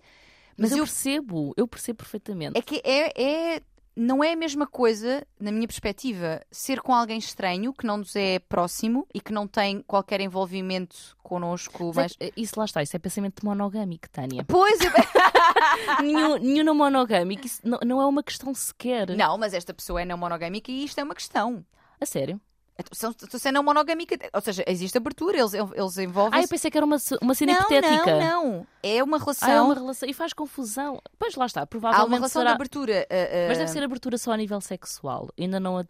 Mas, 0.57 0.71
Mas 0.71 0.73
eu 0.73 0.79
eu 0.79 0.85
percebo, 0.85 1.55
eu 1.57 1.67
percebo 1.67 1.97
perfeitamente. 1.99 2.57
é 2.59 2.63
que 2.63 2.81
é, 2.85 3.23
é- 3.57 3.63
não 3.97 4.23
é 4.25 4.33
a 4.33 4.37
mesma 4.37 4.67
coisa, 4.67 5.27
na 5.39 5.53
minha 5.53 5.67
perspectiva, 5.67 6.41
ser 6.51 6.81
com 6.81 6.93
alguém 6.93 7.19
estranho 7.19 7.73
que 7.73 7.87
não 7.87 7.99
nos 7.99 8.17
é 8.17 8.39
próximo 8.39 9.07
e 9.15 9.21
que 9.21 9.33
não 9.33 9.47
tem 9.47 9.83
qualquer 9.83 10.21
envolvimento 10.21 11.17
connosco. 11.23 11.93
Mas 11.95 12.17
é 12.19 12.27
Mas... 12.27 12.33
isso 12.37 12.59
lá 12.59 12.65
está, 12.65 12.83
isso 12.83 12.97
é 12.97 12.99
pensamento 12.99 13.45
monogâmico, 13.45 14.09
Tânia. 14.11 14.45
Pois, 14.55 14.79
eu... 14.81 14.91
nenhum, 16.03 16.37
nenhum 16.39 16.65
não 16.65 16.75
monogâmico, 16.75 17.47
isso 17.47 17.61
não, 17.65 17.79
não 17.85 18.01
é 18.01 18.07
uma 18.07 18.23
questão 18.23 18.55
sequer. 18.55 19.11
não, 19.17 19.37
mas 19.37 19.53
esta 19.53 19.75
pessoa 19.75 20.03
é 20.03 20.05
não 20.05 20.17
monogâmica 20.17 20.71
e 20.71 20.85
isto 20.85 20.99
é 20.99 21.05
uma 21.05 21.15
questão. 21.15 21.65
A 22.01 22.07
sério? 22.07 22.41
Então, 22.77 23.39
se 23.39 23.49
é 23.49 23.53
não 23.53 23.63
monogâmica, 23.63 24.19
ou 24.33 24.41
seja, 24.41 24.65
existe 24.67 24.99
abertura, 24.99 25.39
eles, 25.39 25.55
eles 25.55 25.99
envolvem 25.99 26.41
Ah, 26.41 26.43
eu 26.43 26.49
pensei 26.49 26.71
que 26.71 26.77
era 26.77 26.85
uma, 26.85 26.97
uma 27.23 27.35
cena 27.35 27.53
não, 27.53 27.61
hipotética. 27.61 28.19
Não, 28.19 28.45
não. 28.53 28.67
É 28.83 29.03
uma 29.03 29.17
relação. 29.19 29.49
Ah, 29.49 29.53
é 29.53 29.61
uma 29.61 29.75
relação. 29.75 30.09
E 30.09 30.13
faz 30.13 30.33
confusão. 30.33 31.01
Pois 31.19 31.37
lá 31.37 31.47
está, 31.47 31.63
Há 31.63 31.67
provavelmente 31.67 32.09
uma 32.09 32.17
relação 32.17 32.41
será. 32.43 32.51
de 32.51 32.55
abertura. 32.57 33.07
ah, 33.09 33.15
ah, 33.15 33.49
Mas 33.49 33.59
deve 33.59 33.71
ser 33.71 33.83
abertura 33.85 34.19
só 34.19 34.33
a 34.33 34.37
nível 34.37 34.61
sexual. 34.61 35.29
Ainda 35.39 35.61
não. 35.61 35.79
a- 35.79 35.85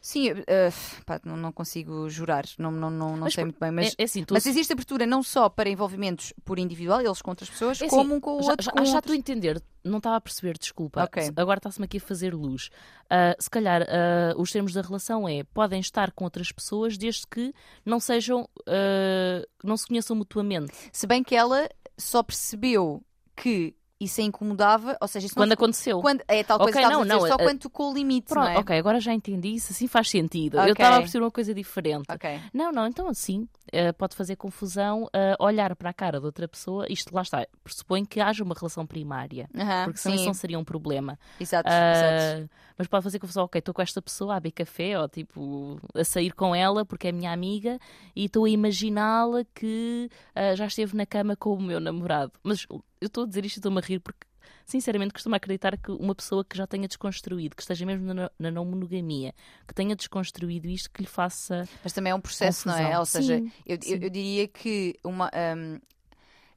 Sim, 0.00 0.30
ah, 0.30 1.02
pá, 1.04 1.20
não, 1.24 1.36
não 1.36 1.52
consigo 1.52 2.08
jurar, 2.08 2.44
não, 2.58 2.70
não, 2.70 2.90
não, 2.90 3.10
não 3.10 3.16
Mas 3.18 3.34
sei 3.34 3.44
muito 3.44 3.60
bem. 3.60 3.70
Mas, 3.70 3.88
é, 3.98 4.02
é 4.02 4.04
assim, 4.04 4.24
tu 4.24 4.32
mas 4.32 4.46
existe 4.46 4.72
abertura 4.72 5.06
não 5.06 5.22
só 5.22 5.48
para 5.48 5.68
envolvimentos 5.68 6.32
por 6.44 6.58
individual, 6.58 7.00
eles 7.02 7.20
com 7.20 7.30
outras 7.30 7.50
pessoas, 7.50 7.80
É 7.82 7.86
assim, 7.86 7.96
como 7.96 8.14
um 8.14 8.20
com 8.20 8.38
o 8.38 8.42
já, 8.42 8.50
outro. 8.52 8.70
já, 8.76 8.84
já 8.84 8.98
estou 8.98 9.12
a 9.12 9.16
entender, 9.16 9.62
não 9.84 9.98
estava 9.98 10.16
a 10.16 10.20
perceber, 10.20 10.56
desculpa. 10.56 11.04
Ok. 11.04 11.22
Se- 11.22 11.32
Agora 11.36 11.58
está-se-me 11.58 11.84
aqui 11.84 11.98
a 11.98 12.00
fazer 12.00 12.34
luz. 12.34 12.70
Ah, 13.10 13.36
se 13.38 13.50
calhar 13.50 13.82
ah, 13.82 14.34
os 14.38 14.50
termos 14.50 14.72
da 14.72 14.80
relação 14.80 15.28
é 15.28 15.44
podem 15.44 15.80
estar 15.80 16.12
com 16.12 16.24
outras 16.24 16.50
pessoas 16.50 16.96
desde 16.96 17.26
que 17.26 17.52
não 17.84 18.00
sejam, 18.00 18.48
ah, 18.66 19.46
não 19.62 19.76
se 19.76 19.86
conheçam 19.86 20.16
mutuamente. 20.16 20.72
Se 20.92 21.06
bem 21.06 21.22
que 21.22 21.34
ela 21.36 21.68
só 21.98 22.22
percebeu 22.22 23.02
que 23.36 23.74
isso 24.00 24.20
a 24.20 24.24
incomodava, 24.24 24.96
ou 25.00 25.06
seja, 25.06 25.26
isso 25.26 25.34
Quando 25.34 25.48
não 25.48 25.54
aconteceu. 25.54 26.00
quando, 26.00 26.22
é 26.26 26.42
tal 26.42 26.58
coisa 26.58 26.78
Ok, 26.78 26.82
que 26.88 26.92
não, 26.92 27.04
não, 27.04 27.20
só 27.20 27.34
eh, 27.34 27.36
quando 27.44 27.58
tocou 27.58 27.90
o 27.90 27.94
limite, 27.94 28.28
Pronto, 28.28 28.44
não 28.46 28.50
é? 28.52 28.58
ok, 28.58 28.78
agora 28.78 28.98
já 28.98 29.12
entendi 29.12 29.48
isso, 29.54 29.72
assim 29.72 29.86
faz 29.86 30.08
sentido. 30.08 30.56
Ok. 30.56 30.68
Eu 30.68 30.72
estava 30.72 30.96
a 30.96 31.00
perceber 31.00 31.24
uma 31.24 31.30
coisa 31.30 31.52
diferente. 31.54 32.06
Ok. 32.10 32.40
Não, 32.54 32.72
não, 32.72 32.86
então 32.86 33.08
assim, 33.08 33.46
eh, 33.70 33.92
pode 33.92 34.16
fazer 34.16 34.36
confusão 34.36 35.08
eh, 35.12 35.36
olhar 35.38 35.76
para 35.76 35.90
a 35.90 35.92
cara 35.92 36.18
de 36.18 36.24
outra 36.24 36.48
pessoa. 36.48 36.86
Isto 36.88 37.14
lá 37.14 37.22
está, 37.22 37.46
pressupõe 37.62 38.04
que 38.04 38.20
haja 38.20 38.42
uma 38.42 38.54
relação 38.54 38.86
primária. 38.86 39.48
Aham, 39.54 39.84
Porque 39.84 40.00
senão 40.00 40.14
sim, 40.14 40.20
isso 40.22 40.26
não 40.26 40.34
seria 40.34 40.58
um 40.58 40.64
problema. 40.64 41.18
exato, 41.38 41.68
Ah, 41.68 41.92
exato. 41.92 42.50
Mas 42.80 42.88
pode 42.88 43.04
fazer 43.04 43.18
confusão, 43.18 43.44
ok, 43.44 43.58
estou 43.58 43.74
com 43.74 43.82
esta 43.82 44.00
pessoa 44.00 44.36
a 44.36 44.40
beber 44.40 44.52
café 44.52 44.98
ou 44.98 45.06
tipo 45.06 45.78
a 45.94 46.02
sair 46.02 46.32
com 46.32 46.54
ela 46.54 46.82
porque 46.82 47.08
é 47.08 47.12
minha 47.12 47.30
amiga 47.30 47.78
e 48.16 48.24
estou 48.24 48.46
a 48.46 48.48
imaginá-la 48.48 49.44
que 49.54 50.08
ah, 50.34 50.54
já 50.54 50.64
esteve 50.64 50.96
na 50.96 51.04
cama 51.04 51.36
com 51.36 51.52
o 51.52 51.60
meu 51.60 51.78
namorado. 51.78 52.32
Mas 52.42 52.64
eu 52.70 52.82
estou 53.02 53.24
a 53.24 53.26
dizer 53.26 53.44
isto 53.44 53.56
e 53.56 53.60
estou-me 53.60 53.76
a 53.76 53.82
rir 53.82 53.98
porque 53.98 54.26
sinceramente 54.64 55.12
costumo 55.12 55.34
acreditar 55.34 55.76
que 55.76 55.90
uma 55.90 56.14
pessoa 56.14 56.42
que 56.42 56.56
já 56.56 56.66
tenha 56.66 56.88
desconstruído, 56.88 57.54
que 57.54 57.60
esteja 57.60 57.84
mesmo 57.84 58.14
na, 58.14 58.30
na 58.38 58.50
não 58.50 58.64
monogamia, 58.64 59.34
que 59.68 59.74
tenha 59.74 59.94
desconstruído 59.94 60.66
isto, 60.66 60.90
que 60.90 61.02
lhe 61.02 61.08
faça. 61.08 61.68
Mas 61.84 61.92
também 61.92 62.12
é 62.12 62.14
um 62.14 62.20
processo, 62.20 62.66
não 62.66 62.74
é? 62.74 62.78
Confusão. 62.78 63.00
Ou 63.00 63.04
seja, 63.04 63.38
Sim, 63.40 63.52
eu, 63.66 63.76
eu, 63.76 63.82
sim. 63.82 63.92
eu 63.92 64.08
diria 64.08 64.48
que 64.48 64.98
uma. 65.04 65.30
Um, 65.54 65.78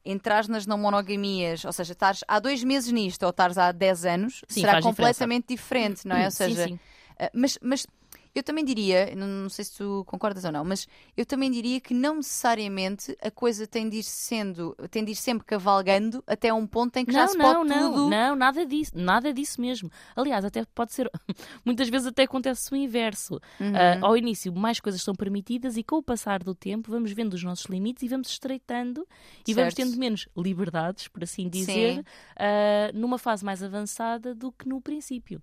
Entrares 0.05 0.47
nas 0.47 0.65
não 0.65 0.77
monogamias, 0.77 1.63
ou 1.63 1.71
seja, 1.71 1.93
estares 1.93 2.23
há 2.27 2.39
dois 2.39 2.63
meses 2.63 2.91
nisto 2.91 3.23
ou 3.23 3.29
estares 3.29 3.57
há 3.57 3.71
10 3.71 4.05
anos, 4.05 4.41
Sim, 4.49 4.61
será 4.61 4.81
completamente 4.81 5.47
diferente, 5.47 6.07
não 6.07 6.15
é? 6.15 6.25
Ou 6.25 6.31
Sim, 6.31 6.37
seja, 6.37 6.67
sim. 6.67 6.73
Uh, 6.73 7.29
Mas, 7.33 7.57
mas 7.61 7.87
eu 8.35 8.41
também 8.41 8.65
diria, 8.65 9.13
não, 9.15 9.27
não 9.27 9.49
sei 9.49 9.63
se 9.63 9.77
tu 9.77 10.03
concordas 10.07 10.43
ou 10.43 10.51
não, 10.51 10.63
mas 10.65 10.87
eu 11.15 11.25
também 11.25 11.51
diria 11.51 11.79
que 11.79 11.93
não 11.93 12.15
necessariamente 12.15 13.15
a 13.21 13.29
coisa 13.29 13.67
tem 13.67 13.87
de 13.87 13.97
ir 13.97 14.03
sendo, 14.03 14.75
tem 14.89 15.05
de 15.05 15.11
ir 15.11 15.15
sempre 15.15 15.45
cavalgando 15.45 16.23
até 16.25 16.51
um 16.51 16.65
ponto 16.65 16.97
em 16.97 17.05
que 17.05 17.11
já 17.11 17.21
Não, 17.21 17.27
se 17.27 17.37
não, 17.37 17.53
pode 17.53 17.69
não, 17.69 17.93
tudo. 17.93 18.09
não, 18.09 18.35
nada 18.35 18.65
disso, 18.65 18.91
nada 18.95 19.31
disso 19.31 19.61
mesmo. 19.61 19.91
Aliás, 20.15 20.43
até 20.43 20.65
pode 20.65 20.93
ser, 20.93 21.09
muitas 21.63 21.87
vezes 21.89 22.07
até 22.07 22.23
acontece 22.23 22.71
o 22.73 22.75
inverso. 22.75 23.39
Uhum. 23.59 23.73
Ah, 23.75 23.99
ao 24.01 24.17
início, 24.17 24.51
mais 24.51 24.79
coisas 24.79 25.01
são 25.01 25.13
permitidas 25.13 25.77
e 25.77 25.83
com 25.83 25.97
o 25.97 26.03
passar 26.03 26.41
do 26.41 26.55
tempo 26.55 26.89
vamos 26.89 27.11
vendo 27.11 27.35
os 27.35 27.43
nossos 27.43 27.65
limites 27.67 28.01
e 28.01 28.07
vamos 28.07 28.29
estreitando 28.29 29.07
e 29.47 29.53
vamos 29.53 29.75
tendo 29.75 29.95
menos 29.97 30.27
liberdades, 30.35 31.07
por 31.07 31.23
assim 31.23 31.47
dizer, 31.47 32.03
ah, 32.35 32.91
numa 32.95 33.19
fase 33.19 33.45
mais 33.45 33.61
avançada 33.61 34.33
do 34.33 34.51
que 34.51 34.67
no 34.67 34.81
princípio. 34.81 35.39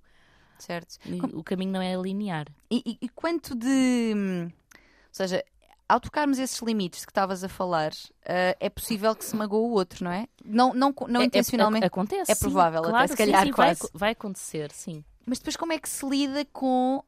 Certo. 0.61 0.97
O 1.35 1.43
caminho 1.43 1.73
não 1.73 1.83
é 1.83 1.95
linear. 1.97 2.47
E, 2.71 2.83
e- 2.87 2.99
e 3.07 3.09
quanto 3.09 3.55
de. 3.55 4.13
hum, 4.17 4.45
Ou 4.45 4.51
seja, 5.13 5.45
ao 5.89 5.99
tocarmos 5.99 6.39
esses 6.39 6.61
limites 6.61 7.05
que 7.05 7.11
estavas 7.11 7.43
a 7.43 7.49
falar, 7.49 7.91
uh, 7.93 8.55
é 8.61 8.71
possível 8.71 9.15
que 9.17 9.25
se 9.25 9.35
magoe 9.35 9.59
o 9.61 9.71
outro, 9.73 10.05
não 10.05 10.13
é? 10.13 10.27
Não, 10.45 10.73
não, 10.73 10.95
não 11.09 11.21
É- 11.21 11.25
é- 11.25 11.27
intencionalmente. 11.27 11.85
é- 11.85 11.87
acontece. 11.89 12.31
é 12.31 12.35
sim, 12.35 12.41
provável, 12.41 12.81
até 12.81 12.91
claro, 12.91 13.09
se 13.09 13.13
sim, 13.15 13.19
calhar, 13.19 13.45
sim, 13.47 13.51
vai, 13.53 13.75
quase. 13.75 13.91
vai 13.93 14.13
acontecer, 14.13 14.71
sim. 14.71 15.05
Mas 15.27 15.39
depois, 15.39 15.57
como 15.57 15.73
é 15.73 15.79
que 15.79 15.89
se 15.89 16.07
lida 16.09 16.45
com 16.53 17.03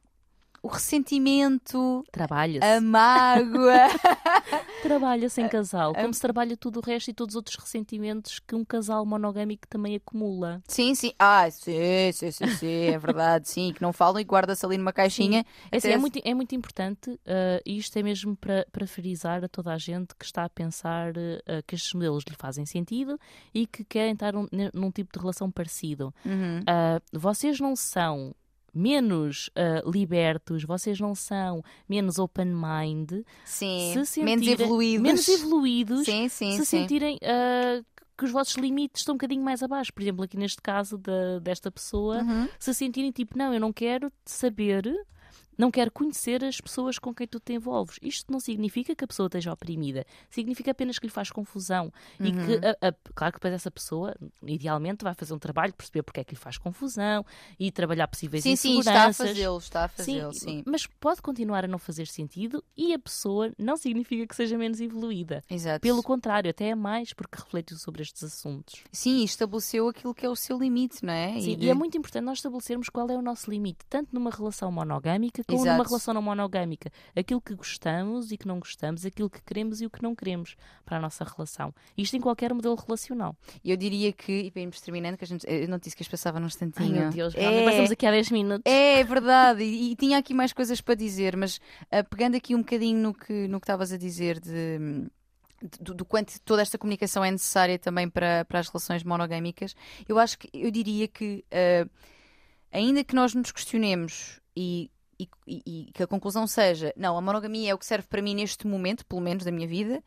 o 0.63 0.67
ressentimento, 0.69 2.03
Trabalha-se. 2.11 2.65
a 2.65 2.79
mágoa? 2.79 3.73
Trabalha-se 4.81 5.41
em 5.41 5.47
casal, 5.47 5.93
como 5.93 6.13
se 6.13 6.21
trabalha 6.21 6.55
tudo 6.57 6.79
o 6.79 6.81
resto 6.81 7.09
e 7.09 7.13
todos 7.13 7.33
os 7.33 7.37
outros 7.37 7.55
ressentimentos 7.57 8.39
que 8.39 8.55
um 8.55 8.63
casal 8.63 9.05
monogâmico 9.05 9.67
também 9.67 9.95
acumula. 9.95 10.61
sim, 10.67 10.95
sim. 10.95 11.11
Ah, 11.19 11.49
sim, 11.51 12.11
sim, 12.13 12.31
sim, 12.31 12.47
sim, 12.47 12.67
é 12.85 12.97
verdade, 12.97 13.49
sim. 13.49 13.73
Que 13.73 13.81
não 13.81 13.91
falam 13.93 14.19
e 14.21 14.23
guarda-se 14.23 14.65
ali 14.65 14.77
numa 14.77 14.93
caixinha. 14.93 15.45
É, 15.71 15.77
assim, 15.77 15.89
é, 15.89 15.97
muito, 15.97 16.19
é 16.23 16.33
muito 16.33 16.55
importante 16.55 17.19
eh, 17.25 17.61
e 17.65 17.77
isto 17.77 17.97
é 17.97 18.03
mesmo 18.03 18.35
para, 18.35 18.65
para 18.71 18.87
frisar 18.87 19.43
a 19.43 19.47
toda 19.49 19.73
a 19.73 19.77
gente 19.77 20.15
que 20.15 20.25
está 20.25 20.45
a 20.45 20.49
pensar 20.49 21.13
eh, 21.17 21.61
que 21.67 21.75
estes 21.75 21.93
modelos 21.93 22.23
lhe 22.27 22.35
fazem 22.37 22.65
sentido 22.65 23.19
e 23.53 23.67
que 23.67 23.83
querem 23.83 24.13
estar 24.13 24.35
um- 24.35 24.47
num 24.73 24.91
tipo 24.91 25.11
de 25.13 25.19
relação 25.19 25.51
parecido. 25.51 26.13
Uhum. 26.25 26.61
Ah, 26.67 27.01
vocês 27.11 27.59
não 27.59 27.75
são 27.75 28.33
menos 28.73 29.49
ah, 29.55 29.81
libertos, 29.85 30.63
vocês 30.63 30.99
não 30.99 31.13
são 31.15 31.63
menos 31.87 32.17
open-mind, 32.19 33.23
Sim, 33.45 34.03
se 34.05 34.21
menos 34.23 34.45
sentirem- 34.45 34.65
evoluídos. 34.65 35.01
menos 35.03 35.27
evoluídos 35.29 36.05
Sim, 36.05 36.27
sim, 36.29 36.57
se 36.57 36.65
sentirem 36.65 37.19
ah, 37.23 37.83
que 38.17 38.25
os 38.25 38.31
vossos 38.31 38.55
limites 38.55 39.01
estão 39.01 39.13
um 39.13 39.17
bocadinho 39.17 39.43
mais 39.43 39.63
abaixo. 39.63 39.91
Por 39.93 40.01
exemplo, 40.03 40.23
aqui 40.23 40.37
neste 40.37 40.61
caso 40.61 40.97
da- 40.97 41.39
desta 41.39 41.71
pessoa, 41.71 42.21
Uhum. 42.21 42.47
se 42.59 42.73
sentirem 42.73 43.11
tipo, 43.11 43.37
não, 43.37 43.53
eu 43.53 43.59
não 43.59 43.73
quero 43.73 44.11
saber, 44.25 44.83
não 45.57 45.69
quero 45.71 45.91
conhecer 45.91 46.43
as 46.43 46.59
pessoas 46.59 46.97
com 46.99 47.13
quem 47.13 47.27
tu 47.27 47.39
te 47.39 47.53
envolves. 47.53 47.97
Isto 48.01 48.31
não 48.31 48.39
significa 48.39 48.95
que 48.95 49.03
a 49.03 49.07
pessoa 49.07 49.27
esteja 49.27 49.51
oprimida, 49.53 50.05
significa 50.29 50.71
apenas 50.71 50.99
que 50.99 51.07
lhe 51.07 51.11
faz 51.13 51.29
confusão. 51.31 51.91
E 52.19 52.29
Uhum. 52.29 52.45
que, 52.45 52.65
a- 52.65 52.87
a- 52.89 52.93
claro 53.15 53.33
que 53.33 53.39
depois 53.39 53.53
essa 53.53 53.71
pessoa, 53.71 54.15
idealmente, 54.43 55.03
vai 55.03 55.13
fazer 55.13 55.33
um 55.33 55.39
trabalho, 55.39 55.73
perceber 55.73 56.03
porque 56.03 56.19
é 56.19 56.23
que 56.23 56.33
lhe 56.33 56.39
faz 56.39 56.57
confusão 56.57 57.25
e 57.59 57.71
trabalhar 57.71 58.07
possíveis 58.07 58.43
Sim, 58.43 58.55
sim, 58.55 58.79
está 58.79 58.91
a 59.05 59.09
inseguranças. 59.09 59.27
fazê-lo, 59.29 59.57
está 59.57 59.83
a 59.85 59.87
fazê-lo, 59.87 60.33
sim. 60.33 60.63
mas 60.65 60.85
pode 60.87 61.21
continuar 61.21 61.65
a 61.65 61.67
não 61.67 61.77
fazer 61.79 62.07
sentido 62.07 62.63
e 62.75 62.93
a 62.93 62.99
pessoa 62.99 63.51
não 63.57 63.77
significa 63.77 64.25
que 64.27 64.35
seja 64.35 64.57
menos 64.57 64.79
evoluída. 64.81 65.41
Exato. 65.49 65.81
Pelo 65.81 66.01
contrário, 66.03 66.49
até 66.49 66.69
é 66.69 66.75
mais 66.75 67.13
porque 67.13 67.37
refletiu 67.37 67.77
sobre 67.77 68.01
estes 68.01 68.23
assuntos. 68.23 68.83
Sim, 68.91 69.17
e 69.21 69.23
estabeleceu 69.23 69.87
aquilo 69.87 70.13
que 70.13 70.25
é 70.25 70.29
o 70.29 70.35
seu 70.35 70.57
limite, 70.57 71.03
não 71.05 71.13
é? 71.13 71.39
Sim, 71.39 71.57
de- 71.57 71.65
e 71.65 71.69
é 71.69 71.73
muito 71.73 71.97
importante 71.97 72.23
nós 72.23 72.37
estabelecermos 72.39 72.89
qual 72.89 73.09
é 73.09 73.15
o 73.17 73.21
nosso 73.21 73.49
limite, 73.49 73.79
tanto 73.89 74.09
numa 74.13 74.29
relação 74.29 74.71
monogâmica 74.71 75.42
como 75.43 75.61
Exato. 75.61 75.77
numa 75.77 75.87
relação 75.87 76.13
não 76.13 76.21
monogâmica. 76.21 76.91
Aquilo 77.15 77.41
que 77.41 77.53
gostamos 77.55 78.31
e 78.31 78.37
que 78.37 78.47
não 78.47 78.59
gostamos, 78.59 79.05
aquilo 79.05 79.29
que 79.29 79.41
queremos 79.41 79.81
e 79.81 79.85
o 79.85 79.89
que 79.89 80.01
não 80.01 80.15
queremos 80.15 80.55
para 80.85 80.97
a 80.97 80.99
nossa 80.99 81.23
relação. 81.23 81.73
Isto 81.97 82.17
em 82.17 82.21
qualquer 82.21 82.53
modelo 82.53 82.75
relacional. 82.75 83.35
Eu 83.63 83.77
diria 83.77 84.11
que, 84.11 84.31
e 84.31 84.51
para 84.51 84.61
irmos 84.61 84.81
terminando, 84.81 85.17
que 85.17 85.23
a 85.23 85.27
gente, 85.27 85.45
eu 85.47 85.67
não 85.67 85.77
disse 85.77 85.95
que 85.95 86.03
as 86.03 86.07
passava 86.07 86.39
num 86.39 86.45
Ai 86.45 86.47
instantinho. 86.47 87.01
meu 87.01 87.09
Deus, 87.09 87.33
é, 87.35 87.63
passamos 87.63 87.91
aqui 87.91 88.05
há 88.05 88.11
10 88.11 88.31
minutos. 88.31 88.63
é, 88.65 88.99
é 88.99 89.03
verdade, 89.03 89.63
e, 89.63 89.91
e 89.91 89.95
tinha 89.95 90.17
aqui 90.17 90.33
mais 90.33 90.53
coisas 90.53 90.81
para 90.81 90.95
dizer, 90.95 91.35
mas 91.35 91.59
ah, 91.91 92.03
pegando 92.03 92.35
aqui 92.35 92.55
um 92.55 92.59
bocadinho 92.59 92.99
no 92.99 93.13
que 93.13 93.47
no 93.47 93.59
que 93.59 93.65
estavas 93.65 93.91
a 93.91 93.97
dizer 93.97 94.39
de. 94.39 95.07
Do, 95.79 95.93
do 95.93 96.03
quanto 96.03 96.37
toda 96.41 96.61
esta 96.61 96.77
comunicação 96.77 97.23
é 97.23 97.31
necessária 97.31 97.79
também 97.79 98.09
para, 98.09 98.43
para 98.43 98.59
as 98.59 98.67
relações 98.67 99.01
monogâmicas, 99.01 99.73
eu 100.09 100.19
acho 100.19 100.37
que 100.37 100.49
eu 100.53 100.69
diria 100.69 101.07
que 101.07 101.45
ah, 101.49 101.87
ainda 102.73 103.03
que 103.03 103.15
nós 103.15 103.33
nos 103.33 103.51
questionemos 103.51 104.41
e, 104.57 104.89
e- 105.19 105.27
e- 105.47 105.61
e 105.65 105.91
que 105.93 106.03
a 106.03 106.07
conclusão 106.07 106.45
seja 106.47 106.93
não, 106.95 107.17
a 107.17 107.21
monogamia 107.21 107.71
é 107.71 107.73
o 107.73 107.77
que 107.77 107.85
serve 107.85 108.07
para 108.07 108.21
mim 108.21 108.35
neste 108.35 108.67
momento, 108.67 109.05
pelo 109.05 109.21
menos 109.21 109.43
da 109.43 109.51
minha 109.51 109.67
vida, 109.67 110.03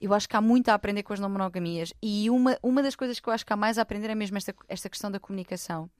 eu 0.00 0.14
acho 0.14 0.28
que 0.28 0.36
há 0.36 0.40
muito 0.40 0.68
a 0.70 0.74
aprender 0.74 1.02
com 1.02 1.12
as 1.12 1.20
não 1.20 1.28
monogamias. 1.28 1.92
E 2.02 2.30
uma, 2.30 2.58
uma 2.62 2.82
das 2.82 2.96
coisas 2.96 3.20
que 3.20 3.28
eu 3.28 3.32
acho 3.32 3.44
que 3.44 3.52
há 3.52 3.56
mais 3.56 3.78
a 3.78 3.82
aprender 3.82 4.08
é 4.10 4.14
mesmo 4.14 4.36
esta, 4.38 4.54
esta 4.68 4.88
questão 4.88 5.10
da 5.10 5.20
comunicação. 5.20 5.90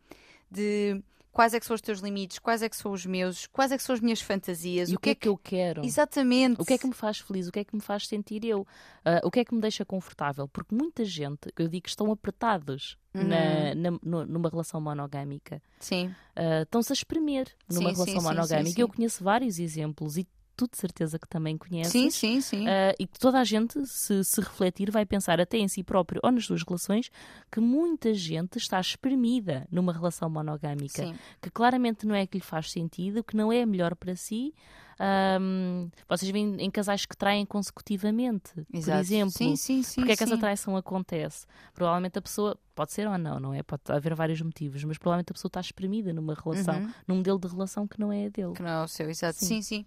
De 0.50 1.02
quais 1.32 1.54
é 1.54 1.60
que 1.60 1.66
são 1.66 1.74
os 1.74 1.80
teus 1.80 2.00
limites, 2.00 2.38
quais 2.38 2.62
é 2.62 2.68
que 2.68 2.76
são 2.76 2.92
os 2.92 3.06
meus, 3.06 3.46
quais 3.46 3.70
é 3.72 3.76
que 3.76 3.82
são 3.82 3.94
as 3.94 4.00
minhas 4.00 4.20
fantasias, 4.20 4.88
E 4.90 4.94
o 4.96 4.98
que 4.98 5.10
é 5.10 5.14
que 5.14 5.28
eu 5.28 5.36
quero? 5.36 5.84
Exatamente. 5.84 6.60
O 6.60 6.64
que 6.64 6.74
é 6.74 6.78
que 6.78 6.86
me 6.86 6.92
faz 6.94 7.18
feliz? 7.18 7.48
O 7.48 7.52
que 7.52 7.60
é 7.60 7.64
que 7.64 7.74
me 7.74 7.80
faz 7.80 8.06
sentir 8.06 8.44
eu? 8.44 8.66
Ah, 9.04 9.20
o 9.24 9.30
que 9.30 9.40
é 9.40 9.44
que 9.44 9.54
me 9.54 9.60
deixa 9.60 9.84
confortável? 9.84 10.48
Porque 10.48 10.74
muita 10.74 11.04
gente, 11.04 11.52
eu 11.58 11.68
digo 11.68 11.84
que 11.84 11.88
estão 11.90 12.10
apertados 12.12 12.96
Uhum. 13.14 13.24
na- 13.24 13.74
na- 13.74 13.98
no- 14.02 14.26
numa 14.26 14.48
relação 14.48 14.80
monogâmica, 14.80 15.60
Sim, 15.78 16.14
ah, 16.36 16.62
estão-se 16.62 16.92
a 16.92 16.94
espremer 16.94 17.46
numa 17.68 17.90
Sim, 17.90 17.94
relação 17.96 18.20
sim, 18.20 18.26
monogâmica. 18.28 18.70
sim. 18.76 18.80
Eu 18.80 18.88
conheço 18.88 19.22
vários 19.24 19.58
exemplos 19.58 20.16
e 20.16 20.26
tu 20.66 20.68
de 20.70 20.76
certeza 20.76 21.18
que 21.18 21.26
também 21.28 21.56
conheces. 21.56 21.90
sim, 21.92 22.10
sim, 22.10 22.40
sim. 22.40 22.66
Ah, 22.68 22.94
e 22.98 23.06
que 23.06 23.18
toda 23.18 23.38
a 23.40 23.44
gente, 23.44 23.84
se, 23.86 24.22
se 24.24 24.40
refletir, 24.40 24.90
vai 24.90 25.06
pensar 25.06 25.40
até 25.40 25.56
em 25.58 25.68
si 25.68 25.82
próprio 25.82 26.20
ou 26.22 26.30
nas 26.30 26.44
suas 26.44 26.62
relações 26.62 27.10
que 27.50 27.60
muita 27.60 28.12
gente 28.14 28.58
está 28.58 28.78
espremida 28.80 29.66
numa 29.70 29.92
relação 29.92 30.28
monogâmica. 30.28 31.02
Sim. 31.04 31.14
Que 31.40 31.50
claramente 31.50 32.06
não 32.06 32.14
é 32.14 32.26
que 32.26 32.38
lhe 32.38 32.44
faz 32.44 32.70
sentido, 32.70 33.24
que 33.24 33.36
não 33.36 33.52
é 33.52 33.64
melhor 33.64 33.94
para 33.94 34.14
si. 34.14 34.54
Ahm, 35.02 35.88
vocês 36.06 36.30
veem 36.30 36.56
em 36.60 36.70
casais 36.70 37.06
que 37.06 37.16
traem 37.16 37.46
consecutivamente, 37.46 38.50
Exato. 38.72 38.98
por 38.98 39.00
exemplo. 39.00 39.30
Sim, 39.32 39.56
sim, 39.56 39.82
sim. 39.82 39.94
Porque 40.02 40.12
é 40.12 40.16
que 40.16 40.22
essa 40.24 40.36
traição 40.36 40.76
acontece? 40.76 41.46
Provavelmente 41.72 42.18
a 42.18 42.22
pessoa, 42.22 42.58
pode 42.74 42.92
ser 42.92 43.08
ou 43.08 43.16
não, 43.16 43.40
não 43.40 43.54
é? 43.54 43.62
Pode 43.62 43.80
haver 43.88 44.14
vários 44.14 44.40
motivos, 44.42 44.84
mas 44.84 44.98
provavelmente 44.98 45.30
a 45.30 45.34
pessoa 45.34 45.48
está 45.48 45.60
espremida 45.60 46.12
numa 46.12 46.34
relação, 46.34 46.80
Uhum. 46.80 46.90
num 47.08 47.16
modelo 47.16 47.38
de 47.38 47.48
relação 47.48 47.88
que 47.88 47.98
não 47.98 48.12
é 48.12 48.26
a 48.26 48.28
dele. 48.28 48.52
Que 48.52 48.62
não 48.62 48.68
é 48.68 48.84
o 48.84 48.88
seu, 48.88 49.08
exato. 49.08 49.38
Sim, 49.38 49.62
Sim. 49.62 49.62
sim. 49.62 49.86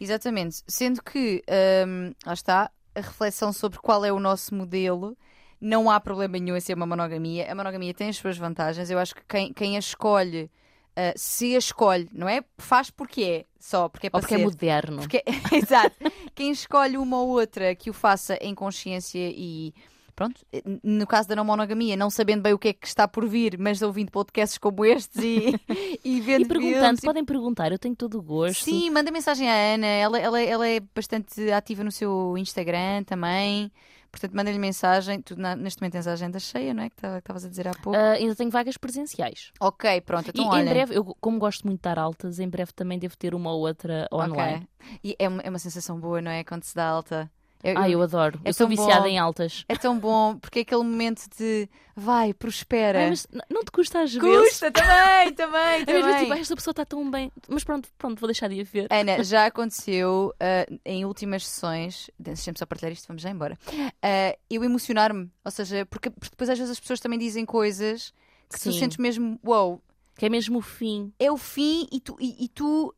Exatamente. 0.00 0.62
Sendo 0.66 1.02
que, 1.02 1.42
hum, 1.86 2.12
lá 2.26 2.32
está, 2.32 2.70
a 2.94 3.00
reflexão 3.00 3.52
sobre 3.52 3.78
qual 3.78 4.04
é 4.04 4.12
o 4.12 4.18
nosso 4.20 4.54
modelo, 4.54 5.16
não 5.60 5.90
há 5.90 5.98
problema 6.00 6.38
nenhum 6.38 6.56
em 6.56 6.60
ser 6.60 6.74
uma 6.74 6.86
monogamia. 6.86 7.50
A 7.50 7.54
monogamia 7.54 7.94
tem 7.94 8.08
as 8.08 8.16
suas 8.16 8.36
vantagens. 8.36 8.90
Eu 8.90 8.98
acho 8.98 9.14
que 9.14 9.22
quem, 9.28 9.52
quem 9.52 9.76
a 9.76 9.78
escolhe, 9.78 10.50
ah, 10.96 11.12
se 11.16 11.54
a 11.54 11.58
escolhe, 11.58 12.08
não 12.12 12.28
é? 12.28 12.42
Faz 12.58 12.90
porque 12.90 13.22
é, 13.22 13.44
só 13.58 13.88
porque 13.88 14.06
é 14.06 14.08
Ou 14.08 14.10
para 14.12 14.20
porque 14.20 14.34
ser. 14.36 14.40
é 14.40 14.44
moderno. 14.44 14.98
Porque- 15.00 15.24
Exato. 15.52 15.96
Quem 16.34 16.50
escolhe 16.50 16.96
uma 16.98 17.20
ou 17.20 17.28
outra 17.30 17.74
que 17.74 17.88
o 17.90 17.92
faça 17.92 18.36
em 18.40 18.54
consciência 18.54 19.18
e. 19.34 19.72
Pronto, 20.16 20.40
no 20.82 21.06
caso 21.06 21.28
da 21.28 21.34
não 21.34 21.44
monogamia, 21.44 21.96
não 21.96 22.08
sabendo 22.08 22.42
bem 22.42 22.52
o 22.52 22.58
que 22.58 22.68
é 22.68 22.72
que 22.72 22.86
está 22.86 23.08
por 23.08 23.26
vir, 23.26 23.58
mas 23.58 23.82
ouvindo 23.82 24.12
podcasts 24.12 24.58
como 24.58 24.84
estes 24.84 25.20
e, 25.22 25.54
e 26.04 26.20
vendo 26.20 26.42
E 26.42 26.48
perguntando, 26.48 26.98
e 26.98 27.02
podem 27.04 27.24
perguntar, 27.24 27.72
eu 27.72 27.78
tenho 27.78 27.96
todo 27.96 28.18
o 28.18 28.22
gosto. 28.22 28.62
Sim, 28.64 28.90
manda 28.90 29.10
mensagem 29.10 29.50
à 29.50 29.74
Ana. 29.74 29.86
Ela, 29.86 30.18
ela, 30.20 30.40
ela 30.40 30.68
é 30.68 30.78
bastante 30.94 31.50
ativa 31.50 31.82
no 31.82 31.90
seu 31.90 32.38
Instagram 32.38 33.02
também. 33.04 33.72
Portanto, 34.08 34.32
manda-lhe 34.36 34.58
mensagem. 34.60 35.20
Tu 35.20 35.34
na- 35.36 35.56
neste 35.56 35.80
momento 35.80 35.94
tens 35.94 36.06
a 36.06 36.12
agenda 36.12 36.38
cheia, 36.38 36.72
não 36.72 36.84
é? 36.84 36.90
Que 36.90 36.96
que 37.00 37.06
estavas 37.18 37.44
a 37.44 37.48
dizer 37.48 37.66
há 37.66 37.72
pouco. 37.72 37.98
Ah, 37.98 38.12
ainda 38.12 38.36
tenho 38.36 38.48
vagas 38.50 38.76
presenciais. 38.76 39.50
ok, 39.60 40.00
pronto. 40.02 40.30
Então, 40.30 40.44
e 40.44 40.46
olha. 40.48 40.62
em 40.62 40.68
breve, 40.68 40.94
eu, 40.96 41.04
como 41.20 41.40
gosto 41.40 41.64
muito 41.66 41.80
de 41.80 41.82
dar 41.82 41.98
altas, 41.98 42.38
em 42.38 42.48
breve 42.48 42.72
também 42.72 42.96
devo 43.00 43.16
ter 43.16 43.34
uma 43.34 43.50
ou 43.50 43.66
outra 43.66 44.06
online. 44.12 44.68
E 45.02 45.16
é 45.18 45.24
é 45.24 45.50
uma 45.50 45.58
sensação 45.58 45.98
boa, 45.98 46.22
não 46.22 46.30
é? 46.30 46.44
Quando 46.44 46.62
se 46.62 46.72
dá 46.76 46.86
alta. 46.86 47.28
Eu- 47.64 47.78
Ah, 47.78 47.88
eu- 47.88 48.02
adoro. 48.02 48.38
é 48.44 48.50
eu 48.50 48.52
sou 48.52 48.68
viciada 48.68 49.00
bom. 49.00 49.06
em 49.06 49.18
altas. 49.18 49.64
É 49.68 49.74
tão 49.74 49.98
bom, 49.98 50.36
porque 50.36 50.58
é 50.58 50.62
aquele 50.62 50.82
momento 50.82 51.22
de 51.38 51.66
vai, 51.96 52.34
prospera. 52.34 52.98
Ai, 53.00 53.08
mas 53.10 53.26
não 53.48 53.64
te 53.64 53.70
custa 53.72 54.02
às 54.02 54.12
vezes? 54.12 54.50
Custa 54.50 54.70
também, 54.70 55.32
também, 55.32 55.80
Às 55.80 55.84
vezes 55.86 56.02
também. 56.02 56.18
tipo, 56.20 56.32
"Ai, 56.34 56.40
esta 56.40 56.54
pessoa 56.56 56.72
está 56.72 56.84
tão 56.84 57.10
bem. 57.10 57.32
Mas 57.48 57.64
pronto, 57.64 57.88
pronto, 57.96 58.20
vou 58.20 58.26
deixar 58.28 58.48
de 58.48 58.60
a 58.60 58.64
ver. 58.64 58.86
Ana, 58.90 59.22
já 59.24 59.46
aconteceu 59.46 60.34
ah, 60.38 60.66
em 60.84 61.04
últimas 61.06 61.46
sessões, 61.46 62.10
deixa-me 62.18 62.58
só 62.58 62.66
partilhar 62.66 62.92
isto, 62.92 63.08
vamos 63.08 63.22
já 63.22 63.30
embora. 63.30 63.58
ah, 64.02 64.36
eu 64.50 64.62
emocionar-me, 64.62 65.30
ou 65.42 65.50
seja, 65.50 65.86
porque, 65.86 66.10
porque 66.10 66.30
depois 66.30 66.50
às 66.50 66.58
vezes 66.58 66.72
as 66.72 66.80
pessoas 66.80 67.00
também 67.00 67.18
dizem 67.18 67.46
coisas 67.46 68.12
que 68.50 68.58
tu 68.60 68.70
Sim. 68.72 68.78
sentes 68.78 68.98
mesmo, 68.98 69.40
uau, 69.42 69.80
Que 70.18 70.26
é 70.26 70.28
mesmo 70.28 70.58
o 70.58 70.62
fim. 70.62 71.12
é 71.18 71.32
o 71.32 71.38
fim 71.38 71.88
e 71.90 71.98
tu, 71.98 72.14
e, 72.20 72.44
e 72.44 72.48
tu 72.48 72.94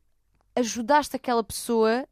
ajudaste 0.57 1.15
aquela 1.15 1.45
pessoa. 1.45 2.07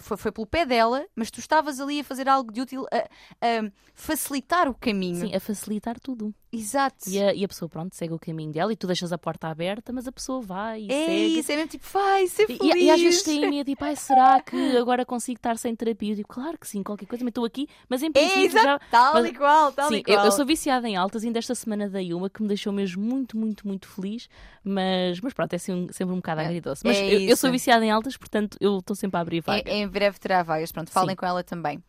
Foi, 0.00 0.16
foi 0.16 0.32
pelo 0.32 0.46
pé 0.46 0.64
dela, 0.66 1.06
mas 1.14 1.30
tu 1.30 1.40
estavas 1.40 1.80
ali 1.80 2.00
a 2.00 2.04
fazer 2.04 2.28
algo 2.28 2.52
de 2.52 2.60
útil, 2.60 2.86
a, 2.92 2.98
a 3.40 3.70
facilitar 3.94 4.68
o 4.68 4.74
caminho. 4.74 5.28
Sim, 5.28 5.34
a 5.34 5.40
facilitar 5.40 5.98
tudo. 6.00 6.34
Exato. 6.56 7.08
E 7.08 7.20
a, 7.22 7.34
e 7.34 7.44
a 7.44 7.48
pessoa, 7.48 7.68
pronto, 7.68 7.94
segue 7.94 8.12
o 8.14 8.18
caminho 8.18 8.52
dela 8.52 8.72
e 8.72 8.76
tu 8.76 8.86
deixas 8.86 9.12
a 9.12 9.18
porta 9.18 9.48
aberta, 9.48 9.92
mas 9.92 10.06
a 10.06 10.12
pessoa 10.12 10.40
vai 10.40 10.82
e 10.82 10.92
é 10.92 11.04
segue. 11.06 11.38
isso, 11.40 11.52
é 11.52 11.56
mesmo 11.56 11.70
tipo, 11.70 11.86
vai 11.92 12.26
ser 12.26 12.46
feliz. 12.46 12.74
e- 12.74 12.84
e 12.84 12.90
às 12.90 13.00
vezes 13.00 13.22
tem 13.22 13.40
medo, 13.50 13.66
tipo, 13.66 13.84
ai, 13.84 13.96
será 13.96 14.40
que 14.40 14.76
agora 14.76 15.04
consigo 15.04 15.38
estar 15.38 15.56
sem 15.58 15.74
terapia? 15.74 16.12
Eu 16.12 16.16
digo, 16.16 16.28
claro 16.28 16.58
que 16.58 16.66
sim, 16.68 16.82
qualquer 16.82 17.06
coisa, 17.06 17.24
mas 17.24 17.30
estou 17.30 17.44
aqui, 17.44 17.66
mas 17.88 18.02
em 18.02 18.06
É, 18.06 18.10
princípio 18.10 18.44
exato, 18.46 18.64
já. 18.66 18.78
tal 18.90 19.14
mas- 19.14 19.26
e 19.26 19.32
qual, 19.34 19.72
tal 19.72 19.88
Sim, 19.88 19.96
e 19.96 20.02
qual. 20.04 20.18
eu, 20.18 20.24
eu 20.24 20.32
sou 20.32 20.46
viciada 20.46 20.88
em 20.88 20.96
altas, 20.96 21.24
ainda 21.24 21.38
esta 21.38 21.54
semana 21.54 21.88
dei 21.88 22.12
uma 22.14 22.30
que 22.30 22.40
me 22.42 22.48
deixou 22.48 22.72
mesmo 22.72 23.02
muito, 23.04 23.36
muito, 23.36 23.66
muito 23.66 23.88
feliz, 23.88 24.28
mas, 24.62 25.20
mas 25.20 25.32
pronto, 25.32 25.52
é 25.52 25.56
assim, 25.56 25.88
sempre 25.92 26.12
um 26.14 26.18
bocado 26.18 26.40
É, 26.40 26.46
agridoce. 26.46 26.82
Mas 26.84 26.96
é 26.98 27.14
eu, 27.14 27.20
eu 27.20 27.36
sou 27.36 27.50
viciada 27.50 27.84
em 27.84 27.90
altas, 27.90 28.16
portanto 28.16 28.56
eu 28.60 28.78
estou 28.78 28.94
sempre 28.96 29.16
a 29.18 29.20
abrir 29.20 29.40
vaga. 29.40 29.68
Em, 29.70 29.82
em 29.82 29.88
breve 29.88 30.18
terá 30.18 30.42
vagas, 30.42 30.70
pronto, 30.72 30.90
falem 30.90 31.10
Sim. 31.10 31.16
com 31.16 31.26
ela 31.26 31.42
também. 31.42 31.82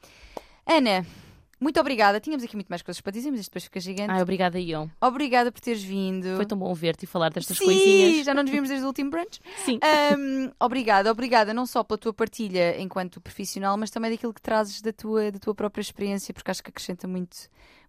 Ana, 0.67 1.05
muito 1.65 1.79
obrigada. 1.79 2.19
Tínhamos 2.19 2.43
aqui 2.43 2.55
muito 2.55 2.67
mais 2.67 2.83
coisas 2.83 3.01
para 3.01 3.11
dizer, 3.11 3.31
mas 3.31 3.39
isto 3.39 3.49
depois 3.49 3.63
fica 3.63 3.79
gigante. 3.79 4.11
Ai, 4.11 4.21
obrigada, 4.21 4.59
Ion. 4.59 4.87
Obrigada 5.01 5.51
por 5.51 5.59
teres 5.59 5.81
vindo. 5.81 6.35
Foi 6.35 6.45
tão 6.45 6.55
bom 6.55 6.71
ver-te 6.75 7.05
e 7.05 7.07
falar 7.07 7.31
destas 7.31 7.57
Sim, 7.57 7.65
coisinhas. 7.65 8.23
já 8.23 8.35
não 8.35 8.43
nos 8.43 8.51
vimos 8.51 8.69
desde 8.69 8.85
o 8.85 8.87
último 8.87 9.09
brunch. 9.09 9.41
Sim. 9.65 9.79
Ahm, 9.81 10.51
obrigada, 10.59 11.11
obrigada 11.11 11.55
não 11.55 11.65
só 11.65 11.83
pela 11.83 11.97
tua 11.97 12.13
partilha 12.13 12.79
enquanto 12.79 13.19
profissional, 13.19 13.75
mas 13.77 13.89
também 13.89 14.11
daquilo 14.11 14.31
que 14.31 14.41
trazes 14.41 14.79
da 14.79 14.93
tua, 14.93 15.31
da 15.31 15.39
tua 15.39 15.55
própria 15.55 15.81
experiência, 15.81 16.31
porque 16.35 16.51
acho 16.51 16.61
que 16.61 16.69
acrescenta 16.69 17.07
muito, 17.07 17.35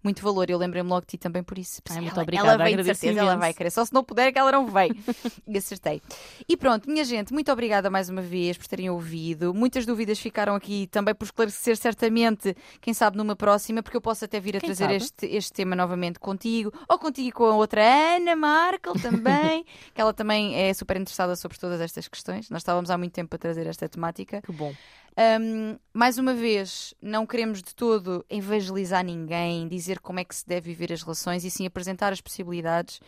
muito 0.02 0.22
valor. 0.22 0.48
Eu 0.50 0.58
lembrei-me 0.58 0.88
logo 0.88 1.02
de 1.02 1.08
ti 1.08 1.18
também 1.18 1.42
por 1.42 1.58
isso. 1.58 1.80
Ai, 1.90 2.00
muito 2.00 2.12
ela, 2.12 2.22
obrigada, 2.22 2.48
ela 2.48 2.64
veio 2.64 2.76
de 2.76 2.84
certeza, 2.84 3.20
ela 3.20 3.36
vai 3.36 3.52
querer. 3.52 3.70
Só 3.70 3.84
se 3.84 3.92
não 3.92 4.04
puder, 4.04 4.28
é 4.28 4.32
que 4.32 4.38
ela 4.38 4.52
não 4.52 4.66
veio. 4.66 4.94
e 5.46 5.56
acertei. 5.58 6.02
E 6.48 6.56
pronto, 6.56 6.88
minha 6.88 7.04
gente, 7.04 7.32
muito 7.32 7.50
obrigada 7.50 7.90
mais 7.90 8.08
uma 8.08 8.22
vez 8.22 8.56
por 8.56 8.66
terem 8.66 8.90
ouvido. 8.90 9.52
Muitas 9.54 9.86
dúvidas 9.86 10.18
ficaram 10.18 10.54
aqui 10.54 10.86
também 10.88 11.14
por 11.14 11.24
esclarecer, 11.24 11.76
certamente, 11.76 12.56
quem 12.80 12.94
sabe 12.94 13.16
numa 13.16 13.36
próxima, 13.36 13.82
porque 13.82 13.96
eu 13.96 14.00
posso 14.00 14.24
até 14.24 14.40
vir 14.40 14.56
a 14.56 14.60
Quem 14.60 14.68
trazer 14.68 14.84
sabe? 14.84 14.96
este, 14.96 15.26
este 15.26 15.52
tema 15.52 15.76
novamente 15.76 16.18
contigo, 16.18 16.72
ou 16.88 16.98
contigo 16.98 17.28
e 17.28 17.32
com 17.32 17.44
a 17.44 17.54
outra 17.54 17.82
Ana 18.16 18.36
Markel 18.36 18.94
também, 18.94 19.64
que 19.94 20.00
ela 20.00 20.12
também 20.12 20.54
é 20.54 20.72
super 20.74 20.96
interessada 20.96 21.36
sobre 21.36 21.58
todas 21.58 21.80
estas 21.80 22.08
questões. 22.08 22.50
Nós 22.50 22.60
estávamos 22.62 22.90
há 22.90 22.98
muito 22.98 23.12
tempo 23.12 23.34
a 23.34 23.38
trazer 23.38 23.66
esta 23.66 23.88
temática. 23.88 24.42
Que 24.42 24.52
bom. 24.52 24.74
Um, 25.18 25.78
mais 25.94 26.18
uma 26.18 26.34
vez, 26.34 26.92
não 27.00 27.24
queremos 27.24 27.62
de 27.62 27.74
todo 27.74 28.22
evangelizar 28.28 29.02
ninguém, 29.02 29.66
dizer 29.66 29.98
como 29.98 30.20
é 30.20 30.24
que 30.24 30.36
se 30.36 30.46
deve 30.46 30.70
viver 30.70 30.92
as 30.92 31.00
relações 31.00 31.42
e 31.42 31.50
sim 31.50 31.64
apresentar 31.64 32.12
as 32.12 32.20
possibilidades 32.20 33.00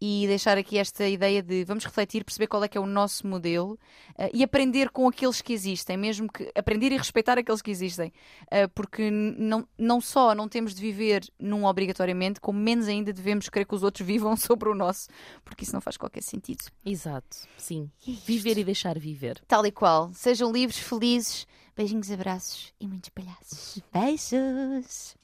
e 0.00 0.24
deixar 0.28 0.56
aqui 0.56 0.78
esta 0.78 1.08
ideia 1.08 1.42
de 1.42 1.64
vamos 1.64 1.84
refletir, 1.84 2.22
perceber 2.24 2.46
qual 2.46 2.62
é 2.62 2.68
que 2.68 2.78
é 2.78 2.80
o 2.80 2.86
nosso 2.86 3.26
modelo 3.26 3.72
uh, 4.16 4.30
e 4.32 4.44
aprender 4.44 4.90
com 4.90 5.08
aqueles 5.08 5.42
que 5.42 5.52
existem, 5.52 5.96
mesmo 5.96 6.30
que 6.30 6.48
aprender 6.54 6.92
e 6.92 6.96
respeitar 6.96 7.36
aqueles 7.38 7.60
que 7.60 7.72
existem, 7.72 8.12
Uh, 8.48 8.68
porque 8.74 9.10
não, 9.10 9.66
não 9.76 10.00
só 10.00 10.34
não 10.34 10.48
temos 10.48 10.74
de 10.74 10.80
viver 10.80 11.22
num 11.38 11.64
obrigatoriamente, 11.64 12.40
como 12.40 12.58
menos 12.58 12.88
ainda 12.88 13.12
devemos 13.12 13.48
querer 13.48 13.64
que 13.64 13.74
os 13.74 13.82
outros 13.82 14.06
vivam 14.06 14.36
sobre 14.36 14.68
o 14.68 14.74
nosso, 14.74 15.08
porque 15.44 15.64
isso 15.64 15.72
não 15.74 15.80
faz 15.80 15.96
qualquer 15.96 16.22
sentido. 16.22 16.64
Exato, 16.84 17.36
sim. 17.56 17.90
É. 18.06 18.12
Viver 18.24 18.58
e 18.58 18.64
deixar 18.64 18.98
viver. 18.98 19.42
Tal 19.46 19.66
e 19.66 19.72
qual. 19.72 20.10
Sejam 20.14 20.52
livres, 20.52 20.78
felizes. 20.78 21.47
Beijinhos, 21.78 22.10
abraços 22.10 22.74
e 22.80 22.88
muitos 22.88 23.08
palhaços. 23.10 23.80
Beijos! 23.92 25.16